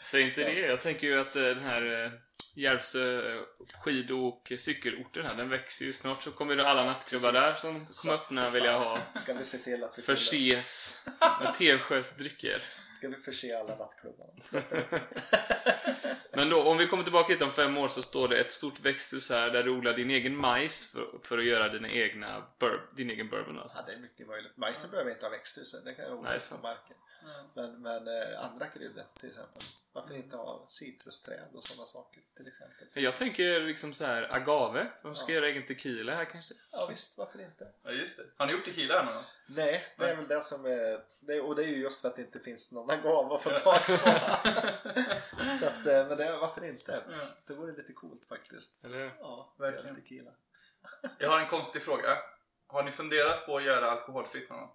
Säg 0.00 0.22
inte 0.22 0.40
det. 0.44 0.60
Jag 0.60 0.80
tänker 0.80 1.06
ju 1.06 1.20
att 1.20 1.36
eh, 1.36 1.42
den 1.42 1.64
här 1.64 2.04
eh, 2.04 2.10
Järvsö 2.54 3.34
eh, 3.36 3.42
skid 3.84 4.10
och 4.10 4.52
cykelorten 4.58 5.26
här, 5.26 5.34
den 5.34 5.48
växer 5.48 5.84
ju. 5.84 5.92
Snart 5.92 6.22
så 6.22 6.30
kommer 6.30 6.56
det 6.56 6.68
alla 6.68 6.84
nattklubbar 6.84 7.32
där 7.32 7.54
som 7.54 7.86
kommer 7.86 8.14
öppna 8.14 8.50
vill 8.50 8.64
jag 8.64 8.78
ha. 8.78 8.98
Ska 9.14 9.32
vi 9.34 9.44
se 9.44 9.58
till 9.58 9.84
att 9.84 9.98
vi 9.98 10.02
Förses 10.02 11.00
med 11.40 11.54
Tevsjös 11.58 12.16
drycker. 12.16 12.62
Ska 12.96 13.08
vi 13.08 13.16
förse 13.16 13.58
alla 13.58 13.76
nattklubbarna? 13.76 14.32
Men 16.32 16.50
då, 16.50 16.62
om 16.62 16.78
vi 16.78 16.86
kommer 16.86 17.02
tillbaka 17.02 17.32
hit 17.32 17.42
om 17.42 17.52
fem 17.52 17.76
år 17.76 17.88
så 17.88 18.02
står 18.02 18.28
det 18.28 18.40
ett 18.40 18.52
stort 18.52 18.80
växthus 18.80 19.30
här 19.30 19.50
där 19.50 19.62
du 19.62 19.70
odlar 19.70 19.92
din 19.92 20.10
egen 20.10 20.36
majs 20.36 20.92
för, 20.92 21.06
för 21.22 21.38
att 21.38 21.44
göra 21.44 21.68
dina 21.68 21.88
egna 21.88 22.42
bur, 22.58 22.80
din 22.96 23.10
egen 23.10 23.28
bourbon 23.28 23.58
alltså. 23.58 23.78
Ja, 23.78 23.84
det 23.86 23.92
är 23.92 23.98
mycket 23.98 24.26
möjligt. 24.26 24.56
Majsen 24.56 24.90
behöver 24.90 25.10
inte 25.10 25.26
ha 25.26 25.30
växthuset, 25.30 25.84
det 25.84 25.94
kan 25.94 26.04
jag 26.04 26.18
odla 26.18 26.32
på 26.32 26.40
sant. 26.40 26.62
Men, 27.54 27.82
men 27.82 28.08
eh, 28.08 28.44
andra 28.44 28.66
kryddor 28.66 29.02
till 29.20 29.28
exempel. 29.28 29.62
Varför 29.92 30.14
inte 30.14 30.36
ha 30.36 30.64
citrusträd 30.66 31.48
och 31.54 31.62
sådana 31.62 31.86
saker 31.86 32.22
till 32.36 32.48
exempel? 32.48 32.88
Jag 32.94 33.16
tänker 33.16 33.60
liksom 33.60 33.92
så 33.92 34.04
här 34.06 34.34
agave. 34.36 34.86
De 35.02 35.14
ska 35.14 35.32
Ja. 35.32 35.36
göra 35.36 35.48
egen 35.48 35.66
tequila 35.66 36.12
här 36.12 36.24
kanske. 36.24 36.54
Ja 36.72 36.86
visst, 36.86 37.18
varför 37.18 37.40
inte? 37.40 37.68
Ja, 37.82 37.90
just 37.90 38.16
det. 38.16 38.24
Har 38.36 38.46
ni 38.46 38.52
gjort 38.52 38.64
tequila 38.64 38.94
här 38.94 39.04
någon 39.04 39.14
gång? 39.14 39.24
Nej, 39.56 39.84
det 39.98 40.10
är 40.10 40.16
väl 40.16 40.28
det 40.28 40.40
som 40.40 40.64
är... 40.66 41.00
Det, 41.20 41.40
och 41.40 41.56
det 41.56 41.64
är 41.64 41.68
ju 41.68 41.76
just 41.76 42.00
för 42.00 42.08
att 42.08 42.16
det 42.16 42.22
inte 42.22 42.40
finns 42.40 42.72
någon 42.72 42.90
agav 42.90 43.32
att 43.32 43.42
få 43.42 43.50
tag 43.50 43.78
på. 43.86 43.96
Så 45.60 45.66
att, 45.66 45.86
eh, 45.86 46.08
men 46.08 46.16
det, 46.16 46.36
varför 46.40 46.64
inte? 46.64 47.02
Ja. 47.10 47.26
Det 47.46 47.54
vore 47.54 47.72
lite 47.72 47.92
coolt 47.92 48.24
faktiskt. 48.24 48.84
Eller 48.84 48.98
hur? 48.98 49.12
Ja, 49.20 49.54
Verkligen. 49.58 49.94
Tequila. 49.96 50.30
Jag 51.18 51.30
har 51.30 51.40
en 51.40 51.48
konstig 51.48 51.82
fråga. 51.82 52.18
Har 52.66 52.82
ni 52.82 52.92
funderat 52.92 53.46
på 53.46 53.56
att 53.56 53.64
göra 53.64 53.90
alkoholfritt 53.90 54.50
någon 54.50 54.58
gång? 54.60 54.70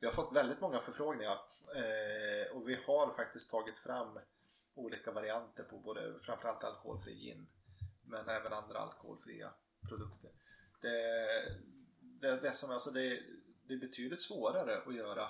Vi 0.00 0.06
har 0.06 0.12
fått 0.12 0.36
väldigt 0.36 0.60
många 0.60 0.80
förfrågningar 0.80 1.38
eh, 1.74 2.56
och 2.56 2.68
vi 2.68 2.74
har 2.86 3.10
faktiskt 3.10 3.50
tagit 3.50 3.78
fram 3.78 4.18
olika 4.74 5.12
varianter 5.12 5.64
på 5.64 5.78
både 5.78 6.20
framförallt 6.20 6.64
alkoholfri 6.64 7.14
gin 7.14 7.46
men 8.02 8.28
även 8.28 8.52
andra 8.52 8.78
alkoholfria 8.78 9.52
produkter. 9.88 10.30
Det, 10.80 10.90
det, 12.00 12.40
det, 12.42 12.52
som, 12.52 12.70
alltså 12.70 12.90
det, 12.90 13.22
det 13.62 13.74
är 13.74 13.78
betydligt 13.78 14.20
svårare 14.20 14.82
att 14.86 14.94
göra 14.94 15.28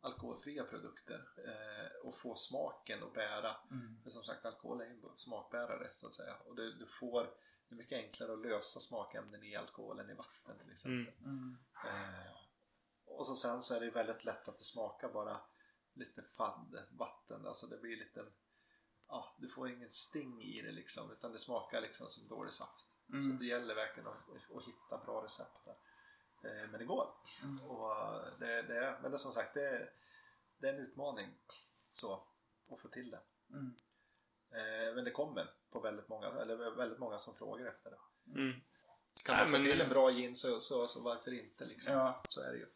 alkoholfria 0.00 0.64
produkter 0.64 1.28
eh, 1.46 2.06
och 2.06 2.18
få 2.18 2.34
smaken 2.34 3.02
att 3.02 3.14
bära. 3.14 3.56
För 4.02 4.10
som 4.10 4.24
sagt 4.24 4.46
alkohol 4.46 4.80
är 4.80 4.84
en 4.84 5.02
smakbärare 5.16 5.90
så 5.94 6.06
att 6.06 6.12
säga 6.12 6.36
och 6.46 6.56
det, 6.56 6.78
du 6.78 6.86
får 6.86 7.30
det 7.68 7.74
är 7.74 7.76
mycket 7.76 7.98
enklare 7.98 8.32
att 8.32 8.42
lösa 8.42 8.80
smakämnen 8.80 9.42
i 9.42 9.56
alkohol 9.56 9.98
än 10.00 10.10
i 10.10 10.14
vatten 10.14 10.58
till 10.58 10.72
exempel. 10.72 11.14
Eh, 11.86 12.37
och 13.18 13.26
så 13.26 13.34
sen 13.34 13.62
så 13.62 13.74
är 13.74 13.80
det 13.80 13.90
väldigt 13.90 14.24
lätt 14.24 14.48
att 14.48 14.58
det 14.58 14.64
smakar 14.64 15.08
bara 15.08 15.40
lite 15.94 16.22
fadd 16.22 16.86
vatten. 16.90 17.46
Alltså 17.46 17.66
det 17.66 17.78
blir 17.78 17.96
lite 17.96 18.24
ja, 19.08 19.36
du 19.38 19.48
får 19.48 19.70
ingen 19.70 19.90
sting 19.90 20.42
i 20.42 20.62
det 20.62 20.72
liksom 20.72 21.12
utan 21.12 21.32
det 21.32 21.38
smakar 21.38 21.80
liksom 21.80 22.06
som 22.08 22.28
dålig 22.28 22.52
saft. 22.52 22.86
Så 23.06 23.38
det 23.38 23.46
gäller 23.46 23.74
verkligen 23.74 24.06
att, 24.08 24.56
att 24.56 24.64
hitta 24.64 25.04
bra 25.04 25.24
recept 25.24 25.64
där. 25.64 25.76
Eh, 26.44 26.70
men 26.70 26.78
det 26.80 26.84
går. 26.84 27.14
Och 27.68 27.96
eh, 27.96 28.38
det, 28.38 28.62
det 28.62 28.78
är, 28.78 28.98
men 29.02 29.10
det 29.10 29.16
är 29.16 29.18
som 29.18 29.32
sagt 29.32 29.54
det 29.54 29.68
är, 29.68 29.92
det 30.58 30.68
är 30.68 30.74
en 30.74 30.80
utmaning 30.80 31.38
så, 31.92 32.26
att 32.70 32.80
få 32.80 32.88
till 32.88 33.10
det. 33.10 33.20
Eh, 34.50 34.94
men 34.94 35.04
det 35.04 35.10
kommer 35.10 35.54
på 35.70 35.80
väldigt 35.80 36.08
många, 36.08 36.26
eller 36.26 36.76
väldigt 36.76 36.98
många 36.98 37.18
som 37.18 37.34
frågar 37.34 37.66
efter 37.66 37.90
det. 37.90 37.98
Mm. 38.40 38.60
Kan 39.22 39.34
Nej, 39.34 39.44
man 39.44 39.52
få 39.52 39.58
men- 39.58 39.70
till 39.70 39.80
en 39.80 39.88
bra 39.88 40.10
gin 40.10 40.36
så, 40.36 40.60
så, 40.60 40.86
så 40.86 41.02
varför 41.02 41.32
inte 41.32 41.64
liksom. 41.64 41.92
Ja. 41.92 42.22
Så 42.28 42.40
är 42.40 42.52
det 42.52 42.58
ju. 42.58 42.66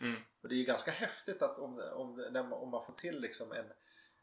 Mm. 0.00 0.20
Och 0.40 0.48
det 0.48 0.54
är 0.54 0.58
ju 0.58 0.64
ganska 0.64 0.90
häftigt 0.90 1.42
att 1.42 1.58
om, 1.58 1.78
om, 1.92 2.16
man, 2.32 2.52
om 2.52 2.70
man 2.70 2.86
får 2.86 2.92
till 2.92 3.20
liksom 3.20 3.52
en, 3.52 3.72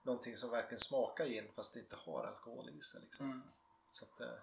någonting 0.03 0.35
som 0.35 0.49
verkligen 0.49 0.79
smakar 0.79 1.25
gin 1.25 1.51
fast 1.55 1.73
det 1.73 1.79
inte 1.79 1.95
har 1.95 2.23
alkohol 2.23 2.69
i 2.69 2.81
sig. 2.81 3.01
Liksom. 3.01 3.25
Mm. 3.25 3.41
Så 3.91 4.05
att, 4.05 4.21
eh, 4.21 4.39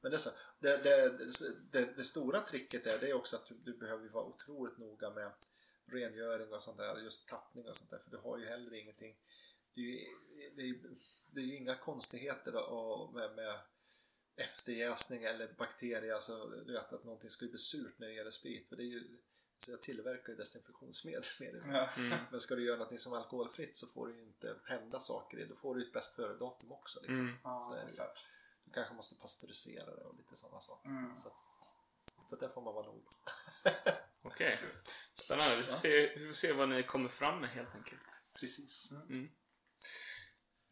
men 0.00 0.10
det, 0.10 0.16
är 0.16 0.18
så, 0.18 0.30
det, 0.58 0.82
det, 0.82 1.18
det, 1.70 1.96
det 1.96 2.04
stora 2.04 2.40
tricket 2.40 2.86
är, 2.86 2.98
det 2.98 3.10
är 3.10 3.14
också 3.14 3.36
att 3.36 3.46
du, 3.46 3.54
du 3.54 3.78
behöver 3.78 4.08
vara 4.08 4.24
otroligt 4.24 4.78
noga 4.78 5.10
med 5.10 5.32
rengöring 5.86 6.52
och 6.52 6.62
sånt 6.62 6.78
där, 6.78 6.96
just 6.96 7.28
tappning 7.28 7.68
och 7.68 7.76
sånt 7.76 7.90
där, 7.90 7.98
för 7.98 8.10
du 8.10 8.16
har 8.16 8.38
ju 8.38 8.46
heller 8.46 8.74
ingenting. 8.74 9.16
Det 9.74 9.80
är 9.80 9.84
ju, 9.84 10.06
det 10.56 10.62
är, 10.62 10.76
det 11.30 11.40
är 11.40 11.44
ju 11.44 11.56
inga 11.56 11.76
konstigheter 11.76 12.52
då, 12.52 13.10
med, 13.14 13.34
med 13.34 13.60
efterjäsning 14.36 15.24
eller 15.24 15.52
bakterier, 15.58 16.14
alltså 16.14 16.46
du 16.46 16.72
vet 16.72 16.92
att 16.92 17.04
någonting 17.04 17.30
ju 17.40 17.48
bli 17.48 17.58
surt 17.58 17.98
när 17.98 18.06
det 18.06 18.14
gäller 18.14 18.30
sprit, 18.30 18.68
för 18.68 18.76
det 18.76 18.82
är 18.82 18.86
ju 18.86 19.18
så 19.64 19.70
jag 19.72 19.82
tillverkar 19.82 20.28
ju 20.32 20.36
desinfektionsmedel 20.36 21.22
med 21.40 21.54
det. 21.54 21.72
Ja. 21.72 22.18
Men 22.30 22.40
ska 22.40 22.54
du 22.54 22.64
göra 22.64 22.76
någonting 22.76 22.98
som 22.98 23.12
är 23.12 23.16
alkoholfritt 23.16 23.76
så 23.76 23.86
får 23.86 24.08
det 24.08 24.14
ju 24.14 24.22
inte 24.22 24.56
hända 24.66 25.00
saker 25.00 25.38
i 25.38 25.40
det. 25.40 25.46
Då 25.48 25.54
får 25.54 25.74
du 25.74 25.80
ju 25.80 25.86
ett 25.86 25.92
bäst 25.92 26.14
före-datum 26.16 26.72
också. 26.72 27.00
Liksom. 27.00 27.20
Mm. 27.20 27.34
Ja, 27.44 27.72
Så 27.74 27.74
det. 27.84 27.90
såklart. 27.90 28.18
Du 28.64 28.72
kanske 28.72 28.94
måste 28.94 29.14
pasteurisera 29.14 29.94
det 29.96 30.02
och 30.04 30.16
lite 30.16 30.36
sådana 30.36 30.60
saker. 30.60 30.88
Mm. 30.88 31.16
Så, 31.16 31.28
att, 31.28 31.34
så 32.30 32.36
där 32.36 32.48
får 32.48 32.62
man 32.62 32.74
vara 32.74 32.86
nog. 32.86 33.04
Okej. 34.22 34.58
Spännande. 35.14 35.56
Vi 35.56 35.62
får, 35.62 35.72
se, 35.72 36.14
vi 36.16 36.26
får 36.26 36.32
se 36.34 36.52
vad 36.52 36.68
ni 36.68 36.82
kommer 36.82 37.08
fram 37.08 37.40
med 37.40 37.50
helt 37.50 37.74
enkelt. 37.74 38.26
Precis. 38.40 38.90
Mm. 38.90 39.28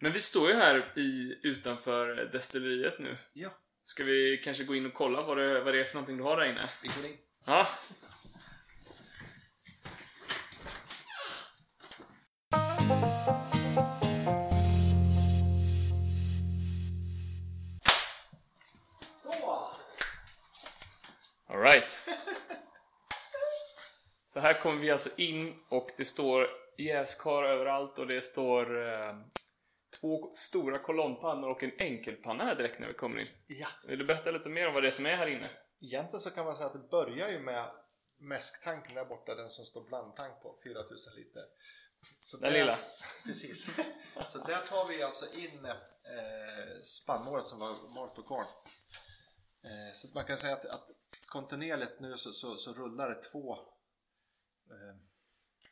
Men 0.01 0.13
vi 0.13 0.21
står 0.21 0.49
ju 0.49 0.55
här 0.55 0.93
i, 0.99 1.41
utanför 1.43 2.07
destilleriet 2.33 2.99
nu. 2.99 3.19
Ja, 3.33 3.59
Ska 3.83 4.05
vi 4.05 4.39
kanske 4.45 4.65
gå 4.65 4.75
in 4.75 4.87
och 4.87 4.95
kolla 4.95 5.23
vad 5.27 5.39
det, 5.39 5.61
vad 5.61 5.75
det 5.75 5.81
är 5.81 5.85
för 5.85 5.95
någonting 5.95 6.17
du 6.17 6.23
har 6.23 6.37
där 6.37 6.45
inne? 6.51 6.71
vi 6.83 6.89
går 6.89 7.11
in. 7.11 7.19
Ja. 7.47 7.67
Alright. 21.79 22.09
Så 24.25 24.41
här 24.41 24.53
kommer 24.55 24.81
vi 24.81 24.91
alltså 24.91 25.11
in 25.21 25.55
och 25.69 25.91
det 25.97 26.05
står 26.05 26.47
jäskar 26.79 27.43
överallt 27.43 27.99
och 27.99 28.07
det 28.07 28.23
står 28.23 28.87
eh, 28.93 29.15
två 30.01 30.31
stora 30.35 30.79
kolonnpannor 30.79 31.51
och 31.51 31.63
en 31.63 31.73
enkelpanna 31.79 32.45
här 32.45 32.55
direkt 32.55 32.79
när 32.81 32.89
vi 32.89 32.95
kommer 32.95 33.19
in. 33.21 33.29
Ja, 33.47 33.69
Vill 33.87 33.99
du 33.99 34.05
berätta 34.05 34.31
lite 34.31 34.49
mer 34.49 34.69
om 34.69 34.75
vad 34.75 34.83
det 34.83 34.87
är 34.87 34.91
som 34.91 35.07
är 35.07 35.17
här 35.17 35.27
inne? 35.27 35.51
egentligen 35.81 36.21
så 36.21 36.31
kan 36.31 36.45
man 36.45 36.57
säga 36.57 36.67
att 36.67 36.73
det 36.73 36.89
börjar 36.91 37.29
ju 37.29 37.39
med 37.41 37.71
mäsktanken 38.21 38.95
där 38.95 39.05
borta, 39.05 39.35
den 39.35 39.51
som 39.51 39.65
står 39.65 39.85
blandtank 39.89 40.43
på, 40.43 40.59
4000 40.65 41.15
liter. 41.15 41.43
Så 42.25 42.37
Den 42.37 42.53
där- 42.53 42.59
lilla. 42.61 42.79
Precis. 43.25 43.65
Så 44.29 44.39
där 44.39 44.57
tar 44.69 44.89
vi 44.89 45.03
alltså 45.03 45.27
in 45.39 45.65
eh, 45.65 46.81
spannmålet 46.83 47.45
som 47.45 47.59
var 47.59 47.95
malt 47.95 48.15
på 48.15 48.23
korn. 48.23 48.47
Eh, 49.65 49.95
så 49.95 50.09
man 50.15 50.25
kan 50.25 50.39
säga 50.39 50.53
att, 50.55 50.65
att 50.65 50.87
kontinuerligt 51.29 52.01
nu 52.01 52.17
så, 52.17 52.33
så, 52.33 52.57
så 52.57 52.75
rullar 52.75 53.09
det 53.09 53.23
två 53.23 53.59
eh, 54.71 54.97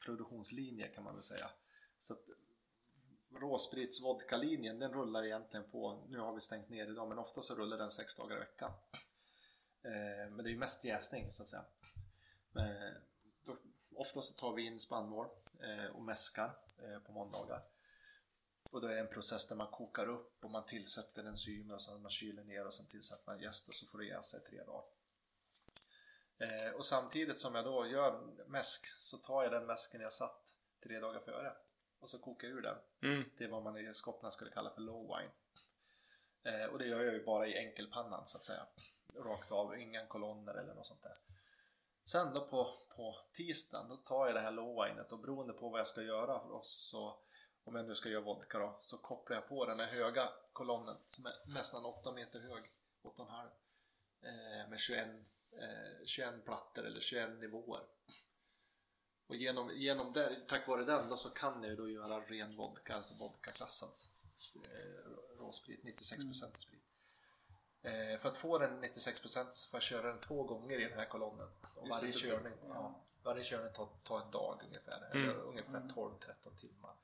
produktionslinjer 0.05 0.93
kan 0.95 1.05
man 1.05 1.15
väl 1.15 1.23
säga. 1.23 1.51
Så 1.99 2.15
att 2.15 2.25
råsprits 3.31 4.03
vodka-linjen 4.03 4.79
den 4.79 4.93
rullar 4.93 5.25
egentligen 5.25 5.71
på, 5.71 6.07
nu 6.09 6.19
har 6.19 6.35
vi 6.35 6.41
stängt 6.41 6.69
ner 6.69 6.87
idag, 6.87 7.09
men 7.09 7.19
ofta 7.19 7.43
så 7.43 7.55
rullar 7.55 7.77
den 7.77 7.91
sex 7.91 8.17
dagar 8.17 8.37
i 8.37 8.39
veckan. 8.39 8.73
Eh, 9.83 10.31
men 10.31 10.37
det 10.37 10.49
är 10.49 10.53
ju 10.53 10.59
mest 10.59 10.85
jäsning 10.85 11.33
så 11.33 11.43
att 11.43 11.49
säga. 11.49 11.65
Men, 12.53 12.95
då, 13.45 13.57
ofta 13.95 14.23
så 14.23 14.35
tar 14.35 14.53
vi 14.53 14.67
in 14.67 14.81
spannmål 14.81 15.27
eh, 15.61 15.87
och 15.87 16.03
mäskar 16.03 16.59
eh, 16.79 16.99
på 16.99 17.13
måndagar. 17.13 17.63
Och 18.71 18.81
då 18.81 18.87
är 18.87 18.95
det 18.95 19.01
en 19.01 19.09
process 19.09 19.49
där 19.49 19.57
man 19.57 19.71
kokar 19.71 20.07
upp 20.07 20.45
och 20.45 20.51
man 20.51 20.65
tillsätter 20.65 21.25
enzymer 21.25 21.75
och 21.75 21.83
sen 21.83 22.03
man 22.03 22.11
kyler 22.11 22.45
ner 22.45 22.67
och 22.67 22.75
sen 22.75 22.87
tillsätter 22.87 23.25
man 23.27 23.41
jäst 23.41 23.69
och 23.69 23.75
så 23.75 23.87
får 23.87 23.99
det 23.99 24.07
jäsa 24.07 24.37
i 24.37 24.41
tre 24.41 24.65
dagar. 24.65 24.85
Eh, 26.39 26.75
och 26.75 26.85
samtidigt 26.85 27.39
som 27.39 27.55
jag 27.55 27.65
då 27.65 27.87
gör 27.87 28.21
mäsk 28.47 28.87
så 28.87 29.19
tar 29.19 29.43
jag 29.43 29.53
den 29.53 29.67
mäsken 29.67 30.01
jag 30.01 30.13
satt 30.13 30.55
tre 30.83 30.99
dagar 30.99 31.21
före 31.21 31.53
och 31.99 32.11
så 32.11 32.19
kokar 32.19 32.49
jag 32.49 32.57
ur 32.57 32.63
den. 32.63 32.79
Mm. 33.03 33.31
Det 33.39 33.45
är 33.45 33.49
vad 33.49 33.63
man 33.63 33.79
i 33.79 33.95
Skottland 33.95 34.33
skulle 34.33 34.51
kalla 34.51 34.71
för 34.71 34.81
low 34.81 35.17
wine. 35.17 35.33
Eh, 36.43 36.67
och 36.67 36.79
det 36.79 36.87
gör 36.87 37.05
jag 37.05 37.15
ju 37.15 37.25
bara 37.25 37.47
i 37.47 37.59
enkelpannan 37.59 38.27
så 38.27 38.39
att 38.39 38.45
säga. 38.45 38.67
Rakt 39.15 39.53
av, 39.53 39.79
ingen 39.79 40.07
kolonner 40.07 40.55
eller 40.55 40.75
något 40.75 40.87
sånt 40.87 41.03
där. 41.03 41.13
Sen 42.05 42.35
då 42.35 42.49
på, 42.49 42.77
på 42.97 43.19
tisdagen, 43.33 43.89
då 43.89 43.97
tar 43.97 44.27
jag 44.27 44.35
det 44.35 44.41
här 44.41 44.51
low 44.51 44.85
winet 44.85 45.13
och 45.13 45.19
beroende 45.19 45.53
på 45.53 45.69
vad 45.69 45.81
jag 45.81 45.87
ska 45.87 46.03
göra 46.03 46.41
för 46.41 46.53
oss 46.53 46.89
så 46.91 47.19
om 47.65 47.75
jag 47.75 47.87
nu 47.87 47.95
ska 47.95 48.09
göra 48.09 48.25
vodka 48.25 48.59
då, 48.59 48.79
så 48.83 48.99
kopplar 48.99 49.37
jag 49.37 49.49
på 49.49 49.67
den 49.67 49.81
här 49.81 49.87
höga 49.87 50.29
kolonnen 50.53 50.97
som 51.09 51.27
är 51.27 51.33
nästan 51.47 51.85
8 51.85 52.13
meter 52.13 52.41
hög, 52.41 52.65
8,5 53.03 53.47
eh, 54.23 54.71
med 54.71 54.79
21, 54.79 55.09
eh, 55.59 56.05
21 56.05 56.45
plattor 56.45 56.85
eller 56.85 57.01
21 57.01 57.41
nivåer. 57.41 57.83
Och 59.27 59.37
genom, 59.37 59.71
genom 59.75 60.13
det, 60.13 60.37
tack 60.49 60.69
vare 60.69 60.85
den 60.85 61.09
då 61.09 61.17
så 61.17 61.31
kan 61.31 61.63
jag 61.63 61.71
ju 61.71 61.77
då 61.77 61.91
göra 61.91 62.21
ren 62.21 62.57
vodka, 62.57 62.97
alltså 62.97 63.15
vodkaklassad 63.15 63.91
eh, 64.55 65.39
råsprit, 65.39 65.85
96% 65.85 66.59
sprit. 66.59 66.83
Eh, 67.83 68.19
för 68.19 68.29
att 68.29 68.37
få 68.37 68.59
den 68.59 68.85
96% 68.85 69.51
så 69.51 69.71
får 69.71 69.77
jag 69.77 69.83
köra 69.83 70.09
den 70.09 70.21
två 70.21 70.43
gånger 70.43 70.81
i 70.81 70.85
den 70.85 70.99
här 70.99 71.09
kolonnen. 71.09 71.49
Och 71.77 71.87
Just 71.87 72.01
varje 72.01 72.13
det, 72.13 72.19
körning, 72.19 72.53
ja, 72.69 73.01
varje 73.23 73.45
körning 73.45 73.73
tar, 73.73 73.89
tar 74.03 74.21
en 74.21 74.31
dag 74.31 74.61
ungefär, 74.67 75.11
eller 75.11 75.35
ungefär 75.35 75.81
12-13 75.81 76.57
timmar. 76.57 76.95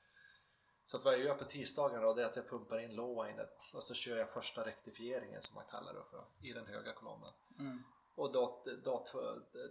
Så 0.85 0.97
att 0.97 1.03
vad 1.03 1.13
jag 1.13 1.21
gör 1.21 1.35
på 1.35 1.43
tisdagen 1.43 2.01
då, 2.01 2.13
det 2.13 2.21
är 2.21 2.25
att 2.25 2.35
jag 2.35 2.49
pumpar 2.49 2.79
in 2.79 2.95
lowwinet 2.95 3.59
och 3.73 3.83
så 3.83 3.93
kör 3.93 4.17
jag 4.17 4.29
första 4.29 4.65
rektifieringen 4.65 5.41
som 5.41 5.55
man 5.55 5.63
kallar 5.71 5.93
det 5.93 6.03
för, 6.11 6.25
i 6.41 6.53
den 6.53 6.65
höga 6.65 6.93
kolonnen. 6.93 7.33
Mm. 7.59 7.83
Och 8.15 8.31
dag, 8.31 8.67
dag 8.83 9.05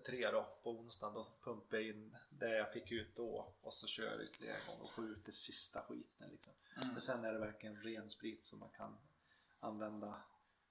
tre 0.06 0.30
då, 0.30 0.48
på 0.62 0.70
onsdagen, 0.70 1.14
då 1.14 1.26
pumpar 1.40 1.76
jag 1.76 1.86
in 1.86 2.16
det 2.30 2.56
jag 2.56 2.72
fick 2.72 2.92
ut 2.92 3.16
då 3.16 3.54
och 3.60 3.72
så 3.72 3.86
kör 3.86 4.04
jag 4.04 4.22
ytterligare 4.22 4.58
en 4.58 4.66
gång 4.66 4.80
och 4.80 4.90
får 4.90 5.10
ut 5.10 5.24
det 5.24 5.32
sista 5.32 5.82
skiten. 5.82 6.30
Liksom. 6.30 6.52
För 6.94 7.00
sen 7.00 7.24
är 7.24 7.32
det 7.32 7.38
verkligen 7.38 7.82
ren 7.82 8.10
sprit 8.10 8.44
som 8.44 8.58
man 8.58 8.70
kan 8.70 8.98
använda 9.60 10.22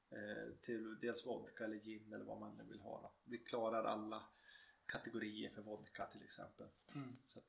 eh, 0.09 0.53
till 0.61 0.99
dels 0.99 1.26
vodka 1.26 1.65
eller 1.65 1.78
gin 1.78 2.13
eller 2.13 2.26
vad 2.26 2.39
man 2.39 2.57
nu 2.57 2.63
vill 2.63 2.80
ha. 2.80 3.01
Då. 3.01 3.11
Vi 3.24 3.38
klarar 3.38 3.84
alla 3.84 4.24
kategorier 4.86 5.49
för 5.49 5.61
vodka 5.61 6.05
till 6.05 6.24
exempel. 6.24 6.67
Så 7.26 7.39
att, 7.39 7.45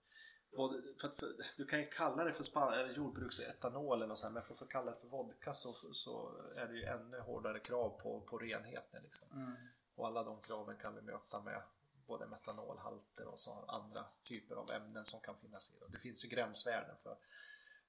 både, 0.57 0.83
för, 1.01 1.09
för, 1.09 1.37
du 1.57 1.67
kan 1.67 1.81
ju 1.81 1.87
kalla 1.87 2.25
det 2.25 2.33
för 2.33 2.73
eller 2.73 2.95
jordbruksetanol 2.95 4.03
eller 4.03 4.15
så 4.15 4.27
här, 4.27 4.33
men 4.33 4.43
för 4.43 4.53
att 4.53 4.59
få 4.59 4.67
kalla 4.67 4.91
det 4.91 5.01
för 5.01 5.09
vodka 5.09 5.53
så, 5.53 5.93
så 5.93 6.43
är 6.57 6.69
det 6.69 6.75
ju 6.75 6.85
ännu 6.85 7.21
hårdare 7.21 7.59
krav 7.59 8.01
på, 8.03 8.21
på 8.21 8.39
renheten. 8.39 9.03
Liksom. 9.03 9.29
Mm. 9.33 9.53
Och 9.95 10.07
alla 10.07 10.23
de 10.23 10.41
kraven 10.41 10.77
kan 10.77 10.95
vi 10.95 11.03
möta 11.03 11.41
med 11.41 11.63
både 12.07 12.27
metanolhalter 12.27 13.27
och 13.27 13.41
så 13.41 13.65
andra 13.69 14.07
typer 14.25 14.57
av 14.57 14.71
ämnen 14.71 15.05
som 15.05 15.21
kan 15.21 15.37
finnas 15.39 15.71
i 15.71 15.79
det. 15.79 15.89
Det 15.89 15.99
finns 15.99 16.25
ju 16.25 16.29
gränsvärden 16.29 16.97
för 16.97 17.17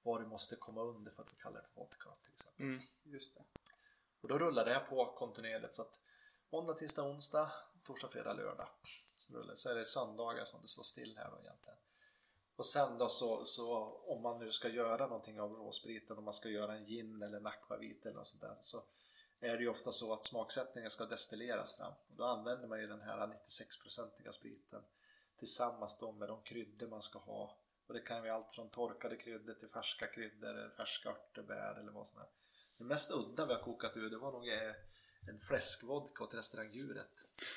vad 0.03 0.21
du 0.21 0.27
måste 0.27 0.55
komma 0.55 0.81
under 0.81 1.11
för 1.11 1.23
att 1.23 1.29
få 1.29 1.35
kalla 1.35 1.61
det 1.61 1.67
för 1.67 1.81
vodka 1.81 2.09
till 2.21 2.31
exempel. 2.31 2.65
Mm. 2.65 2.81
Just 3.03 3.33
det. 3.33 3.43
Och 4.21 4.29
då 4.29 4.37
rullar 4.37 4.65
det 4.65 4.73
här 4.73 4.85
på 4.85 5.13
kontinuerligt 5.17 5.73
så 5.73 5.81
att 5.81 5.99
måndag, 6.49 6.73
tisdag, 6.73 7.03
onsdag, 7.03 7.51
torsdag, 7.83 8.07
fredag, 8.07 8.33
lördag. 8.33 8.67
Så, 9.15 9.33
rullar, 9.33 9.55
så 9.55 9.69
är 9.69 9.75
det 9.75 9.85
söndagar 9.85 10.45
som 10.45 10.61
det 10.61 10.67
står 10.67 10.83
still 10.83 11.17
här 11.17 11.31
då 11.31 11.39
egentligen. 11.39 11.79
Och 12.55 12.65
sen 12.65 12.97
då 12.97 13.09
så, 13.09 13.45
så 13.45 13.77
om 14.05 14.21
man 14.21 14.39
nu 14.39 14.51
ska 14.51 14.69
göra 14.69 15.07
någonting 15.07 15.41
av 15.41 15.53
råspriten, 15.53 16.17
om 16.17 16.23
man 16.23 16.33
ska 16.33 16.49
göra 16.49 16.75
en 16.75 16.85
gin 16.85 17.23
eller 17.23 17.37
en 17.37 17.47
akvavit 17.47 18.05
eller 18.05 18.15
något 18.15 18.27
sånt 18.27 18.41
där 18.41 18.57
så 18.61 18.83
är 19.43 19.57
det 19.57 19.63
ju 19.63 19.69
ofta 19.69 19.91
så 19.91 20.13
att 20.13 20.25
smaksättningen 20.25 20.89
ska 20.89 21.05
destilleras 21.05 21.73
fram. 21.73 21.93
Och 22.07 22.15
då 22.15 22.23
använder 22.23 22.67
man 22.67 22.79
ju 22.79 22.87
den 22.87 23.01
här 23.01 23.27
96-procentiga 23.27 24.31
spriten 24.31 24.81
tillsammans 25.37 25.97
då 25.99 26.11
med 26.11 26.29
de 26.29 26.43
kryddor 26.43 26.87
man 26.87 27.01
ska 27.01 27.19
ha. 27.19 27.57
Och 27.87 27.93
det 27.93 27.99
kan 27.99 28.17
ju 28.17 28.23
vara 28.23 28.33
allt 28.33 28.51
från 28.51 28.69
torkade 28.69 29.15
kryddor 29.15 29.53
till 29.53 29.69
färska 29.69 30.07
kryddor, 30.07 30.73
färska 30.77 31.09
örtebär 31.09 31.79
eller 31.79 31.91
vad 31.91 32.07
som 32.07 32.19
helst. 32.19 32.33
Det 32.77 32.83
mest 32.83 33.11
udda 33.11 33.45
vi 33.45 33.53
har 33.53 33.61
kokat 33.61 33.97
ur 33.97 34.09
det 34.09 34.17
var 34.17 34.31
nog 34.31 34.47
eh, 34.47 34.73
en 35.29 35.39
fläskvodka 35.39 36.23
åt 36.23 36.33
restaurangdjuret. 36.33 37.11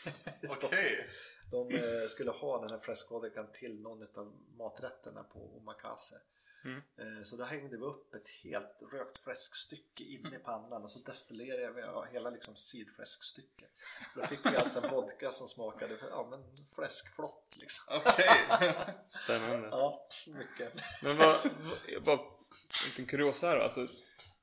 Okej. 0.65 1.09
De 1.51 1.75
eh, 1.75 2.09
skulle 2.09 2.31
ha 2.31 2.61
den 2.61 2.71
här 2.71 2.79
fläskvodkan 2.79 3.53
till 3.53 3.81
någon 3.81 4.03
av 4.03 4.37
maträtterna 4.57 5.23
på 5.23 5.57
omakase. 5.57 6.21
Mm. 6.67 6.83
Eh, 7.19 7.23
Så 7.23 7.37
då 7.37 7.45
hängde 7.45 7.77
vi 7.77 7.83
upp 7.83 8.15
ett 8.15 8.29
helt 8.45 8.79
rökt 8.93 9.19
fläskstycke 9.19 10.05
inne 10.05 10.37
i 10.37 10.39
pannan 10.39 10.83
och 10.83 10.91
så 10.91 10.99
destillerade 11.01 11.73
vi 11.73 12.13
hela 12.13 12.31
liksom 12.31 12.57
sidfläskstycket. 12.57 13.69
Då 14.15 14.27
fick 14.27 14.53
vi 14.53 14.57
alltså 14.57 14.85
en 14.85 14.91
vodka 14.91 15.31
som 15.31 15.49
smakade 15.49 15.97
ja, 16.11 16.27
men 16.31 16.67
fläskflott 16.75 17.57
liksom. 17.61 17.97
Okej. 18.07 18.29
Spännande. 19.09 19.69
Ja, 19.69 20.09
mycket. 20.35 20.75
Men 21.05 21.17
vad, 21.17 21.51
vad, 21.95 22.03
bara, 22.05 22.19
en 22.19 22.89
liten 22.89 23.07
kuriosa 23.07 23.47
här 23.49 23.57
då. 23.57 23.63
alltså. 23.63 23.89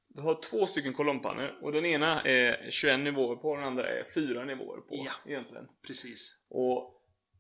Du 0.08 0.22
har 0.22 0.42
två 0.42 0.66
stycken 0.68 0.94
kolonnpannor 0.94 1.60
och 1.62 1.72
den 1.72 1.86
ena 1.86 2.22
är 2.22 2.68
21 2.72 3.00
nivåer 3.00 3.36
på 3.36 3.50
och 3.50 3.58
den 3.58 3.66
andra 3.66 3.86
är 3.88 4.04
4 4.04 4.46
nivåer 4.46 4.78
på 4.82 4.96
Ja. 5.06 5.12
egentligen. 5.26 5.68
Precis. 5.88 6.36
Och 6.50 7.00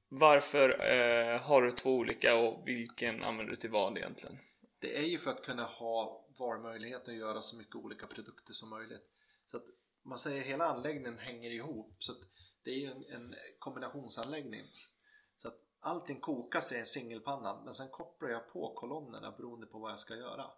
varför 0.09 0.69
eh, 0.93 1.41
har 1.41 1.61
du 1.61 1.71
två 1.71 1.89
olika 1.95 2.35
och 2.35 2.67
vilken 2.67 3.23
använder 3.23 3.51
du 3.51 3.57
till 3.57 3.69
vad 3.69 3.97
egentligen? 3.97 4.39
Det 4.83 4.97
är 4.97 5.07
ju 5.07 5.19
för 5.19 5.31
att 5.31 5.45
kunna 5.45 5.63
ha 5.63 6.25
valmöjligheten 6.37 7.13
att 7.13 7.19
göra 7.19 7.41
så 7.41 7.55
mycket 7.55 7.75
olika 7.75 8.07
produkter 8.07 8.53
som 8.53 8.69
möjligt. 8.69 9.09
Så 9.45 9.57
att 9.57 9.65
man 10.01 10.17
säger 10.17 10.41
hela 10.41 10.65
anläggningen 10.65 11.17
hänger 11.17 11.51
ihop. 11.51 11.95
Så 11.99 12.11
att 12.11 12.17
det 12.63 12.71
är 12.71 12.79
ju 12.79 12.87
en, 12.87 13.03
en 13.03 13.35
kombinationsanläggning. 13.59 14.65
Så 15.37 15.47
att 15.47 15.59
allting 15.79 16.19
kokas 16.19 16.71
i 16.71 16.77
en 16.77 16.85
singelpanna 16.85 17.61
men 17.63 17.73
sen 17.73 17.89
kopplar 17.89 18.29
jag 18.29 18.49
på 18.49 18.73
kolonnerna 18.73 19.31
beroende 19.31 19.67
på 19.67 19.79
vad 19.79 19.91
jag 19.91 19.99
ska 19.99 20.15
göra. 20.15 20.51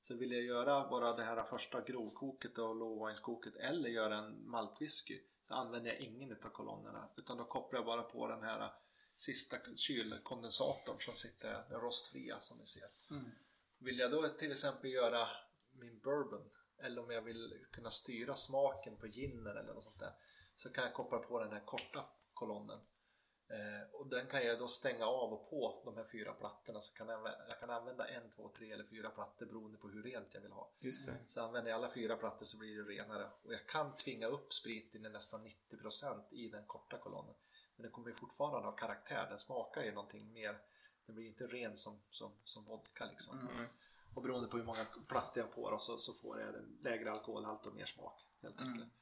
Så 0.00 0.14
vill 0.14 0.32
jag 0.32 0.42
göra 0.42 0.88
bara 0.88 1.16
det 1.16 1.24
här 1.24 1.42
första 1.42 1.80
grovkoket 1.80 2.58
och 2.58 2.76
lågvagnskoket 2.76 3.56
eller 3.56 3.88
göra 3.88 4.18
en 4.18 4.50
maltwhisky 4.50 5.20
så 5.48 5.54
använder 5.54 5.90
jag 5.90 6.00
ingen 6.00 6.32
utav 6.32 6.48
kolonnerna 6.48 7.08
utan 7.16 7.36
då 7.36 7.44
kopplar 7.44 7.78
jag 7.78 7.86
bara 7.86 8.02
på 8.02 8.28
den 8.28 8.42
här 8.42 8.72
sista 9.14 9.56
kylkondensatorn 9.76 10.96
som 11.00 11.14
sitter, 11.14 11.64
den 11.68 11.80
rostfria 11.80 12.40
som 12.40 12.58
ni 12.58 12.66
ser. 12.66 12.88
Mm. 13.10 13.30
Vill 13.84 13.98
jag 13.98 14.10
då 14.10 14.28
till 14.28 14.52
exempel 14.52 14.90
göra 14.90 15.28
min 15.72 16.00
bourbon 16.00 16.50
eller 16.78 17.02
om 17.02 17.10
jag 17.10 17.22
vill 17.22 17.66
kunna 17.70 17.90
styra 17.90 18.34
smaken 18.34 18.96
på 18.96 19.06
ginen 19.06 19.46
eller 19.56 19.74
något 19.74 19.84
sånt 19.84 20.00
där 20.00 20.12
så 20.54 20.70
kan 20.70 20.84
jag 20.84 20.94
koppla 20.94 21.18
på 21.18 21.38
den 21.38 21.52
här 21.52 21.64
korta 21.64 22.04
kolonnen 22.34 22.80
Eh, 23.52 23.94
och 23.94 24.06
den 24.06 24.26
kan 24.26 24.46
jag 24.46 24.58
då 24.58 24.68
stänga 24.68 25.06
av 25.06 25.32
och 25.32 25.50
på 25.50 25.82
de 25.84 25.96
här 25.96 26.04
fyra 26.04 26.32
plattorna 26.32 26.80
så 26.80 26.94
kan 26.94 27.08
jag, 27.08 27.26
jag 27.48 27.60
kan 27.60 27.70
använda 27.70 28.08
en, 28.08 28.30
två, 28.30 28.48
tre 28.48 28.72
eller 28.72 28.84
fyra 28.84 29.10
plattor 29.10 29.46
beroende 29.46 29.78
på 29.78 29.88
hur 29.88 30.02
rent 30.02 30.34
jag 30.34 30.40
vill 30.40 30.52
ha. 30.52 30.72
Just 30.80 31.06
det. 31.06 31.14
Så 31.26 31.40
använder 31.40 31.70
jag 31.70 31.78
alla 31.78 31.90
fyra 31.90 32.16
plattor 32.16 32.46
så 32.46 32.58
blir 32.58 32.76
det 32.76 32.82
renare 32.82 33.30
och 33.42 33.52
jag 33.52 33.66
kan 33.66 33.96
tvinga 33.96 34.26
upp 34.26 34.52
spriten 34.52 35.06
i 35.06 35.08
nästan 35.08 35.48
90% 35.70 36.22
i 36.30 36.48
den 36.48 36.66
korta 36.66 36.98
kolonnen. 36.98 37.34
Men 37.76 37.82
den 37.82 37.92
kommer 37.92 38.08
ju 38.08 38.14
fortfarande 38.14 38.68
ha 38.68 38.76
karaktär, 38.76 39.26
den 39.28 39.38
smakar 39.38 39.82
ju 39.82 39.92
någonting 39.92 40.32
mer. 40.32 40.60
Den 41.06 41.14
blir 41.14 41.26
inte 41.26 41.46
ren 41.46 41.76
som, 41.76 42.02
som, 42.08 42.32
som 42.44 42.64
vodka 42.64 43.06
liksom. 43.06 43.38
Och 44.14 44.22
beroende 44.22 44.48
på 44.48 44.56
hur 44.56 44.64
många 44.64 44.84
plattor 45.08 45.38
jag 45.40 45.44
har 45.44 45.52
på 45.52 45.70
då, 45.70 45.78
så, 45.78 45.98
så 45.98 46.14
får 46.14 46.40
jag 46.40 46.54
lägre 46.80 47.12
alkoholhalt 47.12 47.66
och 47.66 47.74
mer 47.74 47.86
smak 47.86 48.26
helt 48.42 48.60
enkelt. 48.60 48.92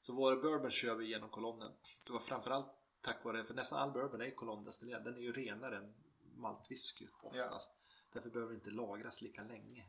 Så 0.00 0.12
vår 0.12 0.36
bourbon 0.36 0.70
kör 0.70 0.94
vi 0.94 1.06
genom 1.06 1.28
kolonnen. 1.28 1.72
Det 2.06 2.12
var 2.12 2.20
framförallt 2.20 2.66
tack 3.00 3.24
vare, 3.24 3.44
för 3.44 3.54
nästan 3.54 3.78
all 3.78 3.92
bourbon 3.92 4.20
är 4.20 4.30
kolondestillerad. 4.30 5.04
Den 5.04 5.14
är 5.14 5.20
ju 5.20 5.32
renare 5.32 5.76
än 5.76 5.94
maltwhisky 6.36 7.08
oftast. 7.22 7.72
Därför 8.12 8.30
behöver 8.30 8.52
det 8.52 8.56
inte 8.56 8.70
lagras 8.70 9.22
lika 9.22 9.42
länge. 9.42 9.88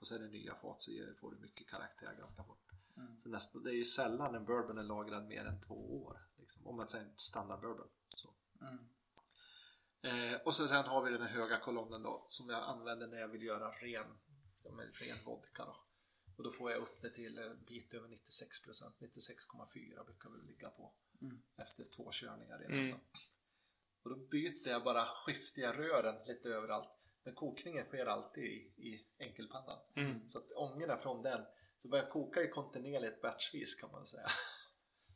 Och 0.00 0.06
så 0.06 0.14
är 0.14 0.18
det 0.18 0.28
nya 0.28 0.54
fat 0.54 0.80
så 0.80 0.92
får 1.20 1.30
du 1.30 1.38
mycket 1.38 1.68
karaktär 1.68 2.14
ganska 2.18 2.44
fort. 2.44 2.70
Så 3.22 3.28
nästa, 3.28 3.58
det 3.58 3.70
är 3.70 3.74
ju 3.74 3.84
sällan 3.84 4.34
en 4.34 4.44
bourbon 4.44 4.78
är 4.78 4.82
lagrad 4.82 5.26
mer 5.26 5.44
än 5.44 5.60
två 5.60 6.04
år. 6.04 6.28
Liksom, 6.36 6.66
om 6.66 6.76
man 6.76 6.88
säger 6.88 7.12
standard 7.16 7.60
bourbon. 7.60 7.88
Så. 8.08 8.34
Eh, 10.02 10.40
och 10.44 10.56
sen 10.56 10.68
har 10.68 11.04
vi 11.04 11.10
den 11.10 11.22
här 11.22 11.28
höga 11.28 11.58
kolonnen 11.58 12.02
då 12.02 12.26
som 12.28 12.48
jag 12.48 12.62
använder 12.62 13.06
när 13.06 13.20
jag 13.20 13.28
vill 13.28 13.42
göra 13.42 13.70
ren, 13.70 14.18
ja, 14.64 14.70
ren 14.70 15.24
vodka. 15.24 15.64
Då. 15.64 15.76
Och 16.36 16.44
då 16.44 16.50
får 16.50 16.70
jag 16.70 16.82
upp 16.82 17.00
det 17.00 17.10
till 17.10 17.38
en 17.38 17.64
bit 17.64 17.94
över 17.94 18.08
96%, 18.08 18.12
96,4 18.98 20.04
brukar 20.04 20.30
vi 20.30 20.52
ligga 20.52 20.70
på 20.70 20.94
efter 21.56 21.84
två 21.84 22.08
körningar 22.12 22.58
redan. 22.58 22.78
Mm. 22.78 22.90
Då. 22.90 22.98
Och 24.02 24.10
då 24.10 24.16
byter 24.16 24.68
jag 24.68 24.84
bara, 24.84 25.04
skiftar 25.04 25.62
jag 25.62 25.78
rören 25.78 26.26
lite 26.26 26.48
överallt. 26.48 26.90
Men 27.24 27.34
kokningen 27.34 27.86
sker 27.86 28.06
alltid 28.06 28.44
i, 28.44 28.72
i 28.76 29.06
enkelpannan. 29.18 29.78
Mm. 29.96 30.28
Så 30.28 30.38
att 30.38 30.52
ångorna 30.52 30.96
från 30.96 31.22
den, 31.22 31.44
så 31.78 31.88
börjar 31.88 32.10
koka 32.10 32.40
ju 32.40 32.48
kontinuerligt 32.48 33.22
batchvis 33.22 33.74
kan 33.74 33.90
man 33.92 34.06
säga. 34.06 34.26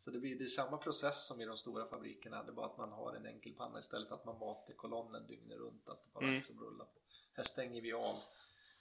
Så 0.03 0.11
det 0.11 0.19
blir 0.19 0.39
det 0.39 0.45
är 0.45 0.49
samma 0.49 0.79
process 0.79 1.27
som 1.27 1.41
i 1.41 1.45
de 1.45 1.57
stora 1.57 1.87
fabrikerna, 1.87 2.43
det 2.43 2.51
är 2.51 2.55
bara 2.55 2.67
att 2.67 2.79
man 2.79 2.93
har 2.93 3.15
en 3.15 3.27
enkelpanna 3.27 3.79
istället 3.79 4.09
för 4.09 4.15
att 4.15 4.25
man 4.25 4.39
matar 4.39 4.75
kolonnen 4.75 5.27
dygnet 5.27 5.59
runt, 5.59 5.89
att 5.89 6.05
det 6.05 6.11
bara 6.13 6.25
Mm. 6.25 6.37
liksom 6.37 6.61
rullar 6.61 6.85
på. 6.85 7.01
Här 7.33 7.43
stänger 7.43 7.83
vi 7.83 7.93
av, 7.93 8.17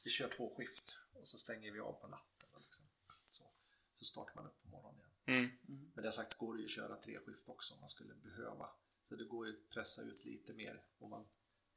vi 0.03 0.09
kör 0.09 0.29
två 0.29 0.49
skift 0.49 0.95
och 1.13 1.27
så 1.27 1.37
stänger 1.37 1.71
vi 1.71 1.79
av 1.79 1.93
på 1.93 2.07
natten. 2.07 2.49
Liksom. 2.61 2.85
Så, 3.31 3.43
så 3.93 4.05
startar 4.05 4.35
man 4.35 4.45
upp 4.45 4.61
på 4.61 4.69
morgonen 4.69 4.99
igen. 4.99 5.49
Mm. 5.67 5.91
Men 5.95 6.03
det 6.03 6.11
sagt 6.11 6.33
går 6.37 6.53
det 6.53 6.59
ju 6.59 6.65
att 6.65 6.71
köra 6.71 6.95
tre 6.95 7.19
skift 7.19 7.49
också 7.49 7.73
om 7.73 7.79
man 7.79 7.89
skulle 7.89 8.13
behöva. 8.13 8.69
Så 9.09 9.15
det 9.15 9.25
går 9.25 9.47
ju 9.47 9.53
att 9.53 9.69
pressa 9.69 10.01
ut 10.01 10.25
lite 10.25 10.53
mer 10.53 10.81
om 10.99 11.09
man, 11.09 11.27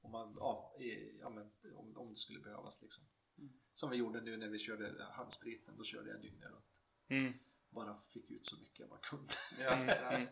om, 0.01 0.11
man, 0.11 0.35
ja, 0.39 0.77
i, 0.81 1.19
ja, 1.21 1.29
men, 1.31 1.51
om, 1.75 1.97
om 1.97 2.09
det 2.09 2.17
skulle 2.17 2.41
behövas. 2.41 2.83
Liksom. 2.83 3.05
Som 3.73 3.91
vi 3.91 3.97
gjorde 3.97 4.21
nu 4.21 4.37
när 4.37 4.49
vi 4.49 4.59
körde 4.59 5.05
handspriten, 5.13 5.77
då 5.77 5.85
körde 5.85 6.11
jag 6.11 6.21
dygnet 6.21 6.51
runt. 6.51 6.65
Mm. 7.75 7.87
Bara 7.87 7.99
fick 8.09 8.31
ut 8.31 8.47
så 8.47 8.57
mycket 8.57 8.79
jag 8.81 8.89
bara 8.89 8.99
kunde. 9.01 9.33
Mm. 9.59 10.29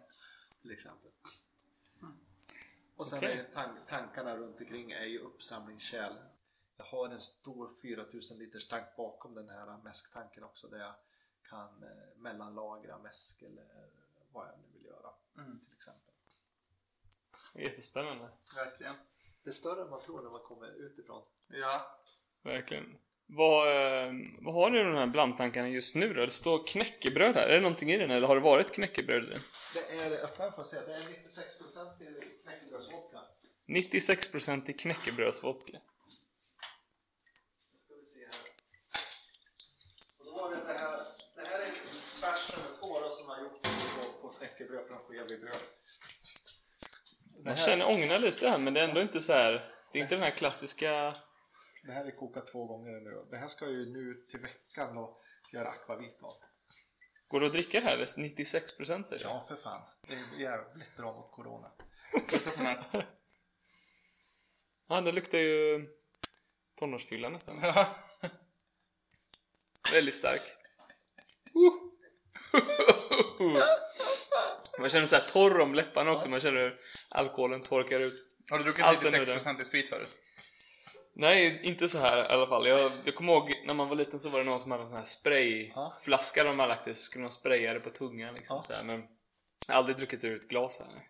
Till 0.63 0.71
exempel. 0.71 1.11
Och 2.97 3.07
sen 3.07 3.19
Okej. 3.19 3.39
är 3.39 3.45
tan- 3.55 3.87
tankarna 3.89 4.37
runt 4.37 4.61
omkring 4.61 4.91
är 4.93 5.05
ju 5.05 5.19
uppsamlingskärl. 5.19 6.17
Jag 6.77 6.85
har 6.85 7.09
en 7.09 7.21
stor 7.21 7.75
4000 7.83 8.39
liters 8.39 8.69
tank 8.69 8.87
bakom 8.97 9.35
den 9.35 9.49
här 9.49 9.79
mäsktanken 9.85 10.45
också 10.45 10.69
där 10.69 10.79
jag 10.79 10.95
kan 11.43 11.83
eh, 11.83 12.17
mellanlagra 12.17 12.99
mäsk 12.99 13.43
eller 13.43 13.91
vad 14.33 14.49
jag 14.49 14.55
nu 14.59 14.79
vill 14.79 14.85
göra. 14.85 15.11
Till 15.35 15.75
exempel. 15.77 16.15
Jättespännande. 17.55 18.29
Verkligen. 18.55 18.97
Det 19.43 19.51
är 19.51 19.55
större 19.55 19.83
än 19.83 19.91
man 19.91 20.01
tror 20.01 20.23
när 20.23 20.31
man 20.31 20.43
kommer 20.43 20.69
utifrån. 20.69 21.23
Ja. 21.49 22.01
Verkligen. 22.43 22.99
Vad, 23.27 23.69
eh, 23.69 24.13
vad 24.41 24.55
har 24.55 24.71
du 24.71 24.81
i 24.81 24.85
de 24.85 24.95
här 24.95 25.07
blandtankarna 25.07 25.69
just 25.69 25.95
nu 25.95 26.15
då? 26.15 26.21
Det 26.21 26.31
står 26.31 26.67
knäckebröd 26.67 27.35
här. 27.35 27.49
Är 27.49 27.55
det 27.55 27.61
någonting 27.61 27.91
i 27.93 27.99
den 27.99 28.11
eller 28.11 28.27
har 28.27 28.35
det 28.35 28.43
varit 28.43 28.73
knäckebröd 28.73 29.25
i 29.25 29.27
den? 29.27 29.41
Det 29.75 29.97
är, 29.97 30.25
öppna 30.25 30.45
att 30.45 30.67
se, 30.67 30.77
det 30.87 30.95
är 30.95 31.01
96% 31.01 32.03
i 32.03 32.43
knäckebrödsvodka. 32.43 33.19
96% 33.69 34.71
i 34.71 34.73
knäckebrödsvodka. 34.73 35.79
Ska 37.77 37.95
vi 37.95 38.05
se 38.05 38.19
här. 38.21 38.29
Och 40.19 40.27
då 40.27 40.33
var 40.33 40.51
det 40.51 40.73
det 40.73 40.79
här. 40.79 40.99
Det 41.37 41.47
här 41.47 41.59
är 41.59 41.67
nummer 42.57 42.79
två 42.81 43.01
då, 43.01 43.11
som 43.11 43.29
har 43.29 43.41
gjort 43.41 43.63
på, 43.63 44.29
på 44.29 44.35
knäckebröd 44.35 44.87
från 44.87 44.99
Skebybröd. 44.99 45.57
Det 47.37 47.45
Man 47.45 47.57
känner 47.57 47.89
ångorna 47.89 48.19
lite 48.19 48.49
här 48.49 48.59
men 48.59 48.75
det 48.75 48.81
är 48.81 48.89
ändå 48.89 49.01
inte 49.01 49.21
så 49.21 49.33
här. 49.33 49.53
Det 49.93 49.99
är 49.99 50.03
inte 50.03 50.15
den 50.15 50.25
här 50.25 50.31
klassiska... 50.31 51.15
det 51.83 51.93
här 51.93 52.05
är 52.05 52.11
kokat 52.11 52.47
två 52.47 52.67
gånger 52.67 53.01
nu. 53.01 53.27
Det 53.31 53.37
här 53.37 53.49
ska 53.49 53.71
ju 53.71 53.93
nu 53.93 54.27
till 54.31 54.41
veckan 54.41 54.99
och 54.99 55.23
göra 55.53 55.69
akvavit 55.69 56.23
av. 56.23 56.37
Går 57.29 57.41
det 57.41 57.47
att 57.47 57.53
dricka 57.53 57.81
det 57.81 57.87
här? 57.87 57.97
Det 57.97 58.03
är 58.03 58.07
96% 58.07 59.05
säger 59.05 59.23
jag. 59.23 59.31
Ja, 59.31 59.45
för 59.49 59.57
fan. 59.57 59.83
Det 60.09 60.15
är 60.15 60.41
jävligt 60.41 60.97
bra 60.97 61.13
mot 61.13 61.33
corona. 61.33 61.73
Ja, 64.89 65.01
det 65.01 65.13
luktar 65.13 65.39
ju 65.39 65.89
tonårsfylla 66.75 67.29
nästan. 67.29 67.61
Väldigt 69.93 70.15
stark. 70.15 70.43
Man 74.79 74.91
känner 74.91 75.07
sig 75.07 75.21
torr 75.21 75.61
om 75.61 75.75
läpparna 75.75 76.13
också. 76.13 76.29
Man 76.29 76.41
känner 76.41 76.61
hur 76.61 76.79
alkoholen 77.09 77.63
torkar 77.63 78.01
ut. 78.01 78.27
Har 78.51 78.59
du 78.59 78.65
druckit 78.65 78.85
Allt 78.85 79.05
är 79.05 79.19
96% 79.19 79.61
i 79.61 79.65
sprit 79.65 79.89
förut? 79.89 80.19
Nej, 81.15 81.61
inte 81.63 81.89
så 81.89 81.99
här 81.99 82.25
i 82.25 82.35
alla 82.35 82.47
fall. 82.47 82.67
Jag, 82.67 82.91
jag 83.05 83.15
kommer 83.15 83.33
ihåg 83.33 83.63
när 83.67 83.75
man 83.75 83.89
var 83.89 83.97
liten 83.97 84.19
så 84.19 84.29
var 84.29 84.39
det 84.39 84.45
någon 84.45 84.61
som 84.61 84.71
hade 84.71 84.83
en 84.83 84.89
sån 84.89 84.97
här 84.97 85.05
sprayflaska 85.05 86.45
de 86.45 86.59
hade 86.59 86.69
lagt 86.69 86.89
i 86.89 86.95
så 86.95 87.03
skulle 87.03 87.23
man 87.23 87.31
spraya 87.31 87.75
det 87.75 87.81
på 87.81 87.91
tungan 87.91 88.35
liksom. 88.35 88.57
Ja. 88.57 88.63
Så 88.63 88.73
här, 88.73 88.83
men 88.83 89.01
jag 89.67 89.75
har 89.75 89.79
aldrig 89.79 89.97
druckit 89.97 90.25
ur 90.25 90.35
ett 90.35 90.49
glas 90.49 90.81
här. 90.81 91.03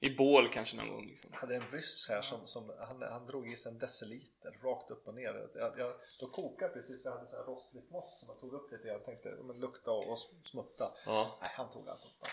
I 0.00 0.10
bål 0.10 0.48
kanske 0.52 0.76
någon 0.76 0.88
gång 0.88 1.06
liksom. 1.06 1.30
Jag 1.32 1.40
hade 1.40 1.56
en 1.56 1.64
ryss 1.72 2.06
här 2.08 2.22
som, 2.22 2.46
som 2.46 2.72
han, 2.88 3.02
han 3.02 3.26
drog 3.26 3.52
i 3.52 3.56
sig 3.56 3.72
en 3.72 3.78
deciliter 3.78 4.50
rakt 4.62 4.90
upp 4.90 5.08
och 5.08 5.14
ner. 5.14 5.48
Jag, 5.54 5.78
jag, 5.78 5.92
då 6.20 6.30
kokade 6.30 6.72
precis, 6.72 7.04
jag 7.04 7.12
hade 7.12 7.26
så 7.26 7.36
här 7.36 7.44
rostfritt 7.44 7.90
mått 7.90 8.18
som 8.18 8.28
jag 8.28 8.40
tog 8.40 8.52
upp 8.52 8.72
lite 8.72 8.84
grann. 8.84 8.96
Jag 8.96 9.04
tänkte, 9.04 9.28
men 9.42 9.60
lukta 9.60 9.90
och, 9.90 10.08
och 10.08 10.18
smutta. 10.44 10.92
Ja, 11.06 11.38
Nej, 11.40 11.50
han 11.54 11.70
tog 11.70 11.88
allt 11.88 12.04
upp. 12.04 12.26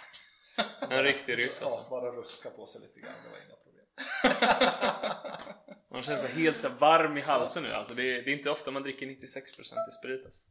en 0.92 1.04
riktig 1.04 1.38
ryss 1.38 1.62
alltså. 1.62 1.80
Ja, 1.80 1.90
bara 1.90 2.12
ruska 2.12 2.50
på 2.50 2.66
sig 2.66 2.82
lite 2.82 3.00
grann, 3.00 3.24
det 3.24 3.30
var 3.30 3.38
inga 3.38 3.56
problem. 3.56 3.86
Man 5.92 6.02
känner 6.04 6.18
sig 6.18 6.44
helt 6.44 6.62
så 6.62 6.70
varm 6.70 7.18
i 7.18 7.22
halsen 7.22 7.64
nu 7.64 7.70
alltså. 7.72 7.94
Det 7.94 8.04
är, 8.18 8.24
det 8.24 8.32
är 8.32 8.34
inte 8.38 8.50
ofta 8.50 8.72
man 8.72 8.84
dricker 8.84 9.06
96% 9.06 9.18
i 9.90 9.92
sprit 10.00 10.26
alltså. 10.26 10.44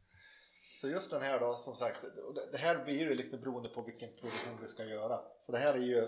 Så 0.81 0.89
just 0.89 1.11
den 1.11 1.21
här 1.21 1.39
då, 1.39 1.55
som 1.55 1.75
sagt, 1.75 1.97
det- 2.51 2.57
här 2.57 2.83
blir 2.85 2.99
ju 2.99 3.13
lite 3.15 3.37
beroende 3.37 3.69
på 3.69 3.81
vilken 3.81 4.09
produktion 4.09 4.57
vi 4.61 4.67
ska 4.67 4.83
göra. 4.85 5.19
Så 5.41 5.51
det 5.51 5.57
här 5.57 5.73
är 5.73 5.77
ju, 5.77 6.07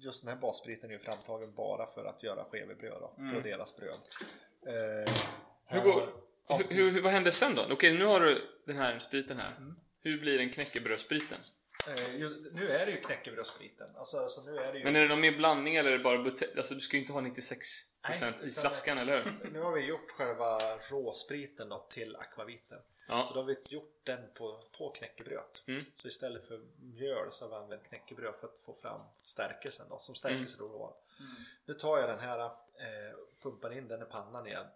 just 0.00 0.22
den 0.24 0.32
här 0.34 0.40
basspriten 0.40 0.90
är 0.90 0.94
ju 0.94 0.98
framtagen 0.98 1.54
bara 1.54 1.86
för 1.94 2.04
att 2.04 2.22
göra 2.22 2.44
skevebröd 2.44 3.00
då, 3.00 3.08
på 3.34 3.40
deras 3.40 3.76
bröd. 3.76 3.98
Eh, 4.66 5.12
Hur 5.66 5.80
går, 5.80 6.08
har- 6.46 6.62
hur, 6.74 6.90
hur, 6.90 7.02
vad 7.02 7.12
händer 7.12 7.30
sen 7.30 7.54
då? 7.54 7.66
Okej, 7.70 7.98
nu 7.98 8.04
har 8.04 8.20
du 8.20 8.42
den 8.66 8.76
här 8.76 8.98
spriten 8.98 9.38
här. 9.38 9.56
Mm. 9.56 9.74
Hur 10.02 10.20
blir 10.20 10.38
den 10.38 10.50
knäckebrödsspriten? 10.50 11.38
Eh, 11.96 12.16
ju- 12.16 12.50
nu 12.52 12.68
är 12.68 12.86
det 12.86 12.92
ju 12.92 13.00
knäckebrödsspriten. 13.00 13.96
Alltså, 13.96 14.18
alltså 14.18 14.42
nu 14.42 14.56
är 14.56 14.72
det 14.72 14.78
ju... 14.78 14.84
Men 14.84 14.96
är 14.96 15.00
det 15.02 15.08
någon 15.08 15.20
mer 15.20 15.36
blandning 15.36 15.76
eller 15.76 15.92
är 15.92 15.98
det 15.98 16.04
bara 16.04 16.18
butelj? 16.22 16.58
Alltså 16.58 16.74
du 16.74 16.80
ska 16.80 16.96
ju 16.96 17.00
inte 17.00 17.12
ha 17.12 17.20
96% 17.20 17.86
Nej, 18.08 18.48
i 18.48 18.50
flaskan, 18.50 18.98
eller 18.98 19.22
hur? 19.22 19.50
Nu 19.52 19.60
har 19.60 19.72
vi 19.72 19.84
gjort 19.84 20.10
själva 20.10 20.58
råspriten 20.90 21.68
då 21.68 21.78
till 21.78 22.16
akvaviten. 22.16 22.78
Och 22.78 22.84
Ja. 23.14 23.30
då 23.34 23.40
har 23.40 23.44
vi 23.46 23.56
gjort 23.68 24.00
den 24.04 24.20
på, 24.34 24.64
på 24.78 24.90
knäckebröd. 24.90 25.44
Mm. 25.66 25.84
Så 25.92 26.08
istället 26.08 26.48
för 26.48 26.60
mjöl 26.80 27.32
så 27.32 27.44
har 27.44 27.50
vi 27.50 27.56
använt 27.64 27.88
knäckebröd 27.88 28.34
för 28.40 28.46
att 28.46 28.58
få 28.58 28.74
fram 28.82 29.00
stärkelsen 29.24 29.86
då, 29.88 29.98
som 29.98 30.14
stärkelseråvara. 30.14 30.92
Nu 31.64 31.74
tar 31.74 31.98
jag 31.98 32.08
den 32.08 32.18
här, 32.18 32.44
eh, 32.44 32.50
pumpar 33.42 33.78
in 33.78 33.88
den 33.88 34.02
i 34.02 34.04
pannan 34.04 34.46
igen 34.46 34.66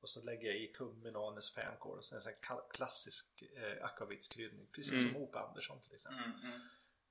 Och 0.00 0.08
så 0.08 0.22
lägger 0.22 0.48
jag 0.48 0.56
i 0.56 0.66
kummin 0.66 1.16
och 1.16 1.28
anis 1.28 1.54
fänkål 1.54 1.98
och 1.98 2.04
så 2.04 2.14
en 2.14 2.20
sån 2.20 2.32
klassisk 2.70 3.42
eh, 3.42 3.84
akvavitskryddning. 3.84 4.66
Precis 4.72 5.02
som 5.02 5.16
Ope 5.22 5.38
Andersson 5.38 5.80
till 5.82 5.94
exempel. 5.94 6.24
Mm, 6.24 6.40
mm. 6.44 6.60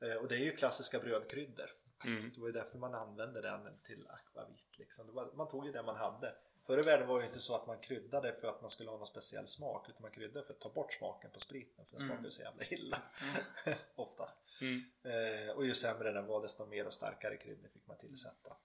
Eh, 0.02 0.18
och 0.18 0.28
det 0.28 0.36
är 0.36 0.40
ju 0.40 0.52
klassiska 0.52 1.00
brödkryddor. 1.00 1.70
Mm. 2.06 2.32
Det 2.34 2.40
var 2.42 2.48
ju 2.48 2.54
därför 2.54 2.78
man 2.78 2.96
använde 2.96 3.42
den 3.42 3.80
till 3.84 4.08
akvavit. 4.10 4.78
Liksom. 4.78 5.14
Var, 5.14 5.32
man 5.34 5.48
tog 5.48 5.66
ju 5.66 5.72
det 5.72 5.84
man 5.84 5.96
hade. 5.96 6.36
Förr 6.62 6.80
i 6.80 6.82
världen 6.82 7.08
var 7.08 7.20
det 7.20 7.26
inte 7.26 7.40
så 7.40 7.56
att 7.56 7.68
man 7.68 7.80
kryddade 7.80 8.34
för 8.34 8.48
att 8.48 8.62
man 8.62 8.70
skulle 8.70 8.90
ha 8.90 8.98
någon 8.98 9.08
speciell 9.08 9.48
smak. 9.48 9.90
Utan 9.90 10.02
man 10.02 10.12
kryddade 10.12 10.46
för 10.46 10.54
att 10.54 10.60
ta 10.60 10.70
bort 10.70 10.94
smaken 10.94 11.32
på 11.32 11.40
spriten. 11.40 11.86
För 11.86 11.98
den 11.98 12.06
Mm. 12.06 12.16
smakade 12.16 12.32
så 12.32 12.42
jävla 12.42 12.64
illa. 12.66 13.02
Oftast. 13.96 14.40
Mm. 14.62 14.84
Eh, 15.04 15.56
och 15.56 15.66
ju 15.66 15.74
sämre 15.74 16.12
den 16.12 16.26
var 16.26 16.42
desto 16.42 16.66
mer 16.66 16.86
och 16.88 16.94
starkare 16.94 17.38
kryddor 17.38 17.70
fick 17.70 17.88
man 17.88 17.98
tillsätta. 17.98 18.58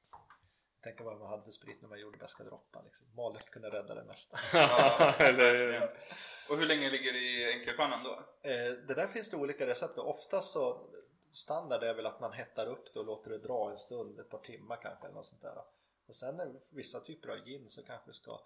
Tänk 0.84 1.00
vad 1.00 1.18
man 1.18 1.28
hade 1.28 1.42
för 1.42 1.50
sprit 1.50 1.82
när 1.82 1.88
man 1.88 2.00
gjorde 2.00 2.18
bästa 2.18 2.44
droppar. 2.44 2.82
Liksom. 2.84 3.06
Malet 3.16 3.50
kunde 3.50 3.70
rädda 3.70 3.94
det 3.94 4.04
mesta. 4.04 4.38
Ja. 4.52 5.88
Och 6.50 6.58
hur 6.58 6.66
länge 6.66 6.90
ligger 6.90 7.12
det 7.12 7.18
i 7.18 7.52
enkelpannan 7.52 8.04
då? 8.04 8.12
Eh, 8.42 8.72
det 8.86 8.94
där 8.94 9.06
finns 9.06 9.30
det 9.30 9.36
olika 9.36 9.66
recept. 9.66 9.98
Oftast 9.98 10.52
så 10.52 10.90
standard 11.30 11.82
är 11.82 11.94
väl 11.94 12.06
att 12.06 12.20
man 12.20 12.32
hettar 12.32 12.66
upp 12.66 12.94
det 12.94 13.00
och 13.00 13.06
låter 13.06 13.30
det 13.30 13.38
dra 13.38 13.70
en 13.70 13.76
stund, 13.76 14.20
ett 14.20 14.30
par 14.30 14.38
timmar 14.38 14.78
kanske 14.82 15.06
eller 15.06 15.14
något 15.14 15.26
sånt 15.26 15.42
där. 15.42 15.58
Men 16.06 16.14
sen 16.14 16.60
vissa 16.70 17.00
typer 17.00 17.28
av 17.28 17.44
gin 17.44 17.68
så 17.68 17.82
kanske 17.82 18.12
ska 18.12 18.40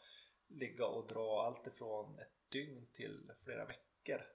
ligga 0.48 0.86
och 0.86 1.06
dra 1.06 1.42
allt 1.42 1.66
ifrån 1.66 2.18
ett 2.18 2.50
dygn 2.50 2.86
till 2.92 3.32
flera 3.44 3.64
veckor. 3.64 4.26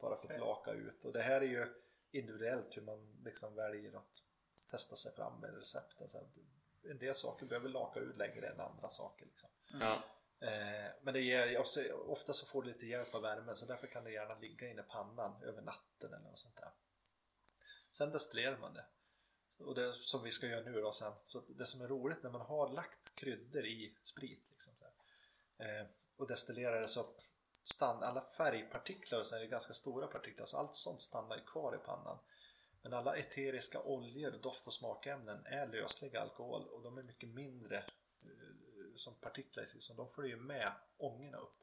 Bara 0.00 0.16
för 0.16 0.30
att 0.30 0.40
laka 0.40 0.72
ut. 0.72 1.04
Och 1.04 1.12
det 1.12 1.22
här 1.22 1.40
är 1.40 1.46
ju 1.46 1.66
individuellt 2.10 2.76
hur 2.76 2.82
man 2.82 3.22
liksom 3.24 3.54
väljer 3.54 3.96
att 3.96 4.22
testa 4.70 4.96
sig 4.96 5.12
fram 5.12 5.40
med 5.40 5.54
recepten. 5.54 6.08
Så 6.08 6.18
en 6.90 6.98
del 6.98 7.14
saker 7.14 7.46
behöver 7.46 7.68
laka 7.68 8.00
ut 8.00 8.16
längre 8.16 8.46
än 8.46 8.60
andra 8.60 8.88
saker. 8.88 9.26
Liksom. 9.26 9.48
Eh, 10.40 10.92
men 11.02 11.14
det 11.14 11.20
ger, 11.20 11.60
ofta 12.10 12.32
så 12.32 12.46
får 12.46 12.62
du 12.62 12.68
lite 12.68 12.86
hjälp 12.86 13.14
av 13.14 13.22
värmen 13.22 13.56
så 13.56 13.66
därför 13.66 13.86
kan 13.86 14.04
det 14.04 14.10
gärna 14.10 14.38
ligga 14.38 14.68
inne 14.68 14.80
i 14.80 14.84
pannan 14.84 15.42
över 15.42 15.62
natten 15.62 16.12
eller 16.14 16.30
något 16.30 16.38
sånt 16.38 16.56
där. 16.56 16.70
Sen 17.90 18.12
destillerar 18.12 18.58
man 18.58 18.74
det. 18.74 18.84
Och 19.58 19.74
det 19.74 19.92
som 19.92 20.22
vi 20.22 20.30
ska 20.30 20.46
göra 20.46 20.64
nu 20.64 20.80
då 20.80 20.92
sen. 20.92 21.12
Så 21.24 21.42
det 21.48 21.66
som 21.66 21.80
är 21.80 21.88
roligt 21.88 22.22
när 22.22 22.30
man 22.30 22.40
har 22.40 22.68
lagt 22.68 23.14
kryddor 23.14 23.66
i 23.66 23.96
sprit 24.02 24.46
liksom, 24.50 24.72
eh, 25.58 25.86
och 26.16 26.26
destillerar 26.26 26.80
det 26.80 26.88
så 26.88 27.06
stann, 27.64 28.02
alla 28.02 28.20
färgpartiklar 28.20 29.18
och 29.18 29.26
sen 29.26 29.38
är 29.38 29.42
det 29.42 29.48
ganska 29.48 29.72
stora 29.72 30.06
partiklar 30.06 30.46
så 30.46 30.56
allt 30.56 30.74
sånt 30.74 31.00
stannar 31.00 31.46
kvar 31.46 31.74
i 31.74 31.86
pannan. 31.86 32.18
Men 32.86 32.94
alla 32.94 33.16
eteriska 33.16 33.82
oljor, 33.82 34.30
doft 34.42 34.66
och 34.66 34.72
smakämnen 34.72 35.46
är 35.46 35.66
lösliga 35.66 36.20
alkohol 36.20 36.68
och 36.68 36.82
de 36.82 36.98
är 36.98 37.02
mycket 37.02 37.28
mindre 37.28 37.76
eh, 37.76 38.94
som 38.96 39.14
partiklar 39.14 39.62
i 39.62 39.66
sig 39.66 39.80
så 39.80 39.94
de 39.94 40.08
följer 40.08 40.36
med 40.36 40.72
ångorna 40.96 41.38
upp. 41.38 41.56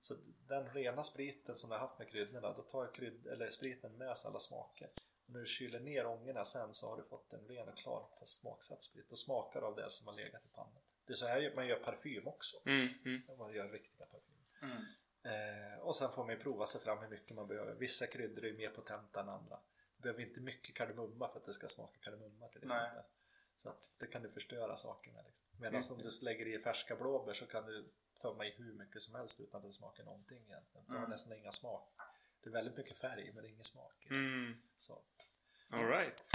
Så 0.00 0.14
den 0.48 0.70
rena 0.70 1.02
spriten 1.02 1.54
som 1.54 1.70
du 1.70 1.76
har 1.76 1.80
haft 1.80 1.98
med 1.98 2.08
kryddorna, 2.08 2.52
då 2.52 2.62
tar 2.62 2.94
krydd, 2.94 3.26
eller 3.26 3.48
spriten 3.48 3.92
med 3.92 4.16
sig 4.16 4.28
alla 4.28 4.38
smaker. 4.38 4.90
Och 5.26 5.32
när 5.32 5.40
du 5.40 5.46
kyler 5.46 5.80
ner 5.80 6.06
ångorna 6.06 6.44
sen 6.44 6.74
så 6.74 6.88
har 6.88 6.96
du 6.96 7.02
fått 7.02 7.32
en 7.32 7.48
ren 7.48 7.68
och 7.68 7.76
klar 7.76 8.08
smaksatt 8.22 8.82
sprit 8.82 9.12
och 9.12 9.18
smakar 9.18 9.62
av 9.62 9.76
det 9.76 9.90
som 9.90 10.06
har 10.06 10.14
legat 10.14 10.44
i 10.44 10.48
pannan. 10.48 10.82
Det 11.06 11.12
är 11.12 11.16
så 11.16 11.26
här 11.26 11.52
man 11.56 11.66
gör 11.66 11.78
parfym 11.78 12.28
också. 12.28 12.56
Mm, 12.66 12.88
mm. 13.04 13.38
Man 13.38 13.52
gör 13.52 13.68
riktiga 13.68 14.06
parfymer. 14.06 14.48
Mm. 14.62 14.84
Eh, 15.22 15.78
och 15.78 15.96
sen 15.96 16.12
får 16.12 16.24
man 16.24 16.34
ju 16.34 16.40
prova 16.40 16.66
sig 16.66 16.80
fram 16.80 16.98
hur 16.98 17.08
mycket 17.08 17.36
man 17.36 17.48
behöver. 17.48 17.74
Vissa 17.74 18.06
kryddor 18.06 18.44
är 18.44 18.52
mer 18.52 18.70
potenta 18.70 19.20
än 19.20 19.28
andra. 19.28 19.60
Behöver 19.98 20.22
inte 20.22 20.40
mycket 20.40 20.74
kardemumma 20.76 21.28
för 21.28 21.38
att 21.38 21.44
det 21.44 21.52
ska 21.52 21.68
smaka 21.68 21.98
kardemumma 22.00 22.48
till 22.48 22.60
Nej. 22.64 22.76
exempel. 22.76 23.02
Så 23.56 23.68
att 23.68 23.90
det 23.98 24.06
kan 24.06 24.22
du 24.22 24.30
förstöra 24.30 24.76
saker 24.76 25.12
med. 25.12 25.24
Liksom. 25.24 25.46
Medan 25.60 25.82
om 25.90 25.98
du 25.98 26.08
lägger 26.24 26.46
i 26.46 26.58
färska 26.58 26.96
blåbär 26.96 27.32
så 27.32 27.46
kan 27.46 27.66
du 27.66 27.88
tömma 28.22 28.46
i 28.46 28.50
hur 28.50 28.72
mycket 28.72 29.02
som 29.02 29.14
helst 29.14 29.40
utan 29.40 29.60
att 29.60 29.66
det 29.66 29.72
smakar 29.72 30.04
någonting 30.04 30.38
egentligen. 30.38 30.86
Du 30.86 30.92
har 30.92 30.98
Mm. 30.98 31.10
nästan 31.10 31.32
inga 31.32 31.52
smak. 31.52 31.94
Det 32.42 32.48
är 32.48 32.52
väldigt 32.52 32.76
mycket 32.76 32.98
färg 32.98 33.32
men 33.34 33.44
ingen 33.44 33.64
smak. 33.64 34.06
Mm. 34.10 34.62
Så. 34.76 35.02
All 35.70 35.86
right. 35.88 36.30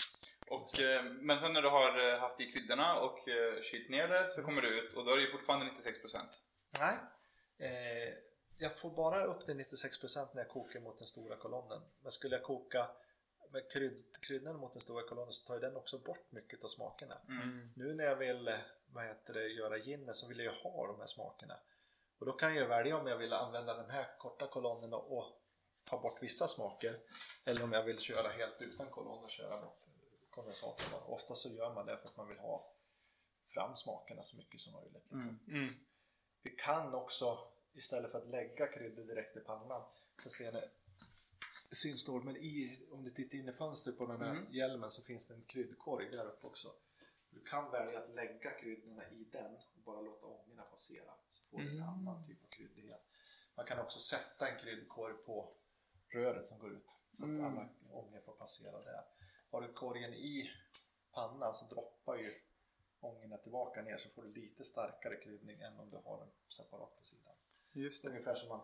Och, 0.48 0.80
eh, 0.80 1.04
men 1.04 1.40
sen 1.40 1.54
när 1.54 1.62
du 1.62 1.70
har 1.70 2.12
eh, 2.14 2.20
haft 2.20 2.40
i 2.42 2.52
kryddorna 2.52 3.00
och 3.00 3.28
eh, 3.28 3.62
kylt 3.62 3.90
ner 3.90 4.08
det 4.08 4.30
så 4.30 4.44
kommer 4.44 4.62
det 4.62 4.68
ut 4.68 4.94
och 4.94 5.06
då 5.06 5.12
är 5.12 5.16
det 5.16 5.22
ju 5.24 5.32
fortfarande 5.32 5.66
96%. 5.66 6.42
Nej. 6.80 6.98
Eh, 7.58 8.14
jag 8.58 8.78
får 8.80 8.90
bara 8.96 9.24
upp 9.24 9.46
till 9.46 9.56
96% 9.56 10.34
när 10.34 10.42
jag 10.42 10.50
kokar 10.52 10.80
mot 10.80 10.98
den 10.98 11.08
stora 11.08 11.36
kolonnen. 11.36 11.82
Men 12.02 12.12
skulle 12.12 12.36
jag 12.36 12.44
koka 12.46 12.90
med 13.54 13.72
krydd, 13.72 14.00
kryddan 14.22 14.60
mot 14.60 14.74
den 14.74 14.82
stora 14.82 15.04
kolonnen 15.08 15.34
så 15.34 15.48
tar 15.48 15.54
ju 15.54 15.60
den 15.60 15.76
också 15.76 15.98
bort 15.98 16.32
mycket 16.32 16.64
av 16.64 16.68
smakerna. 16.68 17.22
Mm. 17.28 17.70
Nu 17.76 17.94
när 17.94 18.04
jag 18.04 18.16
vill 18.16 18.60
vad 18.86 19.06
heter 19.06 19.34
det, 19.34 19.48
göra 19.48 19.78
ginen 19.78 20.14
så 20.14 20.28
vill 20.28 20.40
jag 20.40 20.56
ju 20.56 20.62
ha 20.62 20.88
de 20.88 21.00
här 21.00 21.08
smakerna. 21.08 21.60
Och 22.20 22.26
då 22.26 22.34
kan 22.34 22.56
jag 22.56 22.68
välja 22.68 22.98
om 22.98 23.08
jag 23.08 23.18
vill 23.18 23.34
använda 23.34 23.74
den 23.74 23.90
här 23.90 24.18
korta 24.18 24.48
kolonnen 24.48 24.94
och, 24.94 25.18
och 25.18 25.42
ta 25.84 26.02
bort 26.02 26.24
vissa 26.24 26.48
smaker. 26.48 27.00
Eller 27.46 27.64
om 27.64 27.72
jag 27.72 27.84
vill 27.84 28.00
köra 28.00 28.28
helt 28.28 28.62
utan 28.62 28.90
kolonn 28.90 29.24
och 29.24 29.32
köra 29.32 29.62
mot 29.62 29.90
kondensatorn. 30.30 31.00
Ofta 31.06 31.36
så 31.36 31.50
gör 31.50 31.74
man 31.74 31.86
det 31.86 31.98
för 31.98 32.08
att 32.08 32.18
man 32.18 32.28
vill 32.28 32.40
ha 32.40 32.74
fram 33.54 33.76
smakerna 33.76 34.24
så 34.24 34.38
mycket 34.38 34.60
som 34.60 34.74
möjligt. 34.74 35.12
Liksom. 35.12 35.40
Mm. 35.48 35.74
Vi 36.44 36.50
kan 36.50 36.94
också 36.94 37.38
istället 37.74 38.12
för 38.12 38.18
att 38.18 38.28
lägga 38.28 38.68
kryddor 38.68 39.04
direkt 39.04 39.38
i 39.38 39.40
pannan 39.40 39.84
så 40.24 40.30
ser 40.30 40.52
ni 40.52 40.62
syns 41.76 42.06
dåligt 42.06 42.26
men 42.26 42.38
i, 42.38 42.80
om 42.92 43.04
du 43.04 43.12
tittar 43.12 43.38
in 43.38 43.50
i 43.50 43.54
fönstret 43.54 43.98
på 43.98 44.06
den 44.06 44.22
här 44.22 44.32
Mm. 44.36 44.52
hjälmen 44.54 44.92
så 44.92 45.02
finns 45.04 45.28
det 45.28 45.34
en 45.34 45.44
kryddkorg 45.46 46.10
där 46.12 46.26
uppe 46.26 46.48
också. 46.48 46.74
Du 47.30 47.40
kan 47.44 47.72
välja 47.72 48.00
att 48.04 48.10
lägga 48.10 48.52
kryddorna 48.52 49.10
i 49.10 49.24
den 49.32 49.56
och 49.56 49.82
bara 49.86 50.02
låta 50.02 50.26
ångorna 50.26 50.64
passera. 50.64 51.14
Så 51.30 51.44
får 51.44 51.58
du 51.60 51.68
en 51.70 51.76
Mm. 51.76 51.90
annan 51.90 52.28
typ 52.28 52.44
av 52.44 52.48
kryddighet. 52.48 53.02
Man 53.56 53.66
kan 53.66 53.80
också 53.80 54.00
sätta 54.00 54.48
en 54.50 54.60
kryddkorg 54.60 55.14
på 55.26 55.56
röret 56.10 56.46
som 56.46 56.60
går 56.60 56.74
ut 56.74 56.90
så 57.14 57.26
att 57.26 57.30
Mm. 57.30 57.46
alla 57.46 57.70
ångor 57.90 58.22
får 58.22 58.34
passera 58.34 58.82
där. 58.82 59.04
Har 59.52 59.62
du 59.62 59.74
korgen 59.74 60.14
i 60.14 60.52
pannan 61.12 61.54
så 61.54 61.66
droppar 61.66 62.16
ju 62.16 62.32
ångorna 63.00 63.38
tillbaka 63.38 63.82
ner 63.82 63.98
så 63.98 64.10
får 64.10 64.24
du 64.24 64.30
lite 64.30 64.64
starkare 64.64 65.16
kryddning 65.16 65.62
än 65.62 65.80
om 65.80 65.90
du 65.90 65.98
har 65.98 66.20
den 66.20 66.32
separat 66.50 66.98
på 66.98 67.04
sidan. 67.04 67.34
Just 67.76 68.04
Det 68.04 68.10
är 68.10 68.12
ungefär 68.12 68.36
som 68.36 68.50
man 68.50 68.62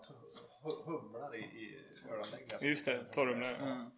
humlar 0.86 1.36
i, 1.36 1.39
i 1.39 1.78
öronläggningar. 2.10 2.64
Just 2.64 2.86
det, 2.86 3.03
torrhumlar. 3.12 3.53
Mm. 3.53 3.89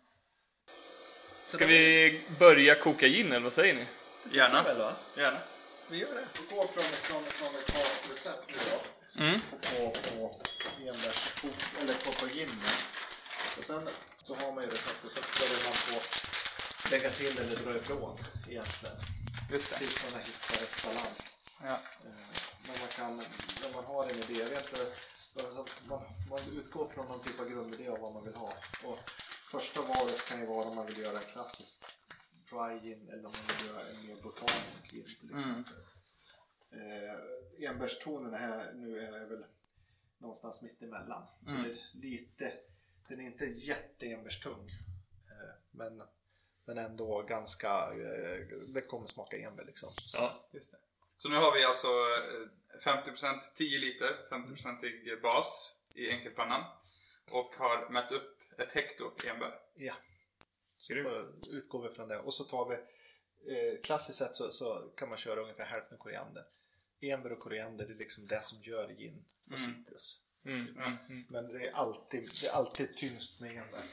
Ska 1.43 1.65
vi 1.65 2.23
börja 2.39 2.75
koka 2.75 3.07
gin 3.07 3.31
eller 3.31 3.39
vad 3.39 3.53
säger 3.53 3.73
ni? 3.73 3.87
Gärna. 4.31 4.63
Väl, 4.63 4.77
va? 4.77 4.93
Gärna. 5.17 5.39
Vi 5.89 5.97
gör 5.97 6.15
det. 6.15 6.27
Vi 6.39 6.55
går 6.55 6.67
från, 6.67 6.83
från, 6.83 7.23
från 7.23 7.55
ett 7.55 7.73
basrecept 7.73 8.47
nu 8.47 8.57
då. 8.71 8.79
Mm. 9.23 9.39
På, 9.51 9.89
på 9.89 10.41
enbärskok, 10.79 11.53
eller 11.81 12.33
ginen. 12.35 12.55
Och 13.57 13.63
sen 13.63 13.89
så 14.23 14.35
har 14.35 14.53
man 14.53 14.63
ju 14.63 14.69
receptet 14.69 15.11
så 15.11 15.21
börjar 15.39 15.61
man 15.67 15.73
få 15.73 15.97
lägga 16.91 17.09
till 17.09 17.39
eller 17.39 17.55
dra 17.55 17.75
ifrån 17.79 18.17
egentligen. 18.49 18.95
Just 19.51 19.69
det. 19.71 19.77
Tills 19.77 20.03
man 20.05 20.13
har 20.13 20.27
hittat 20.27 20.61
rätt 20.61 20.85
balans. 20.85 21.37
Ja. 21.63 21.77
Eh, 22.05 22.40
Men 22.67 22.75
man 22.79 22.89
kan, 22.89 23.17
när 23.61 23.73
man 23.75 23.85
har 23.85 24.03
en 24.03 24.09
idé, 24.15 24.33
jag 24.39 24.49
vet 24.49 24.69
inte, 24.73 24.85
alltså, 25.43 25.65
man, 25.89 26.01
man 26.29 26.39
utgår 26.57 26.87
från 26.87 27.05
någon 27.07 27.21
typ 27.23 27.39
av 27.39 27.49
grundidé 27.49 27.87
av 27.87 27.99
vad 27.99 28.13
man 28.13 28.23
vill 28.25 28.35
ha. 28.35 28.53
Och 28.85 28.97
första 29.51 29.81
valet 29.81 30.25
kan 30.29 30.39
ju 30.39 30.45
vara 30.45 30.65
om 30.65 30.75
man 30.75 30.85
vill 30.85 30.97
göra 30.97 31.17
en 31.17 31.23
klassisk 31.23 31.83
dry 32.49 32.79
gin 32.79 33.09
eller 33.09 33.25
om 33.25 33.33
man 33.39 33.57
vill 33.57 33.67
göra 33.67 33.81
en 33.87 34.07
mer 34.07 34.21
botanisk 34.23 34.91
gin 34.91 35.05
till 35.19 35.29
exempel. 35.35 35.73
Eh, 36.71 37.69
enbärstonen 37.69 38.33
här 38.33 38.73
nu 38.73 38.99
är 38.99 39.25
väl 39.25 39.45
någonstans 40.17 40.61
mitt 40.61 40.81
emellan. 40.81 41.27
Så 41.45 41.51
det 41.51 41.69
är 41.71 41.77
lite, 41.93 42.53
den 43.07 43.19
är 43.19 43.23
inte 43.25 43.45
jätteenbärstung. 43.45 44.69
Eh, 45.27 45.53
men, 45.71 46.03
men 46.65 46.77
ändå 46.77 47.21
ganska, 47.21 47.69
eh, 47.91 48.47
det 48.67 48.81
kommer 48.81 49.07
smaka 49.07 49.37
enbär 49.37 49.65
liksom. 49.65 49.89
Så, 49.93 50.17
Ja. 50.17 50.37
Just 50.51 50.71
det. 50.71 50.77
Så 51.21 51.29
nu 51.29 51.35
har 51.35 51.53
vi 51.53 51.63
alltså 51.63 51.87
eh, 51.87 53.03
50% 53.03 53.39
10 53.55 53.79
liter, 53.79 54.17
50% 54.29 55.21
bas 55.21 55.79
i 55.95 56.09
enkelpannan. 56.09 56.63
Och 57.31 57.55
har 57.55 57.89
mätt 57.89 58.11
upp 58.11 58.39
ett 58.57 58.71
hekto 58.71 59.11
enbär. 59.27 59.53
ja. 59.75 59.93
Grymt. 60.89 61.19
Så 61.19 61.51
utgår 61.51 61.89
vi 61.89 61.95
från 61.95 62.07
det. 62.07 62.17
Och 62.17 62.33
så 62.33 62.43
tar 62.43 62.69
vi, 62.69 62.75
eh, 63.55 63.81
klassiskt 63.83 64.17
sett 64.17 64.35
så, 64.35 64.51
så 64.51 64.91
kan 64.97 65.09
man 65.09 65.17
köra 65.17 65.41
ungefär 65.41 65.65
hälften 65.65 65.97
koriander. 65.97 66.43
Enbär 67.01 67.31
och 67.31 67.39
koriander 67.39 67.85
det 67.85 67.93
är 67.93 67.97
liksom 67.97 68.27
det 68.27 68.43
som 68.43 68.61
gör 68.61 68.89
gin 68.89 69.25
och 69.51 69.59
citrus. 69.59 70.19
Mm, 70.45 70.67
mm, 70.67 70.97
mm. 71.09 71.25
Men 71.29 71.47
det 71.47 71.67
är 71.67 71.71
alltid, 71.71 72.29
det 72.41 72.47
är 72.47 72.55
alltid 72.55 72.97
tyngst 72.97 73.41
med 73.41 73.49
enbär. 73.49 73.83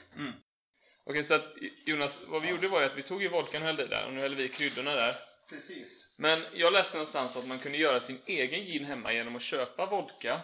Okej, 1.04 1.24
så 1.24 1.34
att 1.34 1.54
Jonas, 1.86 2.20
vad 2.26 2.42
vi 2.42 2.48
gjorde 2.48 2.68
var 2.68 2.80
ju 2.80 2.86
att 2.86 2.96
vi 2.96 3.02
tog 3.02 3.22
ju 3.22 3.28
volkan 3.28 3.62
och 3.62 3.66
hällde 3.66 3.84
i 3.84 3.86
där 3.86 4.06
och 4.06 4.12
nu 4.12 4.20
häller 4.20 4.36
vi 4.36 4.48
kryddorna 4.48 4.94
där. 4.94 5.27
Precis. 5.48 6.08
Men 6.16 6.44
jag 6.54 6.72
läste 6.72 6.96
någonstans 6.96 7.36
att 7.36 7.46
man 7.46 7.58
kunde 7.58 7.78
göra 7.78 8.00
sin 8.00 8.18
egen 8.26 8.64
gin 8.64 8.84
hemma 8.84 9.12
genom 9.12 9.36
att 9.36 9.42
köpa 9.42 9.86
vodka, 9.86 10.40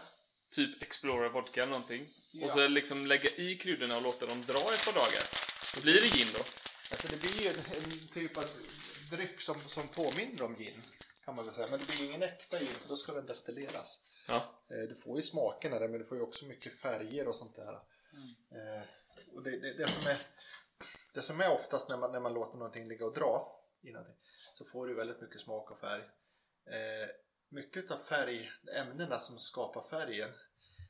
typ 0.50 0.82
Explorer 0.82 1.28
vodka 1.28 1.62
eller 1.62 1.70
någonting. 1.70 2.08
Ja. 2.32 2.44
Och 2.46 2.50
så 2.50 2.68
liksom 2.68 3.06
lägga 3.06 3.30
i 3.30 3.56
kryddorna 3.56 3.96
och 3.96 4.02
låta 4.02 4.26
dem 4.26 4.44
dra 4.46 4.72
ett 4.72 4.84
par 4.84 4.92
dagar. 4.92 5.22
Då 5.74 5.80
blir 5.80 6.00
det 6.00 6.06
gin 6.08 6.26
då. 6.32 6.38
Alltså 6.90 7.08
det 7.08 7.20
blir 7.20 7.42
ju 7.42 7.48
en, 7.48 7.54
en 7.54 8.08
typ 8.08 8.38
av 8.38 8.44
dryck 9.10 9.40
som, 9.40 9.60
som 9.60 9.88
påminner 9.88 10.42
om 10.42 10.56
gin. 10.56 10.82
Kan 11.24 11.36
man 11.36 11.44
väl 11.44 11.54
säga. 11.54 11.68
Men 11.70 11.80
det 11.80 11.86
blir 11.86 12.08
ingen 12.08 12.22
äkta 12.22 12.58
gin 12.58 12.68
för 12.68 12.88
då 12.88 12.96
ska 12.96 13.12
den 13.12 13.26
destilleras. 13.26 14.00
Ja. 14.28 14.34
Eh, 14.70 14.88
Du 14.88 14.94
får 14.94 15.16
ju 15.16 15.22
smakerna 15.22 15.78
där 15.78 15.88
men 15.88 15.98
du 16.00 16.04
får 16.06 16.16
ju 16.16 16.22
också 16.22 16.44
mycket 16.44 16.80
färger 16.80 17.28
och 17.28 17.34
sånt 17.34 17.56
där. 17.56 17.72
Eh, 17.72 18.82
Och 19.34 19.42
det, 19.42 19.50
det, 19.50 19.72
det, 19.72 19.88
som 19.88 20.10
är, 20.10 20.16
det 21.14 21.22
som 21.22 21.40
är 21.40 21.52
oftast 21.52 21.88
när 21.88 21.96
man, 21.96 22.12
när 22.12 22.20
man 22.20 22.34
låter 22.34 22.56
någonting 22.58 22.88
ligga 22.88 23.06
och 23.06 23.14
dra 23.14 23.60
i 23.84 23.92
någonting 23.92 24.16
så 24.54 24.64
får 24.64 24.86
du 24.86 24.94
väldigt 24.94 25.20
mycket 25.20 25.40
smak 25.40 25.70
och 25.70 25.78
färg. 25.78 26.02
Eh, 26.66 27.08
Mycket 27.48 27.90
av 27.90 27.96
färgämnena 27.98 29.18
som 29.18 29.38
skapar 29.38 29.82
färgen 29.82 30.30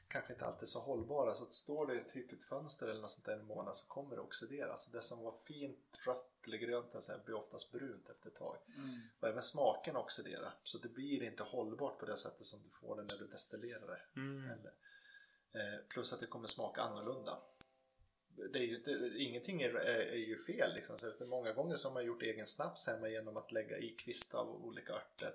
kanske 0.08 0.32
inte 0.32 0.44
alltid 0.46 0.62
är 0.62 0.66
så 0.66 0.80
hållbara 0.80 1.30
så 1.30 1.44
att 1.44 1.50
står 1.50 1.86
det 1.86 2.08
typ 2.08 2.32
ett 2.32 2.44
fönster 2.44 2.88
eller 2.88 3.00
något 3.00 3.10
sånt 3.10 3.24
där 3.26 3.32
en 3.36 3.46
månad 3.46 3.76
så 3.76 3.86
kommer 3.86 4.16
det 4.16 4.22
oxideras. 4.22 4.86
Det 4.86 5.02
som 5.02 5.22
var 5.24 5.34
fint 5.44 5.98
rött 6.06 6.30
eller 6.46 6.56
grönt 6.56 7.02
så 7.02 7.12
blir 7.24 7.34
oftast 7.34 7.72
brunt 7.72 8.08
efter 8.08 8.28
ett 8.28 8.34
tag. 8.34 8.56
Och 9.20 9.28
även 9.28 9.42
smaken 9.42 9.96
oxiderar 9.96 10.54
så 10.62 10.78
det 10.78 10.88
blir 10.88 11.22
inte 11.22 11.42
hållbart 11.42 11.98
på 11.98 12.06
det 12.06 12.16
sättet 12.16 12.46
som 12.46 12.62
du 12.62 12.70
får 12.70 12.96
det 12.96 13.02
när 13.02 13.18
du 13.18 13.26
destillerar 13.26 13.86
det. 13.86 14.20
Eller, 14.52 14.72
eh, 15.74 15.80
plus 15.88 16.12
att 16.12 16.20
det 16.20 16.26
kommer 16.26 16.48
smaka 16.48 16.82
annorlunda. 16.82 17.38
Det 18.52 18.58
är 18.58 18.62
ju, 18.62 18.78
det, 18.78 19.18
ingenting 19.18 19.62
är, 19.62 19.74
är, 19.74 19.98
är 19.98 20.16
ju 20.16 20.44
fel 20.44 20.74
liksom. 20.74 20.98
Så 20.98 21.08
utan 21.08 21.28
många 21.28 21.52
gånger 21.52 21.76
så 21.76 21.88
har 21.88 21.94
man 21.94 22.04
gjort 22.04 22.22
egen 22.22 22.46
snaps 22.46 22.86
hemma 22.86 23.08
genom 23.08 23.36
att 23.36 23.52
lägga 23.52 23.78
i 23.78 23.90
kvistar 23.90 24.38
av 24.38 24.64
olika 24.64 24.92
örter 24.92 25.34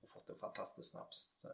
och 0.00 0.08
fått 0.08 0.28
en 0.28 0.38
fantastisk 0.38 0.90
snaps. 0.90 1.28
Så, 1.42 1.48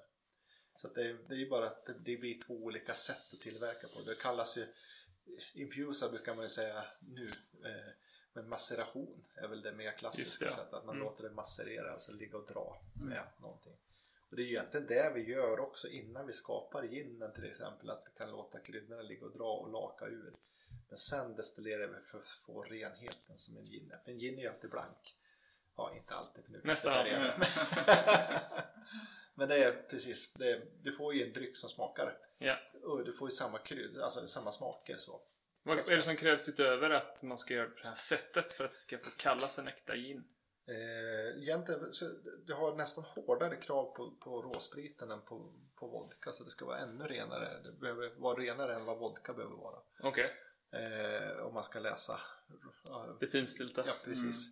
så 0.77 0.89
att 0.89 0.95
det, 0.95 1.13
det 1.29 1.35
är 1.35 1.39
ju 1.39 1.49
bara 1.49 1.67
att 1.67 1.85
det, 1.85 1.95
det 1.99 2.17
blir 2.17 2.41
två 2.41 2.55
olika 2.55 2.95
sätt 2.95 3.33
att 3.35 3.41
tillverka 3.41 3.87
på. 3.97 4.11
Det 4.11 4.19
kallas 4.23 4.59
ju 4.59 4.67
infusa 5.55 6.09
brukar 6.09 6.35
man 6.35 6.43
ju 6.45 6.49
säga 6.51 6.85
nu. 7.15 7.27
Eh, 7.71 7.93
men 8.33 8.49
maceration 8.49 9.25
är 9.35 9.49
väl 9.49 9.63
det 9.63 9.73
mer 9.73 9.91
klassiska 9.99 10.45
det. 10.45 10.51
sättet. 10.51 10.73
Att 10.75 10.85
man 10.85 10.95
Mm. 10.97 11.07
låter 11.09 11.23
det 11.23 11.31
macerera, 11.31 11.93
alltså 11.93 12.13
ligga 12.13 12.39
och 12.39 12.47
dra 12.47 12.81
med 12.95 13.23
någonting. 13.41 13.77
Och 14.31 14.37
det 14.37 14.43
är 14.43 14.47
ju 14.47 14.51
egentligen 14.51 14.87
det 14.87 15.13
vi 15.15 15.31
gör 15.31 15.61
också 15.61 15.89
innan 15.89 16.27
vi 16.27 16.33
skapar 16.33 16.83
ginen 16.85 17.33
till 17.33 17.45
exempel. 17.45 17.91
Att 17.91 18.03
vi 18.07 18.19
kan 18.19 18.31
låta 18.31 18.59
kryddorna 18.61 19.03
ligga 19.03 19.27
och 19.27 19.33
dra 19.33 19.53
och 19.53 19.71
laka 19.73 20.07
ur. 20.07 20.33
Men 20.89 20.99
sen 20.99 21.37
destillerar 21.37 21.87
vi 21.89 22.01
för 22.07 22.19
att 22.19 22.25
få 22.25 22.63
renheten 22.63 23.39
som 23.39 23.57
en 23.57 23.65
gin 23.67 23.91
är. 23.91 23.99
För 24.05 24.13
en 24.13 24.19
gin 24.19 24.39
är 24.39 24.43
ju 24.43 24.49
alltid 24.49 24.71
blank. 24.71 25.17
Ja, 25.77 25.95
inte 25.97 26.15
alltid. 26.15 26.45
För 26.45 26.53
nu 26.53 26.61
alltid. 26.91 27.13
är- 27.13 27.37
Men 29.35 29.49
det 29.49 29.65
är 29.65 29.73
precis, 29.91 30.33
det 30.33 30.51
är, 30.51 30.65
du 30.83 30.93
får 30.93 31.15
ju 31.15 31.27
en 31.27 31.33
dryck 31.33 31.57
som 31.57 31.69
smakar. 31.71 32.19
Ja. 32.39 32.57
Och 32.83 33.05
du 33.05 33.13
får 33.13 33.29
ju 33.29 33.35
samma 33.37 33.59
krydd, 33.59 33.99
alltså 33.99 34.27
samma 34.27 34.51
smaker 34.51 34.97
så. 34.97 35.21
Vad 35.63 35.79
är 35.91 35.97
det 35.97 36.03
som 36.03 36.17
krävs 36.17 36.49
utöver 36.49 36.91
att 36.91 37.23
man 37.23 37.39
ska 37.39 37.55
göra 37.55 37.69
på 37.69 37.77
det 37.83 37.89
här 37.89 37.95
sättet 37.95 38.53
för 38.53 38.65
att 38.65 38.71
det 38.71 38.75
ska 38.77 38.99
få 38.99 39.11
kallas 39.17 39.59
en 39.59 39.69
äkta 39.69 39.97
gin? 39.97 40.25
Eh, 40.69 41.43
egentligen, 41.43 41.93
så 41.93 42.05
du 42.47 42.55
har 42.55 42.77
nästan 42.77 43.05
hårdare 43.05 43.57
krav 43.57 43.95
på, 43.97 44.11
på 44.11 44.43
råspriten 44.43 45.11
än 45.11 45.21
på, 45.23 45.53
på 45.75 45.87
vodka 45.87 46.33
så 46.33 46.45
det 46.45 46.51
ska 46.51 46.65
vara 46.67 46.79
ännu 46.79 47.05
renare. 47.05 47.61
Det 47.65 47.73
behöver 47.73 48.15
vara 48.17 48.39
renare 48.41 48.75
än 48.75 48.85
vad 48.85 48.99
vodka 48.99 49.33
behöver 49.33 49.57
vara. 49.57 49.79
Okej, 50.03 50.31
Eh, 50.77 51.47
om 51.47 51.55
man 51.55 51.65
ska 51.65 51.81
läsa. 51.81 52.21
Det 53.21 53.27
finstilta. 53.27 53.87
ja 53.87 53.95
precis. 54.05 54.49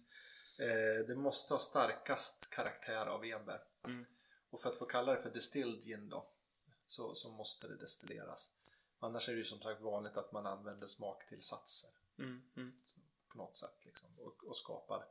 Eh, 0.58 1.06
det 1.06 1.14
måste 1.14 1.54
ha 1.54 1.58
starkast 1.58 2.50
karaktär 2.50 3.06
av 3.06 3.24
enbär. 3.24 3.64
Mm. 3.84 4.04
Och 4.50 4.60
för 4.60 4.70
att 4.70 4.78
få 4.78 4.86
kalla 4.86 5.14
det 5.14 5.22
för 5.22 5.30
distilled 5.30 5.82
gin 5.82 6.08
då 6.08 6.30
så, 6.86 7.14
så 7.14 7.30
måste 7.30 7.68
det 7.68 7.76
destilleras. 7.76 8.50
Annars 8.98 9.28
är 9.28 9.32
det 9.32 9.38
ju 9.38 9.44
som 9.44 9.60
sagt 9.60 9.82
vanligt 9.82 10.16
att 10.16 10.32
man 10.32 10.46
använder 10.46 10.86
smaktillsatser 10.86 11.90
Mm, 12.18 12.42
mm. 12.56 12.72
på 13.28 13.38
något 13.38 13.56
sätt 13.56 13.84
liksom, 13.84 14.10
och, 14.18 14.44
och 14.44 14.56
skapar 14.56 15.06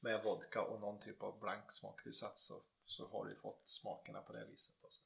med 0.00 0.24
vodka 0.24 0.62
och 0.62 0.80
någon 0.80 1.00
typ 1.00 1.22
av 1.22 1.40
blank 1.40 1.72
smaktillsats 1.72 2.44
så, 2.44 2.62
så 2.84 3.08
har 3.08 3.24
du 3.24 3.34
fått 3.34 3.68
smakerna 3.68 4.22
på 4.22 4.32
det 4.32 4.44
viset. 4.44 4.74
Också. 4.82 5.02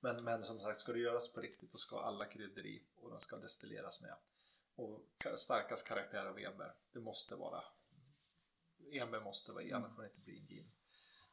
Men, 0.00 0.24
men 0.24 0.44
som 0.44 0.60
sagt, 0.60 0.78
ska 0.78 0.92
det 0.92 0.98
göras 0.98 1.32
på 1.32 1.40
riktigt 1.40 1.72
då 1.72 1.78
ska 1.78 2.00
alla 2.00 2.24
kryddor 2.24 2.66
i 2.66 2.82
och 2.96 3.10
de 3.10 3.20
ska 3.20 3.36
destilleras 3.36 4.00
med. 4.00 4.16
Och 4.80 5.00
ka- 5.18 5.36
starkast 5.36 5.86
karaktär 5.86 6.26
av 6.26 6.38
enbär, 6.38 6.74
det 6.92 7.00
måste 7.00 7.34
vara 7.36 7.62
enbär 8.92 9.20
måste 9.20 9.52
vara 9.52 9.62
i, 9.64 9.72
annars 9.72 9.96
får 9.96 10.04
inte 10.04 10.20
bli 10.20 10.38
en 10.38 10.46
gin. 10.46 10.70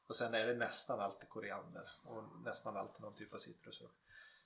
Och 0.07 0.15
sen 0.15 0.33
är 0.33 0.47
det 0.47 0.55
nästan 0.55 0.99
alltid 0.99 1.29
koriander 1.29 1.89
och 2.03 2.23
nästan 2.43 2.77
alltid 2.77 3.01
någon 3.01 3.15
typ 3.15 3.33
av 3.33 3.37
citrusfrukt. 3.37 3.95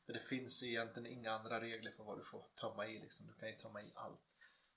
Men 0.06 0.14
det 0.14 0.20
finns 0.24 0.64
egentligen 0.64 1.12
inga 1.12 1.32
andra 1.32 1.62
regler 1.62 1.92
för 1.92 2.04
vad 2.04 2.18
du 2.20 2.24
får 2.24 2.46
tömma 2.56 2.88
i. 2.88 3.00
Liksom. 3.00 3.28
Du 3.28 3.34
kan 3.34 3.50
ju 3.50 3.56
tömma 3.56 3.82
i 3.82 3.92
allt. 3.96 4.22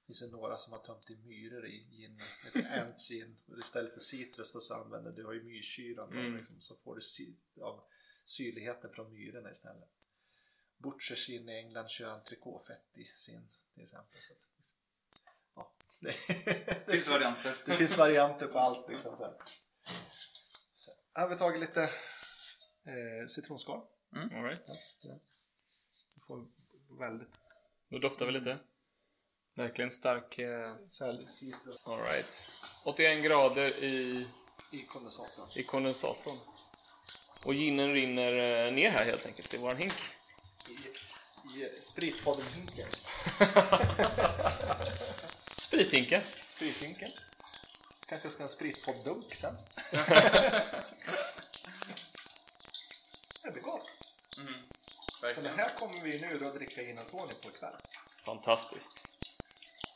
Det 0.01 0.07
finns 0.07 0.23
ju 0.23 0.27
några 0.31 0.57
som 0.59 0.73
har 0.73 0.81
tömt 0.81 1.11
i 1.11 1.17
myror 1.17 1.67
i 1.67 1.79
gin, 1.91 2.21
ett 2.55 2.67
ants 2.83 3.09
gin. 3.11 3.37
Och 3.49 3.59
Istället 3.59 3.93
för 3.93 4.01
citrus 4.01 4.53
då 4.53 4.61
så 4.61 4.75
använder 4.75 5.13
du, 5.13 5.25
har 5.25 5.33
ju 5.33 5.43
myrsyran 5.43 6.11
då, 6.11 6.19
Mm. 6.19 6.37
liksom, 6.37 6.61
så 6.61 6.77
får 6.77 6.95
du 6.95 7.01
sy, 7.01 7.35
av 7.61 7.85
syrligheten 8.25 8.93
från 8.93 9.13
myrorna 9.13 9.51
istället. 9.51 9.91
Butchers 10.77 11.27
gin 11.29 11.49
i 11.49 11.53
England 11.53 11.89
kör 11.91 12.09
entrecôtefett 12.11 12.99
i 12.99 13.05
sin 13.17 13.49
till 13.75 13.83
exempel. 13.83 14.21
Så 14.21 14.33
att, 14.33 14.39
liksom, 14.59 14.77
ja, 15.55 15.73
det, 16.01 16.15
Det 16.87 16.93
finns 16.93 17.09
varianter. 17.09 17.55
det 17.67 17.77
finns 17.77 17.97
varianter 17.97 18.47
på 18.47 18.59
allt. 18.59 18.89
Liksom, 18.89 19.17
så 19.17 19.25
här. 19.25 19.35
Här 21.15 21.23
har 21.23 21.29
vi 21.29 21.37
tagit 21.37 21.61
lite 21.61 21.83
eh, 21.83 23.27
citronskal. 23.29 23.81
All 24.17 24.43
right. 24.45 24.67
Du 26.15 26.21
får 26.27 26.47
väldigt 26.99 27.29
Då 27.89 27.99
doftar 27.99 28.27
vi 28.27 28.33
lite. 28.33 28.59
Verkligen 29.55 29.91
stark... 29.91 30.39
Eh, 30.39 30.77
all 31.85 32.01
right. 32.01 32.51
81 32.85 33.25
grader 33.25 33.85
i, 33.85 34.27
i 34.73 34.83
kondensatorn. 34.83 35.47
i 35.57 35.63
kondensatorn. 35.63 36.39
Och 37.45 37.55
ginen 37.55 37.93
rinner 37.93 38.67
eh, 38.67 38.73
ner 38.73 38.91
här 38.91 39.05
helt 39.05 39.27
enkelt 39.27 39.55
i 39.55 39.59
våran 39.59 39.77
hink. 39.77 39.93
Spritpodden-hinken. 41.81 42.89
Sprithinken. 45.59 46.23
Sprithinken. 46.57 47.11
Kanske 48.09 48.31
ska 48.31 48.43
ha 48.43 48.49
en 48.49 48.55
spritpodd-dunk 48.57 49.35
sen. 49.35 49.57
det 53.43 53.51
blir 53.53 53.63
gott. 53.63 53.87
Så 54.31 54.41
det 54.41 55.27
Verkligen. 55.27 55.59
här 55.59 55.75
kommer 55.79 56.01
vi 56.01 56.21
nu 56.21 56.39
då 56.39 56.51
dricka 56.51 56.83
gin 56.83 56.99
och 56.99 57.11
tonic 57.11 57.39
på 57.41 57.49
ikväll. 57.49 57.75
Fantastiskt. 58.25 59.09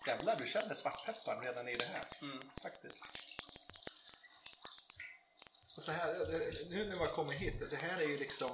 Jävlar, 0.06 0.36
du 0.36 0.46
känner 0.46 0.74
svartpepparn 0.74 1.40
redan 1.44 1.68
i 1.68 1.74
det 1.76 1.84
här. 1.92 2.04
Faktiskt. 2.62 3.02
Och 5.76 5.82
så 5.82 5.92
här, 5.92 6.06
det- 6.14 6.70
nu 6.70 6.88
när 6.88 6.96
man 6.96 7.08
kommer 7.08 7.32
hit, 7.32 7.70
det 7.70 7.76
här 7.76 7.98
är 8.00 8.06
ju 8.08 8.18
liksom... 8.18 8.50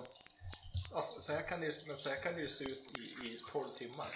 Alltså, 0.95 1.21
så, 1.21 1.33
här 1.33 1.43
kan 1.43 1.61
det, 1.61 1.87
men 1.87 1.97
så 1.97 2.09
här 2.09 2.17
kan 2.17 2.35
det 2.35 2.41
ju 2.41 2.49
se 2.49 2.65
ut 2.65 2.99
i, 2.99 3.27
i 3.27 3.41
12 3.53 3.69
timmar. 3.79 4.09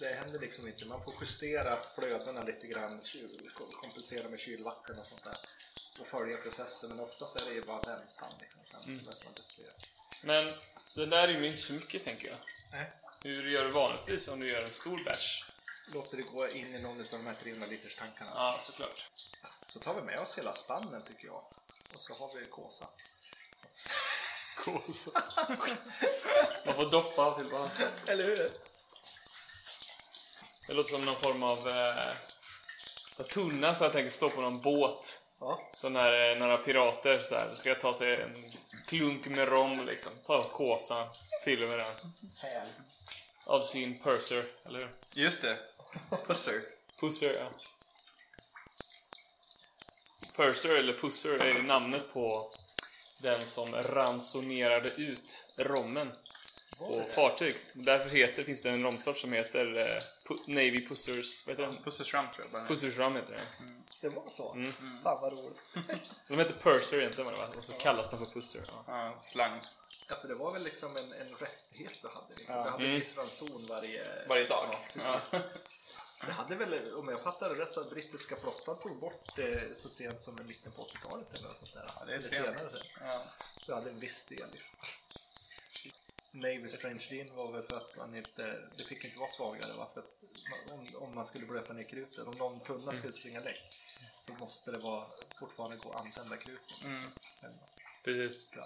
Det 0.00 0.14
händer 0.14 0.38
liksom 0.38 0.68
inte. 0.68 0.84
Man 0.84 1.04
får 1.04 1.14
justera 1.20 1.76
flödena 1.94 2.42
lite 2.42 2.66
grann, 2.66 3.00
kompensera 3.80 4.28
med 4.28 4.38
kylvatten 4.38 4.98
och 4.98 5.06
sånt 5.06 5.24
där. 5.24 5.36
Och 6.00 6.06
följa 6.06 6.36
processen, 6.36 6.90
men 6.90 7.00
oftast 7.00 7.36
är 7.36 7.44
det 7.44 7.54
ju 7.54 7.62
bara 7.62 7.80
väntan 7.80 8.32
liksom. 8.40 8.62
Sen 8.66 8.82
mm. 8.82 9.04
man. 9.04 9.34
Men 10.22 10.52
det 10.94 11.06
där 11.06 11.28
är 11.28 11.40
ju 11.40 11.46
inte 11.46 11.62
så 11.62 11.72
mycket 11.72 12.04
tänker 12.04 12.28
jag. 12.28 12.38
Nej. 12.72 12.92
Hur 13.22 13.50
gör 13.50 13.64
du 13.64 13.70
vanligtvis 13.70 14.28
om 14.28 14.40
du 14.40 14.48
gör 14.48 14.62
en 14.62 14.72
stor 14.72 15.04
batch? 15.04 15.44
Låter 15.94 16.16
det 16.16 16.22
gå 16.22 16.48
in 16.48 16.74
i 16.74 16.82
någon 16.82 17.00
av 17.00 17.06
de 17.10 17.26
här 17.26 17.34
300 17.34 17.66
liters 17.66 17.96
tankarna. 17.96 18.30
Ja, 18.34 18.58
såklart. 18.60 19.10
Så 19.68 19.80
tar 19.80 19.94
vi 19.94 20.02
med 20.02 20.18
oss 20.18 20.38
hela 20.38 20.52
spannen 20.52 21.02
tycker 21.02 21.26
jag. 21.26 21.44
Och 21.94 22.00
så 22.00 22.14
har 22.14 22.34
vi 22.34 22.46
kåsa. 22.46 22.86
Kåsa. 24.56 25.10
Man 26.66 26.74
får 26.74 26.90
doppa 26.90 27.34
till 27.38 27.50
bara. 27.50 27.70
Eller 28.06 28.24
hur? 28.24 28.50
Det 30.66 30.74
låter 30.74 30.90
som 30.90 31.04
någon 31.04 31.20
form 31.20 31.42
av 31.42 31.68
eh, 31.68 32.14
så 33.16 33.22
här 33.22 33.28
tunna 33.30 33.74
så 33.74 33.84
jag 33.84 33.92
tänker 33.92 34.10
stå 34.10 34.30
på 34.30 34.40
någon 34.40 34.60
båt. 34.60 35.22
Ja. 35.40 35.60
Så 35.72 35.88
när 35.88 36.30
eh, 36.30 36.38
några 36.38 36.56
pirater 36.56 37.20
så 37.20 37.34
här, 37.34 37.54
ska 37.54 37.68
jag 37.68 37.80
ta 37.80 37.94
sig 37.94 38.22
en 38.22 38.52
klunk 38.86 39.26
med 39.26 39.48
rom 39.48 39.86
liksom. 39.86 40.12
Ta 40.24 40.44
kåsan, 40.48 41.08
fyller 41.44 41.66
med 41.66 41.78
den. 41.78 42.12
Härligt. 42.36 42.96
Av 43.44 43.62
sin 43.62 43.98
purser, 44.02 44.44
eller 44.66 44.78
hur? 44.78 44.88
Just 45.14 45.42
det. 45.42 45.58
Pusser. 46.26 46.62
Pusser, 47.00 47.34
ja. 47.34 47.48
Purser 50.36 50.76
eller 50.76 50.92
pusser 50.92 51.38
är 51.38 51.62
namnet 51.62 52.12
på 52.12 52.52
den 53.18 53.46
som 53.46 53.74
ransonerade 53.74 54.88
ut 54.88 55.54
rommen 55.58 56.12
på 56.78 57.02
fartyg. 57.14 57.56
Därför 57.72 58.08
heter, 58.10 58.44
finns 58.44 58.62
det 58.62 58.70
en 58.70 58.82
romsort 58.82 59.18
som 59.18 59.32
heter 59.32 59.76
eh, 59.78 60.02
pu- 60.28 60.42
Navy 60.46 60.88
Pussers, 60.88 61.46
vad 61.46 61.52
heter 61.58 61.72
den? 61.72 61.82
Pussers 61.84 62.14
rum 62.14 62.26
tror 62.34 62.46
jag. 62.52 62.68
Pussers 62.68 62.96
rum 62.98 63.16
heter 63.16 63.32
den. 63.32 63.44
Det 64.00 64.08
var 64.08 64.28
så? 64.28 64.52
Mm. 64.52 64.72
Fan 65.02 65.18
vad 65.20 65.32
roligt. 65.32 65.58
De 66.28 66.38
heter 66.38 66.54
Purser 66.62 66.98
egentligen 66.98 67.32
va? 67.32 67.48
Och 67.56 67.64
så 67.64 67.72
kallas 67.72 68.10
de 68.10 68.18
för 68.26 68.32
Pusser. 68.32 68.60
Ja. 68.68 68.84
Ja, 68.86 69.18
slang. 69.22 69.60
Ja, 70.08 70.16
för 70.20 70.28
det 70.28 70.34
var 70.34 70.52
väl 70.52 70.62
liksom 70.64 70.96
en, 70.96 71.04
en 71.12 71.34
rättighet 71.40 71.92
du 72.02 72.08
hade. 72.08 72.26
Liksom. 72.36 72.54
Du 72.54 72.70
hade 72.70 72.74
Mm. 72.84 72.86
en 72.94 72.94
viss 73.00 73.16
ranson 73.16 73.66
varje... 73.68 74.04
Varje 74.28 74.46
dag. 74.46 74.68
Ja, 74.72 74.78
precis. 74.92 75.30
Det 76.20 76.32
hade 76.32 76.54
väl, 76.54 76.94
om 76.94 77.08
jag 77.08 77.20
fattar 77.22 77.48
det 77.54 77.62
rätt, 77.62 77.70
så 77.72 77.84
brittiska 77.84 78.36
flottan 78.36 78.78
tog 78.78 78.98
bort 79.00 79.36
det 79.36 79.78
så 79.78 79.88
sent 79.88 80.20
som 80.20 80.40
i 80.40 80.44
mitten 80.44 80.72
på 80.72 80.82
80-talet 80.84 81.34
eller 81.34 81.48
något 81.48 81.58
sånt 81.58 81.74
där. 81.74 82.06
det 82.06 82.14
är 82.14 82.20
sent. 82.20 82.34
senare 82.34 82.68
sen. 82.70 82.80
Ja. 83.00 83.22
Så 83.60 83.70
jag 83.70 83.76
hade 83.76 83.90
en 83.90 83.98
viss 84.00 84.24
del. 84.24 84.48
Navy 86.32 86.68
Strange 86.68 87.06
Dean 87.10 87.36
var 87.36 87.52
väl 87.52 87.62
för 87.62 87.76
att 87.76 87.96
man 87.96 88.16
inte, 88.16 88.56
det 88.76 88.84
fick 88.84 89.04
inte 89.04 89.18
vara 89.18 89.30
svagare 89.30 89.72
va? 89.78 89.88
För 89.94 90.00
att 90.00 90.06
man- 90.68 90.78
om, 90.78 90.86
om 91.08 91.14
man 91.14 91.26
skulle 91.26 91.46
blöta 91.46 91.72
ner 91.72 91.82
krutet, 91.82 92.18
om 92.26 92.34
någon 92.38 92.60
tunna 92.60 92.92
skulle 92.98 93.12
springa 93.12 93.40
läck 93.40 93.80
så 94.26 94.32
måste 94.32 94.70
det 94.70 94.78
vara, 94.78 95.06
fortfarande 95.40 95.76
gå 95.76 95.92
att 95.92 96.00
använda 96.00 96.36
krutet. 96.36 96.84
Mm. 96.84 97.10
Precis. 98.04 98.52
Ja. 98.56 98.64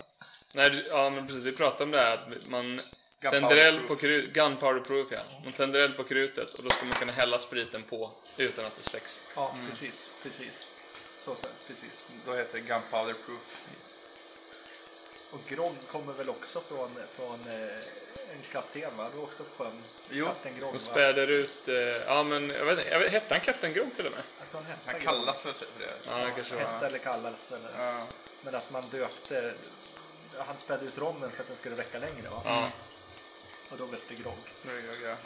Nej, 0.53 0.87
ja, 0.91 1.11
men 1.11 1.27
precis. 1.27 1.43
Vi 1.43 1.53
pratade 1.53 1.85
om 1.85 1.91
det 1.91 1.99
här 2.01 2.17
att 2.17 2.47
man 2.49 2.81
Proof. 3.21 3.89
på 3.89 3.97
krut, 3.97 4.33
gunpowder 4.33 4.81
proof 4.81 5.13
ja. 5.13 5.21
Man 5.45 5.53
tänder 5.53 5.81
eld 5.81 5.97
på 5.97 6.05
krutet 6.05 6.55
och 6.55 6.65
då 6.65 6.71
ska 6.71 6.87
man 6.87 6.95
kunna 6.95 7.13
hälla 7.13 7.39
spriten 7.39 7.83
på 7.83 8.11
utan 8.37 8.65
att 8.65 8.77
det 8.77 8.83
släcks. 8.83 9.25
Ja, 9.37 9.55
precis, 9.69 10.11
precis. 10.23 10.69
Så, 11.19 11.35
så 11.35 11.47
precis. 11.67 12.03
Då 12.27 12.35
heter 12.35 12.55
det 12.55 12.61
Gunpowder 12.61 13.15
Proof. 13.27 13.65
Och 15.31 15.41
grogg 15.49 15.75
kommer 15.93 16.13
väl 16.13 16.29
också 16.29 16.61
från, 16.61 16.91
från 17.17 17.41
eh, 17.41 18.33
en 18.33 18.43
kapten 18.53 18.97
va? 18.97 19.09
Det 19.11 19.17
var 19.17 19.25
också 19.25 19.43
sjön. 19.57 19.83
Jo, 20.11 20.27
Kapten 20.27 20.59
Grogg 20.59 20.69
Och 20.69 20.75
va? 20.75 20.79
späder 20.79 21.31
ut, 21.31 21.69
eh, 21.69 21.75
ja 22.07 22.23
men 22.23 22.51
jag 22.51 22.65
vet, 22.65 22.87
jag 22.91 22.99
vet 22.99 23.13
hette 23.13 23.35
han 23.35 23.41
Kapten 23.41 23.73
Grogg 23.73 23.95
till 23.97 24.07
och 24.07 24.13
med? 24.13 24.23
Tror 24.51 24.63
han 24.63 24.73
Han 24.87 25.01
kallas 25.01 25.47
väl 25.47 25.55
för 25.55 25.67
det? 25.79 26.11
Ja, 26.11 26.17
det 26.17 26.31
kanske. 26.35 26.57
Hette 26.57 26.87
eller 26.87 26.99
kallades 26.99 27.53
eller. 27.53 27.85
Ja. 27.85 28.07
Men 28.43 28.55
att 28.55 28.71
man 28.71 28.85
döpte, 28.91 29.55
han 30.39 30.59
spädde 30.59 30.85
ut 30.85 30.99
rommen 30.99 31.31
för 31.31 31.43
att 31.43 31.49
den 31.49 31.57
skulle 31.57 31.77
räcka 31.77 31.99
längre 31.99 32.29
va? 32.31 32.43
Ja. 32.45 32.71
Och 33.71 33.79
då 33.79 33.87
det 34.09 34.15
grogg. 34.15 34.35
det 34.63 34.71
är 34.71 35.09
jag. 35.09 35.19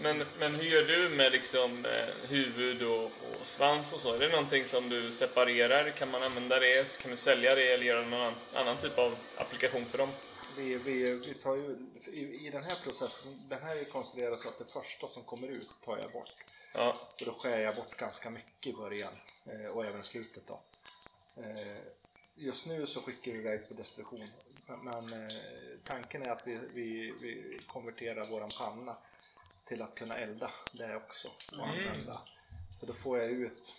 Men, 0.00 0.24
men 0.38 0.54
hur 0.54 0.68
gör 0.68 0.82
du 0.82 1.08
med 1.08 1.32
liksom 1.32 1.84
eh, 1.84 2.28
huvud 2.28 2.82
och, 2.82 3.04
och 3.04 3.46
svans 3.46 3.92
och 3.92 4.00
så? 4.00 4.14
Är 4.14 4.18
det 4.18 4.28
någonting 4.28 4.64
som 4.64 4.88
du 4.88 5.10
separerar? 5.10 5.90
Kan 5.90 6.10
man 6.10 6.22
använda 6.22 6.58
det? 6.58 6.98
Kan 6.98 7.10
du 7.10 7.16
sälja 7.16 7.54
det 7.54 7.72
eller 7.72 7.84
göra 7.84 8.06
någon 8.06 8.34
annan 8.54 8.76
typ 8.76 8.98
av 8.98 9.16
applikation 9.36 9.86
för 9.86 9.98
dem? 9.98 10.08
Vi, 10.56 10.76
vi, 10.76 11.12
vi 11.12 11.34
tar 11.34 11.56
ju, 11.56 11.76
i, 12.12 12.46
I 12.46 12.50
den 12.50 12.64
här 12.64 12.76
processen, 12.82 13.48
den 13.48 13.62
här 13.62 13.76
är 13.76 13.84
konstruerad 13.84 14.38
så 14.38 14.48
att 14.48 14.58
det 14.58 14.72
första 14.72 15.06
som 15.06 15.22
kommer 15.22 15.48
ut 15.48 15.70
tar 15.84 15.98
jag 15.98 16.12
bort. 16.12 16.32
Ja, 16.74 16.94
Och 17.20 17.26
då 17.26 17.34
skär 17.34 17.58
jag 17.58 17.76
bort 17.76 17.96
ganska 17.96 18.30
mycket 18.30 18.66
i 18.66 18.72
början 18.72 19.12
eh, 19.46 19.70
och 19.76 19.86
även 19.86 20.02
slutet 20.02 20.42
då. 20.46 20.60
Eh, 21.36 21.76
just 22.38 22.66
nu 22.66 22.86
så 22.86 23.00
skickar 23.00 23.32
vi 23.32 23.38
iväg 23.38 23.68
på 23.68 23.74
destruktion. 23.74 24.30
Men, 24.82 25.12
eh, 25.12 25.32
tanken 25.84 26.22
är 26.22 26.30
att 26.30 26.46
vi, 26.46 26.58
vi, 26.74 27.14
vi 27.20 27.58
konverterar 27.66 28.26
våran 28.26 28.50
panna 28.58 28.96
till 29.64 29.82
att 29.82 29.94
kunna 29.94 30.16
elda 30.18 30.50
det 30.78 30.96
också 30.96 31.28
och 31.58 31.66
använda. 31.68 32.20
För 32.80 32.86
då 32.86 32.92
får 32.92 33.18
jag 33.18 33.30
ut 33.30 33.74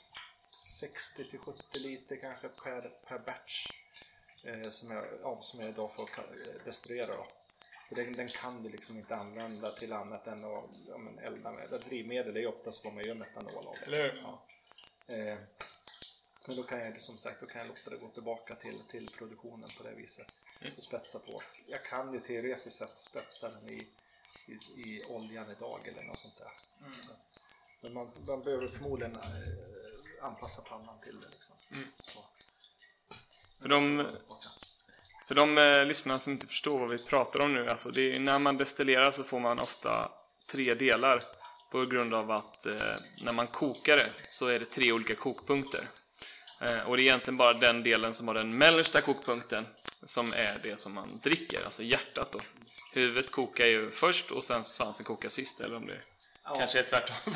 60 0.63 1.29
till 1.29 1.39
70 1.39 1.79
liter 1.79 2.15
kanske 2.15 2.47
per, 2.47 2.81
per 3.09 3.19
batch 3.19 3.71
eh, 4.43 4.69
som, 4.69 4.91
jag, 4.91 5.05
ja, 5.23 5.39
som 5.41 5.59
jag 5.59 5.69
idag 5.69 5.93
får 5.95 6.05
ka- 6.05 6.63
destruera. 6.65 7.07
Då. 7.15 7.27
För 7.89 7.95
den, 7.95 8.13
den 8.13 8.29
kan 8.29 8.63
du 8.63 8.69
liksom 8.69 8.97
inte 8.97 9.15
använda 9.15 9.71
till 9.71 9.93
annat 9.93 10.27
än 10.27 10.43
att 10.45 10.65
ja, 10.87 10.99
elda 11.21 11.51
med. 11.51 11.69
Drivmedel 11.69 12.35
är 12.35 12.39
ju 12.41 12.47
oftast 12.47 12.85
vad 12.85 12.93
man 12.93 13.03
gör 13.03 13.15
metanol 13.15 13.67
av. 13.67 13.75
Eller 13.85 14.03
hur? 14.03 14.23
Ja. 14.23 14.41
Eh, 15.15 15.37
men 16.49 16.57
då 16.57 16.63
kan 16.63 16.79
jag 16.79 17.01
som 17.01 17.17
sagt 17.17 17.41
då 17.41 17.47
kan 17.47 17.61
jag 17.61 17.67
låta 17.67 17.89
det 17.89 17.97
gå 17.97 18.09
tillbaka 18.09 18.55
till, 18.55 18.79
till 18.79 19.09
produktionen 19.17 19.69
på 19.77 19.83
det 19.83 19.95
viset. 19.95 20.41
Och 20.77 20.83
spetsa 20.83 21.19
på. 21.19 21.41
Jag 21.65 21.83
kan 21.83 22.13
ju 22.13 22.19
teoretiskt 22.19 22.77
sett 22.77 22.97
spetsa 22.97 23.49
den 23.49 23.69
i, 23.69 23.87
i, 24.45 24.53
i 24.81 25.03
oljan 25.09 25.51
idag 25.57 25.79
eller 25.87 26.03
något 26.03 26.17
sånt 26.17 26.37
där. 26.37 26.51
Men 27.81 27.93
man, 27.93 28.07
man 28.27 28.43
behöver 28.43 28.67
förmodligen 28.67 29.15
eh, 29.15 30.25
anpassa 30.25 30.61
pannan 30.61 30.99
till 30.99 31.21
det. 31.21 31.27
Liksom. 31.27 31.55
Så. 32.03 32.19
För 33.61 33.69
de, 33.69 34.07
för 35.27 35.35
de 35.35 35.57
eh, 35.57 35.85
lyssnare 35.85 36.19
som 36.19 36.33
inte 36.33 36.47
förstår 36.47 36.79
vad 36.79 36.89
vi 36.89 36.97
pratar 36.97 37.39
om 37.39 37.53
nu, 37.53 37.69
alltså 37.69 37.89
är, 37.99 38.19
när 38.19 38.39
man 38.39 38.57
destillerar 38.57 39.11
så 39.11 39.23
får 39.23 39.39
man 39.39 39.59
ofta 39.59 40.11
tre 40.47 40.73
delar 40.73 41.23
på 41.71 41.85
grund 41.85 42.13
av 42.13 42.31
att 42.31 42.65
eh, 42.65 42.95
när 43.21 43.33
man 43.33 43.47
kokar 43.47 43.97
det 43.97 44.11
så 44.27 44.47
är 44.47 44.59
det 44.59 44.65
tre 44.65 44.91
olika 44.91 45.15
kokpunkter. 45.15 45.89
Eh, 46.61 46.81
och 46.81 46.97
det 46.97 47.01
är 47.01 47.05
egentligen 47.05 47.37
bara 47.37 47.53
den 47.53 47.83
delen 47.83 48.13
som 48.13 48.27
har 48.27 48.35
den 48.35 48.57
mellersta 48.57 49.01
kokpunkten 49.01 49.67
som 50.03 50.33
är 50.33 50.59
det 50.63 50.79
som 50.79 50.95
man 50.95 51.19
dricker, 51.23 51.65
alltså 51.65 51.83
hjärtat 51.83 52.31
då. 52.31 52.39
Huvudet 52.93 53.31
kokar 53.31 53.65
ju 53.65 53.91
först 53.91 54.31
och 54.31 54.43
sen 54.43 54.63
svansen 54.63 55.05
kokar 55.05 55.29
sist, 55.29 55.61
eller 55.61 55.75
om 55.75 55.87
det 55.87 56.01
kanske 56.43 56.79
är 56.79 56.83
tvärtom. 56.83 57.15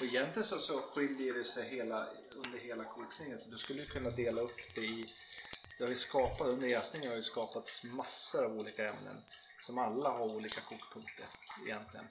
Och 0.00 0.06
egentligen 0.06 0.44
så, 0.44 0.58
så 0.58 0.80
skiljer 0.80 1.34
det 1.34 1.44
sig 1.44 1.68
hela, 1.68 2.06
under 2.44 2.58
hela 2.58 2.84
kokningen. 2.84 3.38
Så 3.38 3.50
du 3.50 3.58
skulle 3.58 3.84
kunna 3.84 4.10
dela 4.10 4.40
upp 4.40 4.74
det 4.74 4.80
i... 4.80 5.14
Det 5.78 5.84
har 5.84 5.90
ju 5.90 5.96
skapat, 5.96 6.48
under 6.48 6.68
jäsningen 6.68 7.08
har 7.08 7.16
ju 7.16 7.22
skapats 7.22 7.84
massor 7.84 8.44
av 8.44 8.58
olika 8.58 8.88
ämnen 8.88 9.16
som 9.60 9.78
alla 9.78 10.10
har 10.10 10.20
olika 10.20 10.60
kokpunkter 10.60 11.24
egentligen. 11.66 12.06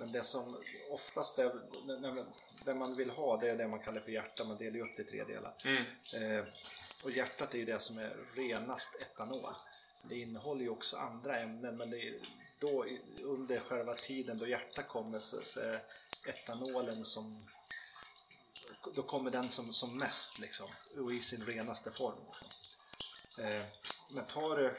Men 0.00 0.12
det 0.12 0.22
som 0.22 0.56
oftast 0.90 1.38
är, 1.38 1.52
det 2.64 2.74
man 2.74 2.96
vill 2.96 3.10
ha 3.10 3.36
det 3.36 3.50
är 3.50 3.56
det 3.56 3.68
man 3.68 3.80
kallar 3.80 4.00
för 4.00 4.12
hjärta, 4.12 4.44
man 4.44 4.56
delar 4.56 4.76
ju 4.76 4.82
upp 4.82 4.96
det 4.96 5.02
i 5.02 5.04
tre 5.04 5.24
delar. 5.24 5.54
Eh, 6.14 6.44
och 7.04 7.10
hjärtat 7.10 7.54
är 7.54 7.58
ju 7.58 7.64
det 7.64 7.78
som 7.78 7.98
är 7.98 8.16
renast 8.34 8.96
etanol. 9.00 9.54
Det 10.02 10.18
innehåller 10.18 10.62
ju 10.62 10.68
också 10.68 10.96
andra 10.96 11.38
ämnen 11.38 11.76
men 11.76 11.90
det 11.90 12.08
är 12.08 12.14
då 12.60 12.86
under 13.22 13.60
själva 13.60 13.92
tiden 13.92 14.38
då 14.38 14.46
hjärtat 14.46 14.88
kommer 14.88 15.20
så, 15.20 15.36
så 15.42 15.60
är 15.60 15.80
etanolen 16.28 17.04
som 17.04 17.48
då 18.94 19.02
kommer 19.02 19.30
den 19.30 19.48
som, 19.48 19.72
som 19.72 19.98
mest 19.98 20.38
liksom 20.38 20.66
och 20.98 21.12
i 21.12 21.20
sin 21.20 21.44
renaste 21.46 21.90
form. 21.90 22.14
Liksom. 22.26 22.48
Eh, 23.44 23.62
men 24.10 24.24
tar 24.24 24.56
du 24.56 24.74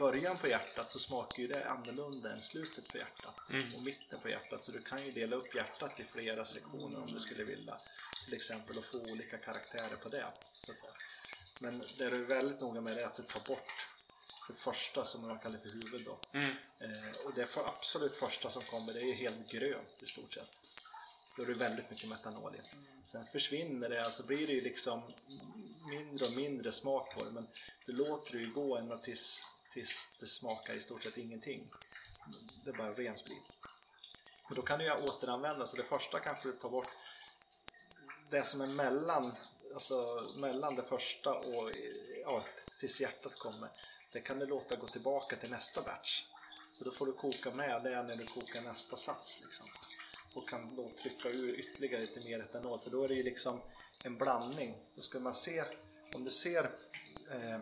början 0.00 0.36
på 0.36 0.48
hjärtat 0.48 0.90
så 0.90 0.98
smakar 0.98 1.42
ju 1.42 1.48
det 1.48 1.70
annorlunda 1.70 2.32
än 2.32 2.42
slutet 2.42 2.88
på 2.88 2.98
hjärtat 2.98 3.40
och 3.76 3.82
mitten 3.82 4.20
på 4.20 4.28
hjärtat. 4.28 4.64
Så 4.64 4.72
du 4.72 4.82
kan 4.82 5.04
ju 5.04 5.12
dela 5.12 5.36
upp 5.36 5.54
hjärtat 5.54 6.00
i 6.00 6.04
flera 6.04 6.44
sektioner 6.44 7.02
om 7.02 7.12
du 7.12 7.20
skulle 7.20 7.44
vilja. 7.44 7.76
Till 8.24 8.34
exempel 8.34 8.78
och 8.78 8.84
få 8.84 8.98
olika 9.12 9.38
karaktärer 9.38 9.96
på 10.02 10.08
det. 10.08 10.26
Men 11.60 11.78
det 11.98 12.10
du 12.10 12.24
är 12.24 12.28
väldigt 12.28 12.60
noga 12.60 12.80
med 12.80 12.98
är 12.98 13.06
att 13.06 13.16
du 13.16 13.22
tar 13.22 13.48
bort 13.48 13.86
det 14.48 14.54
första 14.54 15.04
som 15.04 15.26
man 15.26 15.38
kallar 15.38 15.58
för 15.58 15.68
huvud 15.68 16.04
då. 16.04 16.18
Eh, 16.84 17.26
och 17.26 17.34
det 17.34 17.46
för 17.46 17.68
absolut 17.68 18.16
första 18.16 18.50
som 18.50 18.62
kommer 18.62 18.92
det 18.92 19.00
är 19.00 19.04
ju 19.04 19.12
helt 19.12 19.48
grönt 19.48 20.02
i 20.02 20.06
stort 20.06 20.32
sett. 20.32 20.58
Då 21.36 21.42
är 21.42 21.46
det 21.46 21.54
väldigt 21.54 21.90
mycket 21.90 22.10
metanol 22.10 22.54
i. 22.54 22.60
Sen 23.06 23.26
försvinner 23.32 23.88
det, 23.88 24.04
alltså 24.04 24.22
blir 24.26 24.46
det 24.46 24.52
ju 24.52 24.60
liksom 24.60 25.02
mindre 25.90 26.26
och 26.26 26.32
mindre 26.32 26.72
smak 26.72 27.14
på 27.14 27.24
det. 27.24 27.30
Men 27.30 27.46
du 27.86 27.92
låter 27.92 28.32
det 28.32 28.38
ju 28.38 28.52
gå 28.52 28.76
ända 28.76 28.96
tills, 28.96 29.44
tills 29.72 30.08
det 30.20 30.26
smakar 30.26 30.74
i 30.74 30.80
stort 30.80 31.02
sett 31.02 31.18
ingenting. 31.18 31.70
Det 32.64 32.70
är 32.70 32.74
bara 32.74 32.90
ren 32.90 33.18
sprit. 33.18 33.42
Och 34.42 34.54
då 34.54 34.62
kan 34.62 34.78
du 34.78 34.84
ju 34.84 34.92
återanvända, 34.92 35.66
så 35.66 35.76
det 35.76 35.82
första 35.82 36.20
kanske 36.20 36.48
du 36.48 36.52
tar 36.52 36.70
bort 36.70 36.88
det 38.30 38.42
som 38.42 38.60
är 38.60 38.66
mellan, 38.66 39.32
alltså 39.74 40.26
mellan 40.36 40.76
det 40.76 40.82
första 40.82 41.30
och 41.30 41.70
ja, 42.22 42.44
tills 42.80 43.00
hjärtat 43.00 43.38
kommer. 43.38 43.68
Det 44.12 44.20
kan 44.20 44.38
du 44.38 44.46
låta 44.46 44.76
gå 44.76 44.86
tillbaka 44.86 45.36
till 45.36 45.50
nästa 45.50 45.82
batch. 45.82 46.24
Så 46.72 46.84
då 46.84 46.90
får 46.90 47.06
du 47.06 47.12
koka 47.12 47.50
med 47.50 47.82
det 47.82 48.02
när 48.02 48.16
du 48.16 48.26
kokar 48.26 48.60
nästa 48.60 48.96
sats. 48.96 49.40
Liksom. 49.44 49.66
Och 50.34 50.48
kan 50.48 50.76
då 50.76 50.90
trycka 51.02 51.28
ur 51.28 51.60
ytterligare 51.60 52.00
lite 52.00 52.20
mer 52.20 52.40
etanol. 52.40 52.80
För 52.80 52.90
då 52.90 53.04
är 53.04 53.08
det 53.08 53.14
ju 53.14 53.22
liksom 53.22 53.60
en 54.04 54.16
blandning. 54.16 54.76
Då 54.94 55.02
ska 55.02 55.20
man 55.20 55.34
se, 55.34 55.64
om 56.16 56.24
du 56.24 56.30
ser 56.30 56.64
eh, 57.32 57.60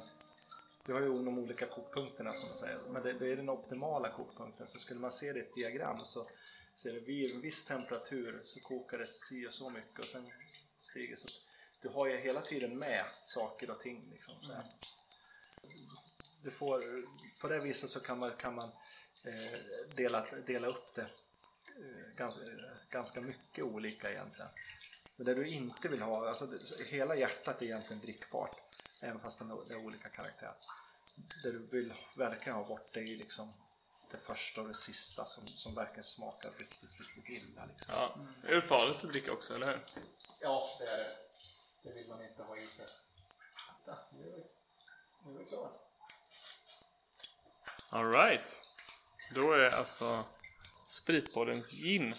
du 0.88 0.94
har 0.94 1.00
ju 1.00 1.24
de 1.24 1.38
olika 1.38 1.66
kokpunkterna 1.66 2.34
som 2.34 2.48
man 2.48 2.58
säger. 2.58 2.78
Men 2.88 3.02
det, 3.02 3.12
det 3.12 3.32
är 3.32 3.36
den 3.36 3.48
optimala 3.48 4.08
kokpunkten. 4.10 4.66
Så 4.66 4.78
skulle 4.78 5.00
man 5.00 5.12
se 5.12 5.32
det 5.32 5.38
i 5.38 5.42
ett 5.42 5.54
diagram 5.54 6.04
så 6.04 6.26
ser 6.74 6.92
du 6.92 7.00
vid 7.00 7.34
en 7.34 7.40
viss 7.40 7.64
temperatur 7.64 8.40
så 8.44 8.60
kokar 8.60 8.98
det 8.98 9.06
si 9.06 9.46
och 9.48 9.52
så 9.52 9.70
mycket 9.70 9.98
och 9.98 10.08
sen 10.08 10.30
stiger 10.76 11.16
så. 11.16 11.28
Du 11.82 11.88
har 11.88 12.06
ju 12.06 12.16
hela 12.16 12.40
tiden 12.40 12.78
med 12.78 13.04
saker 13.24 13.70
och 13.70 13.78
ting. 13.78 14.10
Liksom, 14.10 14.34
så 14.42 14.52
här. 14.52 14.64
Du 16.42 16.50
får, 16.50 16.82
på 17.40 17.48
det 17.48 17.60
viset 17.60 17.90
så 17.90 18.00
kan 18.00 18.18
man, 18.18 18.32
kan 18.36 18.54
man 18.54 18.70
eh, 19.24 19.58
dela, 19.96 20.26
dela 20.46 20.66
upp 20.66 20.94
det 20.94 21.02
eh, 21.02 22.14
ganska, 22.16 22.40
ganska 22.90 23.20
mycket 23.20 23.64
olika 23.64 24.10
egentligen. 24.10 24.50
Men 25.18 25.26
det 25.26 25.34
du 25.34 25.48
inte 25.48 25.88
vill 25.88 26.02
ha, 26.02 26.28
alltså 26.28 26.46
det, 26.46 26.84
hela 26.86 27.16
hjärtat 27.16 27.62
är 27.62 27.66
egentligen 27.66 28.02
drickbart. 28.02 28.56
Även 29.02 29.20
fast 29.20 29.38
den 29.38 29.50
är 29.50 29.76
olika 29.76 30.08
karaktär. 30.08 30.54
Det 31.42 31.52
du 31.52 31.58
vill 31.58 31.94
verkligen 32.16 32.56
ha 32.56 32.64
bort 32.64 32.88
det 32.92 33.00
är 33.00 33.16
liksom 33.16 33.52
det 34.10 34.16
första 34.16 34.60
och 34.60 34.68
det 34.68 34.74
sista 34.74 35.24
som, 35.24 35.46
som 35.46 35.74
verkligen 35.74 36.04
smakar 36.04 36.50
riktigt, 36.58 37.00
riktigt 37.00 37.28
illa. 37.28 37.64
Liksom. 37.64 37.94
Ja. 37.94 38.16
Är 38.48 38.54
det 38.54 38.62
farligt 38.62 39.04
att 39.04 39.10
dricka 39.10 39.32
också, 39.32 39.54
eller 39.54 39.66
hur? 39.66 39.86
Ja, 40.40 40.68
det 40.78 40.84
är 40.84 40.98
det. 40.98 41.16
Det 41.82 41.92
vill 41.92 42.08
man 42.08 42.22
inte 42.22 42.42
ha 42.42 42.58
i 42.58 42.66
sig. 42.66 42.86
Nu 44.12 44.22
är 44.22 44.36
vi, 44.36 44.44
nu 45.24 45.34
är 45.34 45.38
vi 45.38 45.44
klara. 45.44 45.70
Alright. 47.90 48.68
Då 49.34 49.52
är 49.52 49.70
alltså 49.70 50.24
Spritpoddens 50.88 51.72
gin 51.72 52.14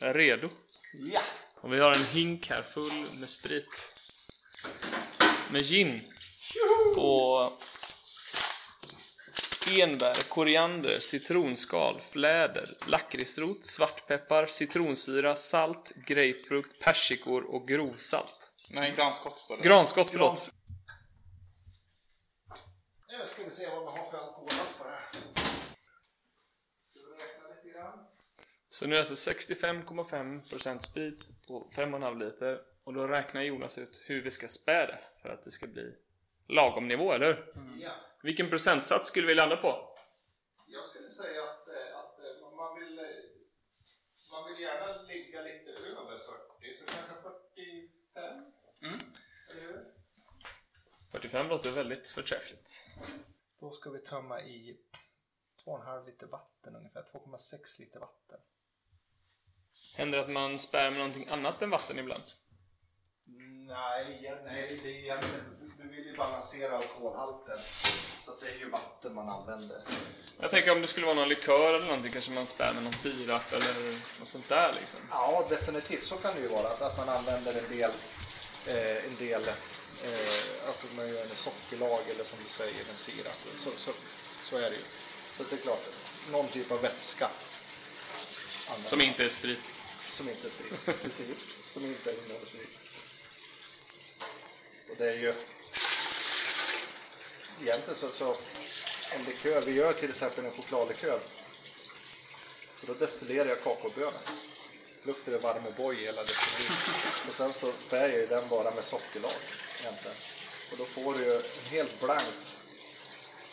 är 0.00 0.14
redo. 0.14 0.48
Ja. 0.92 1.22
Och 1.62 1.72
vi 1.72 1.80
har 1.80 1.92
en 1.92 2.04
hink 2.04 2.50
här 2.50 2.62
full 2.62 3.18
med 3.20 3.28
sprit. 3.28 3.94
Med 5.50 5.62
gin. 5.62 6.00
Och 6.96 7.52
enbär, 9.78 10.14
koriander, 10.28 10.98
citronskal, 11.00 12.00
fläder, 12.00 12.68
lakritsrot, 12.86 13.64
svartpeppar, 13.64 14.46
citronsyra, 14.46 15.34
salt, 15.34 15.92
grapefrukt, 16.06 16.78
persikor 16.80 17.54
och 17.54 17.68
grovsalt. 17.68 18.52
Nej, 18.70 18.94
granskott 18.96 19.38
står 19.38 19.56
det. 19.56 19.62
Granskott, 19.62 20.10
förlåt. 20.10 20.54
Nu 23.08 23.26
ska 23.26 23.44
vi 23.44 23.50
se 23.50 23.68
vad 23.70 23.80
vi 23.80 23.98
har 24.00 24.10
för 24.10 24.18
alkoholhalt 24.18 24.78
på 24.78 24.84
det 24.84 24.90
här. 24.90 25.10
Ska 26.90 27.00
vi 27.16 27.24
räkna 27.24 27.48
lite 27.54 27.78
grann? 27.78 27.98
Så 28.80 28.86
nu 28.86 28.94
är 28.94 28.98
det 28.98 29.08
alltså 29.08 29.30
65,5% 29.30 30.78
sprit 30.78 31.30
på 31.46 31.70
5,5 31.76 32.18
liter. 32.18 32.62
Och 32.84 32.94
då 32.94 33.06
räknar 33.06 33.42
Jonas 33.42 33.78
ut 33.78 34.02
hur 34.06 34.22
vi 34.22 34.30
ska 34.30 34.48
spä 34.48 34.86
det 34.86 34.98
för 35.22 35.28
att 35.28 35.42
det 35.42 35.50
ska 35.50 35.66
bli 35.66 35.96
lagom 36.48 36.88
nivå, 36.88 37.12
eller 37.12 37.26
hur? 37.26 37.54
Ja. 37.82 37.92
Vilken 38.22 38.50
procentsats 38.50 39.08
skulle 39.08 39.26
vi 39.26 39.34
landa 39.34 39.56
på? 39.56 39.96
Jag 40.68 40.86
skulle 40.86 41.10
säga 41.10 41.42
att, 41.42 41.68
eh, 41.68 41.98
att 41.98 42.18
eh, 42.18 42.56
man, 42.56 42.78
vill, 42.78 42.98
eh, 42.98 43.04
man 44.32 44.52
vill 44.52 44.62
gärna 44.62 45.02
ligga 45.02 45.42
lite 45.42 45.70
över 45.70 46.18
40, 46.18 46.76
så 46.78 46.84
kanske 46.86 47.14
45? 47.22 48.24
Mm. 48.82 48.98
Eller 49.50 49.62
hur? 49.62 49.84
45 51.12 51.48
låter 51.48 51.70
väldigt 51.70 52.08
förträffligt. 52.08 52.86
Då 53.60 53.70
ska 53.70 53.90
vi 53.90 53.98
tömma 53.98 54.42
i 54.42 54.80
2,5 55.64 56.06
liter 56.06 56.26
vatten 56.26 56.76
ungefär, 56.76 57.02
2,6 57.02 57.80
liter 57.80 58.00
vatten. 58.00 58.40
Händer 60.00 60.18
det 60.18 60.24
att 60.24 60.30
man 60.30 60.58
spär 60.58 60.90
med 60.90 60.98
någonting 60.98 61.26
annat 61.30 61.62
än 61.62 61.70
vatten 61.70 61.98
ibland? 61.98 62.22
Nej, 63.68 64.34
nej 64.44 64.80
det 64.82 64.90
är 64.90 64.94
egentligen, 64.94 65.44
du 65.78 65.88
vill 65.88 66.06
ju 66.06 66.16
balansera 66.16 66.76
alkoholhalten. 66.76 67.58
Så 68.24 68.30
det 68.40 68.50
är 68.50 68.58
ju 68.58 68.70
vatten 68.70 69.14
man 69.14 69.28
använder. 69.28 69.82
Jag 70.40 70.50
tänker 70.50 70.72
om 70.72 70.80
det 70.80 70.86
skulle 70.86 71.06
vara 71.06 71.16
någon 71.16 71.28
likör 71.28 71.74
eller 71.74 71.86
någonting, 71.86 72.12
kanske 72.12 72.30
man 72.30 72.46
spär 72.46 72.72
med 72.72 72.82
någon 72.82 72.92
sirap 72.92 73.52
eller 73.52 73.74
något 74.18 74.28
sånt 74.28 74.48
där 74.48 74.72
liksom. 74.80 75.00
Ja, 75.10 75.46
definitivt. 75.48 76.04
Så 76.04 76.16
kan 76.16 76.34
det 76.34 76.40
ju 76.40 76.48
vara. 76.48 76.68
Att, 76.68 76.82
att 76.82 76.96
man 76.96 77.08
använder 77.08 77.58
en 77.58 77.76
del, 77.76 77.90
eh, 78.66 79.04
en 79.04 79.16
del 79.18 79.42
eh, 80.04 80.66
alltså 80.66 80.86
man 80.96 81.08
gör 81.08 81.22
en 81.22 81.28
sockerlag 81.34 82.00
eller 82.10 82.24
som 82.24 82.38
du 82.44 82.48
säger, 82.48 82.84
en 82.90 82.96
sirap. 82.96 83.38
Så, 83.56 83.70
så, 83.76 83.90
så 84.42 84.56
är 84.56 84.70
det 84.70 84.76
ju. 84.76 84.84
Så 85.36 85.42
det 85.50 85.56
är 85.56 85.60
klart, 85.60 85.84
någon 86.30 86.48
typ 86.48 86.72
av 86.72 86.82
vätska. 86.82 87.28
Som 88.82 89.00
inte 89.00 89.24
är 89.24 89.28
sprit. 89.28 89.79
Som 90.20 90.28
inte 90.28 90.46
är 90.46 90.50
sprit. 90.50 91.02
Precis. 91.02 91.38
Som 91.64 91.86
inte 91.86 92.10
innehåller 92.10 92.46
sprit. 92.46 92.78
Och 94.90 94.96
det 94.98 95.08
är 95.12 95.16
ju... 95.16 95.34
Egentligen 97.62 97.94
så, 97.94 98.10
så 98.10 98.36
en 99.12 99.24
likör, 99.24 99.60
vi 99.60 99.72
gör 99.72 99.92
till 99.92 100.10
exempel 100.10 100.44
en 100.44 100.50
chokladlikör. 100.52 101.20
Och 102.80 102.86
då 102.86 102.94
destillerar 102.94 103.48
jag 103.48 103.62
kakaobönor. 103.64 104.20
Luktar 105.02 105.32
det 105.32 105.38
varm 105.38 105.66
O'boy 105.66 105.94
hela 105.94 106.22
destilleriet. 106.22 107.28
Och 107.28 107.34
sen 107.34 107.52
så 107.52 107.72
spär 107.72 108.08
jag 108.08 108.18
ju 108.20 108.26
den 108.26 108.48
bara 108.48 108.70
med 108.70 108.84
sockerlag 108.84 109.32
egentligen. 109.80 110.16
Och 110.72 110.76
då 110.78 110.84
får 110.84 111.14
du 111.14 111.24
ju 111.24 111.34
en 111.34 111.42
helt 111.70 112.00
blank. 112.00 112.34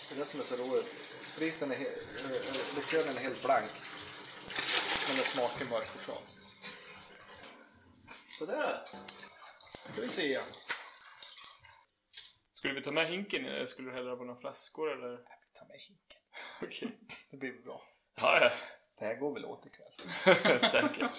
Det 0.09 0.15
är 0.15 0.19
det 0.19 0.25
som 0.25 0.39
är 0.39 0.43
så 0.43 0.55
roligt. 0.55 0.95
Spriten 1.23 1.71
är 1.71 1.75
he- 1.75 1.97
eh, 2.25 2.31
eh, 2.31 2.75
likören 2.75 3.17
är 3.17 3.21
helt 3.21 3.41
blank. 3.41 3.71
Men 5.07 5.15
den 5.15 5.25
smakar 5.25 5.65
mörk 5.65 5.87
choklad. 5.87 6.36
Sådär. 8.37 8.83
ska 9.91 10.01
vi 10.01 10.09
se. 10.09 10.39
Skulle 12.51 12.73
vi 12.73 12.83
ta 12.83 12.91
med 12.91 13.07
hinken 13.07 13.45
eller 13.45 13.65
skulle 13.65 13.89
du 13.89 13.95
hälla 13.95 14.15
på 14.15 14.23
några 14.23 14.39
flaskor 14.39 14.91
eller? 14.91 15.17
Ta 15.53 15.65
med 15.67 15.79
hinken. 15.79 16.21
Okej. 16.61 16.99
Det 17.31 17.37
blir 17.37 17.63
bra. 17.63 17.81
Ja, 18.21 18.37
ja. 18.41 18.51
Det 18.99 19.05
här 19.05 19.15
går 19.15 19.33
väl 19.33 19.45
åt 19.45 19.65
ikväll. 19.65 19.93
Säkert. 20.71 21.11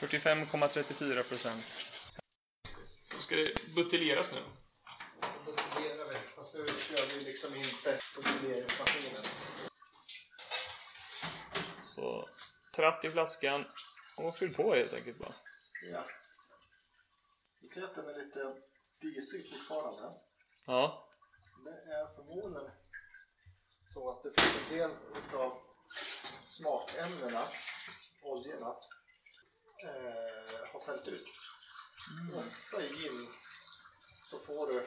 45,34 0.00 1.22
procent. 1.22 1.86
Så 3.02 3.18
ska 3.18 3.36
det 3.36 3.74
buteljeras 3.74 4.32
nu. 4.32 4.40
Buteljerar 5.46 6.06
vi. 6.08 6.14
Fast 6.36 6.54
nu 6.54 6.66
kör 6.66 7.18
vi 7.18 7.24
liksom 7.24 7.56
inte 7.56 7.98
buteljeringsmaskinen. 8.16 9.24
Så 11.80 12.28
tratt 12.76 13.04
i 13.04 13.10
flaskan 13.10 13.64
och 14.16 14.34
fyll 14.36 14.54
på 14.54 14.74
helt 14.74 14.92
enkelt 14.92 15.18
bara. 15.18 15.34
Ja. 15.92 16.04
Vi 17.60 17.68
ser 17.68 17.82
att 17.84 17.94
den 17.94 18.08
är 18.08 18.24
lite 18.24 18.56
disig 19.00 19.54
fortfarande. 19.68 20.20
Ja. 20.66 21.08
Det 21.64 21.92
är 21.92 22.06
förmodligen 22.16 22.70
så 23.86 24.10
att 24.10 24.22
det 24.22 24.40
finns 24.40 24.58
en 24.70 24.78
del 24.78 24.90
av 25.34 25.52
smakämnena, 26.48 27.48
oljorna, 28.22 28.74
eh, 29.84 30.66
har 30.72 30.80
fällt 30.86 31.08
ut. 31.08 31.26
Ofta 32.36 32.82
i 32.82 32.88
gin 32.88 33.28
så 34.24 34.38
får 34.38 34.66
du, 34.66 34.86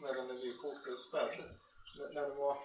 när 0.00 0.14
den 0.14 0.30
är 0.30 0.34
nykokt 0.34 0.86
och 0.88 0.98
spädd, 0.98 1.44
när- 1.98 2.14
när 2.14 2.20
den 2.28 2.36
var 2.36 2.58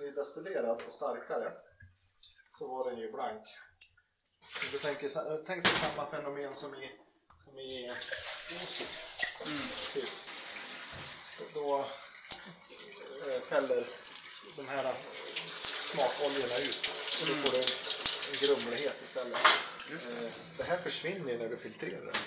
nydestillerad 0.00 0.82
och 0.86 0.92
starkare 0.92 1.52
så 2.58 2.68
var 2.68 2.90
den 2.90 3.00
ju 3.00 3.12
blank. 3.12 3.46
Du 4.72 4.78
tänker, 4.78 5.08
sa- 5.08 5.38
tänk 5.46 5.64
dig 5.64 5.72
samma 5.72 6.10
fenomen 6.10 6.56
som 6.56 6.74
i, 6.74 6.90
som 7.44 7.58
i 7.58 7.90
ost. 8.62 8.82
Typ. 9.94 10.10
Då 11.54 11.78
eh, 13.26 13.40
fäller 13.48 13.86
de 14.56 14.68
här 14.68 14.84
eh, 14.84 14.94
smakoljorna 15.92 16.58
ut 16.58 16.86
och 17.20 17.26
då 17.28 17.34
får 17.34 17.50
du 17.50 17.58
en, 17.58 17.68
grumlighet 18.40 19.02
istället. 19.04 19.38
Eh, 19.92 20.30
Det 20.56 20.64
här 20.64 20.78
försvinner 20.82 21.32
ju 21.32 21.38
när 21.38 21.48
du 21.48 21.56
filtrerar 21.56 22.04
det. 22.04 22.18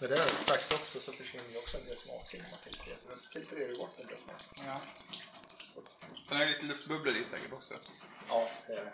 Med 0.00 0.10
det 0.10 0.28
sagt 0.28 0.72
också 0.72 1.00
så 1.00 1.12
försvinner 1.12 1.48
ju 1.50 1.58
också 1.58 1.78
en 1.78 1.84
del 1.84 1.96
smaker 1.96 2.38
när 2.42 2.50
man 2.50 2.58
filtrerar. 2.60 2.98
Man 3.08 3.20
filtrerar 3.32 3.68
ju 3.68 3.78
bort 3.78 3.94
en 3.98 4.06
del 4.06 4.18
smaker. 4.18 4.46
Ja. 4.66 4.80
Sen 6.28 6.36
är 6.40 6.46
det 6.46 6.52
lite 6.52 6.64
luftbubblor 6.64 7.16
i 7.16 7.24
säkert 7.24 7.52
också. 7.52 7.74
Ja, 8.28 8.50
det 8.66 8.72
är 8.72 8.84
det. 8.84 8.92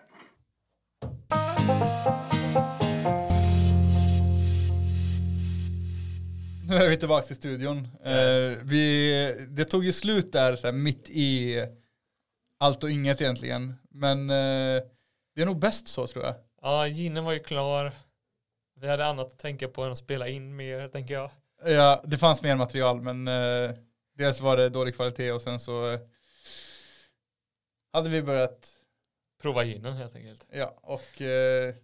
Nu 6.75 6.81
är 6.81 6.89
vi 6.89 6.97
tillbaka 6.97 7.27
i 7.31 7.37
studion. 7.37 7.89
Yes. 8.07 8.59
Eh, 8.59 8.65
vi, 8.65 9.47
det 9.49 9.65
tog 9.65 9.85
ju 9.85 9.93
slut 9.93 10.33
där 10.33 10.57
så 10.57 10.67
här, 10.67 10.73
mitt 10.73 11.11
i 11.11 11.57
allt 12.59 12.85
och 12.85 12.91
inget 12.91 13.21
egentligen. 13.21 13.75
Men 13.91 14.31
eh, 14.31 14.83
det 15.35 15.43
är 15.43 15.47
nog 15.47 15.59
bäst 15.59 15.89
så 15.89 16.07
tror 16.07 16.25
jag. 16.25 16.35
Ja, 16.63 16.87
ginen 16.87 17.25
var 17.25 17.33
ju 17.33 17.39
klar. 17.39 17.93
Vi 18.81 18.89
hade 18.89 19.07
annat 19.07 19.27
att 19.27 19.39
tänka 19.39 19.69
på 19.69 19.83
än 19.83 19.93
att 19.93 19.99
spela 19.99 20.29
in 20.29 20.57
mer, 20.57 20.89
tänker 20.89 21.15
jag. 21.15 21.31
Ja, 21.65 22.05
det 22.07 22.19
fanns 22.19 22.43
mer 22.43 22.57
material 22.57 23.03
men 23.03 23.29
eh, 23.29 23.71
dels 24.15 24.41
var 24.41 24.57
det 24.57 24.69
dålig 24.69 24.95
kvalitet 24.95 25.33
och 25.33 25.43
sen 25.43 25.61
så 25.61 25.93
eh, 25.93 26.01
hade 27.93 28.11
vi 28.11 28.23
börjat, 28.23 28.73
Prova 29.43 29.65
ginen 29.65 29.93
helt 29.93 30.17
enkelt. 30.17 30.47
ja, 30.53 30.79
och 30.83 31.23
eh, 31.23 31.75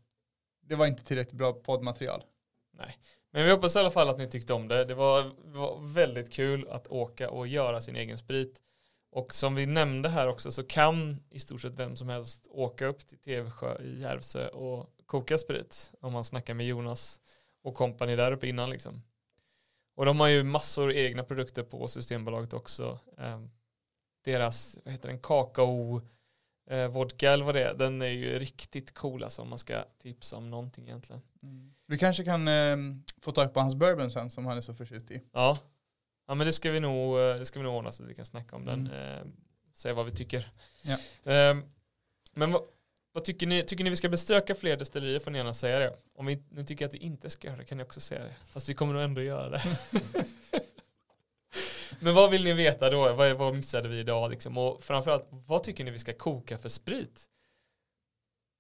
det 0.61 0.75
var 0.77 0.87
inte 0.87 1.05
tillräckligt 1.05 1.39
bra 1.39 1.53
poddmaterial. 1.53 2.25
Men 3.31 3.45
vi 3.45 3.51
hoppas 3.51 3.77
i 3.77 3.79
alla 3.79 3.91
fall 3.91 4.09
att 4.09 4.19
ni 4.19 4.27
tyckte 4.27 4.55
om 4.55 4.69
det. 4.69 4.85
Det 4.85 4.95
var, 4.95 5.33
var 5.45 5.95
väldigt 5.95 6.33
kul 6.33 6.69
att 6.69 6.87
åka 6.87 7.31
och 7.31 7.47
göra 7.47 7.81
sin 7.81 7.97
egen 7.97 8.19
sprit. 8.19 8.63
Och 9.11 9.35
som 9.35 9.55
vi 9.55 9.67
nämnde 9.67 10.09
här 10.09 10.29
också 10.29 10.51
så 10.51 10.63
kan 10.63 11.23
i 11.31 11.39
stort 11.39 11.61
sett 11.61 11.77
vem 11.77 11.97
som 11.97 12.09
helst 12.09 12.47
åka 12.51 12.87
upp 12.87 13.07
till 13.07 13.19
Tevsjö 13.19 13.83
i 13.83 14.01
Järvsö 14.01 14.49
och 14.49 14.87
koka 15.07 15.39
sprit. 15.39 15.93
Om 16.01 16.13
man 16.13 16.25
snackar 16.25 16.55
med 16.55 16.67
Jonas 16.67 17.21
och 17.63 17.75
kompani 17.75 18.17
där 18.17 18.33
uppe 18.33 18.49
innan 18.49 18.71
liksom. 18.71 19.03
Och 19.95 20.05
de 20.05 20.21
har 20.21 20.29
ju 20.29 20.43
massor 20.43 20.93
egna 20.93 21.23
produkter 21.23 21.63
på 21.63 21.89
Systembolaget 21.89 22.53
också. 22.53 22.99
Ehm, 23.19 23.51
deras, 24.25 24.79
vad 24.85 24.93
heter 24.93 25.09
den, 25.09 25.19
kakao 25.19 26.03
eh, 26.71 26.89
vodka 26.89 27.31
eller 27.31 27.45
vad 27.45 27.55
det 27.55 27.65
är, 27.65 27.75
den 27.75 28.03
är 28.03 28.07
ju 28.07 28.39
riktigt 28.39 28.95
cool 28.95 29.25
alltså 29.25 29.43
om 29.43 29.49
man 29.49 29.59
ska 29.59 29.85
tipsa 30.03 30.37
om 30.37 30.51
någonting 30.51 30.85
egentligen. 30.85 31.23
Vi 31.87 31.99
kanske 31.99 32.25
kan 32.25 32.49
eh, 32.49 32.77
få 33.21 33.33
tag 33.33 33.55
på 33.55 33.61
hans 33.61 33.75
bourbon 33.75 34.11
sen 34.11 34.31
som 34.31 34.47
han 34.47 34.57
är 34.57 34.61
så 34.61 34.75
förtjust 34.75 35.11
i. 35.11 35.23
Ja. 35.33 35.59
Ja 36.27 36.35
men 36.35 36.47
det 36.47 36.53
ska 36.53 36.71
vi 36.71 36.81
nog, 36.81 37.19
eh, 37.19 37.35
det 37.35 37.45
ska 37.45 37.59
vi 37.59 37.65
nog 37.65 37.75
ordna 37.75 37.93
så 37.93 38.03
att 38.03 38.09
vi 38.09 38.15
kan 38.15 38.25
snacka 38.25 38.57
om 38.57 38.65
den. 38.65 38.87
Mm. 38.87 39.19
Eh, 39.19 39.25
säga 39.75 39.95
vad 39.95 40.07
vi 40.07 40.13
tycker. 40.13 40.51
Ja. 40.83 40.93
Eh, 41.33 41.57
men 42.33 42.53
vad, 42.53 42.63
vad 43.13 43.25
tycker 43.25 43.47
ni? 43.47 43.63
Tycker 43.63 43.85
ni 43.85 43.91
vi 43.91 43.97
ska 43.97 44.09
besöka 44.09 44.55
fler 44.55 44.77
destillerier 44.77 45.19
får 45.19 45.31
ni 45.31 45.39
gärna 45.39 45.55
säga 45.55 45.79
det. 45.79 45.97
Om 46.15 46.27
vi, 46.27 46.43
ni 46.49 46.65
tycker 46.65 46.87
att 46.87 46.95
vi 46.95 46.99
inte 46.99 47.31
ska 47.31 47.49
göra 47.49 47.59
det 47.59 47.65
kan 47.65 47.79
ni 47.79 47.85
också 47.85 48.01
säga 48.01 48.21
det. 48.21 48.35
Fast 48.47 48.69
vi 48.69 48.75
kommer 48.75 48.93
nog 48.93 49.03
ändå 49.03 49.23
göra 49.23 49.49
det. 49.49 49.63
Men 52.01 52.15
vad 52.15 52.31
vill 52.31 52.45
ni 52.45 52.53
veta 52.53 52.91
då? 52.91 53.15
Vad, 53.15 53.37
vad 53.37 53.55
missade 53.55 53.89
vi 53.89 53.99
idag 53.99 54.31
liksom? 54.31 54.59
Och 54.59 54.83
framförallt, 54.83 55.29
vad 55.31 55.63
tycker 55.63 55.85
ni 55.85 55.91
vi 55.91 55.99
ska 55.99 56.13
koka 56.13 56.59
för 56.59 56.69
sprit? 56.69 57.27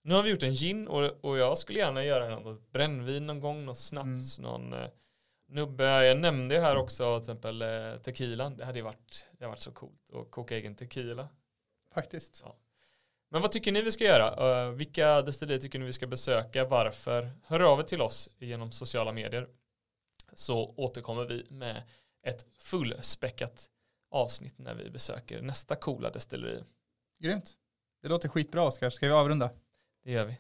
Nu 0.03 0.15
har 0.15 0.23
vi 0.23 0.31
gjort 0.31 0.43
en 0.43 0.55
gin 0.55 0.89
och, 0.89 1.25
och 1.25 1.39
jag 1.39 1.59
skulle 1.59 1.79
gärna 1.79 2.05
göra 2.05 2.39
något 2.39 2.73
brännvin 2.73 3.27
någon 3.27 3.41
gång, 3.41 3.65
något 3.65 3.79
snaps, 3.79 4.39
någon 4.39 4.73
eh, 4.73 4.89
nubbe. 5.49 5.85
Jag 5.85 6.19
nämnde 6.19 6.55
ju 6.55 6.61
här 6.61 6.77
också 6.77 7.19
till 7.19 7.23
exempel 7.23 7.63
eh, 7.63 8.01
tequilan. 8.03 8.57
Det 8.57 8.65
hade 8.65 8.79
ju 8.79 8.85
varit, 8.85 9.29
det 9.33 9.45
hade 9.45 9.51
varit 9.51 9.61
så 9.61 9.73
coolt 9.73 10.15
att 10.15 10.31
koka 10.31 10.57
egen 10.57 10.75
tequila. 10.75 11.29
Faktiskt. 11.95 12.45
Men 13.31 13.43
vad 13.43 13.53
tycker 13.53 13.73
ni 13.73 13.83
vi 13.83 13.93
ska 13.93 14.05
göra? 14.05 14.67
Uh, 14.69 14.75
vilka 14.75 15.23
destillerier 15.23 15.61
tycker 15.61 15.79
ni 15.79 15.85
vi 15.85 15.93
ska 15.93 16.07
besöka? 16.07 16.65
Varför? 16.65 17.31
Hör 17.45 17.61
av 17.61 17.81
er 17.81 17.85
till 17.85 18.01
oss 18.01 18.35
genom 18.39 18.73
sociala 18.73 19.13
medier. 19.13 19.49
Så 20.33 20.75
återkommer 20.77 21.25
vi 21.25 21.47
med 21.51 21.83
ett 22.27 22.47
fullspäckat 22.59 23.71
avsnitt 24.11 24.59
när 24.59 24.75
vi 24.75 24.91
besöker 24.91 25.43
nästa 25.43 25.77
coola 25.77 26.11
destilleri. 26.11 26.65
Grymt. 27.23 27.57
Det 28.03 28.09
låter 28.09 28.29
skitbra 28.29 28.63
Oskar. 28.63 28.91
Ska 28.91 29.07
vi 29.07 29.13
avrunda? 29.13 29.51
Det 30.05 30.13
gör 30.13 30.25
vi. 30.25 30.39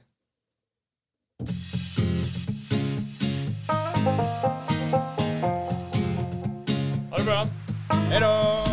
Ha 7.11 7.17
det 7.19 7.25
bra. 7.25 7.47
Hej 7.91 8.21
då! 8.21 8.70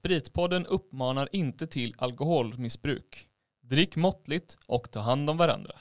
Spritpodden 0.00 0.66
uppmanar 0.66 1.28
inte 1.32 1.66
till 1.66 1.94
alkoholmissbruk. 1.98 3.28
Drick 3.62 3.96
måttligt 3.96 4.58
och 4.66 4.90
ta 4.90 5.00
hand 5.00 5.30
om 5.30 5.36
varandra. 5.36 5.72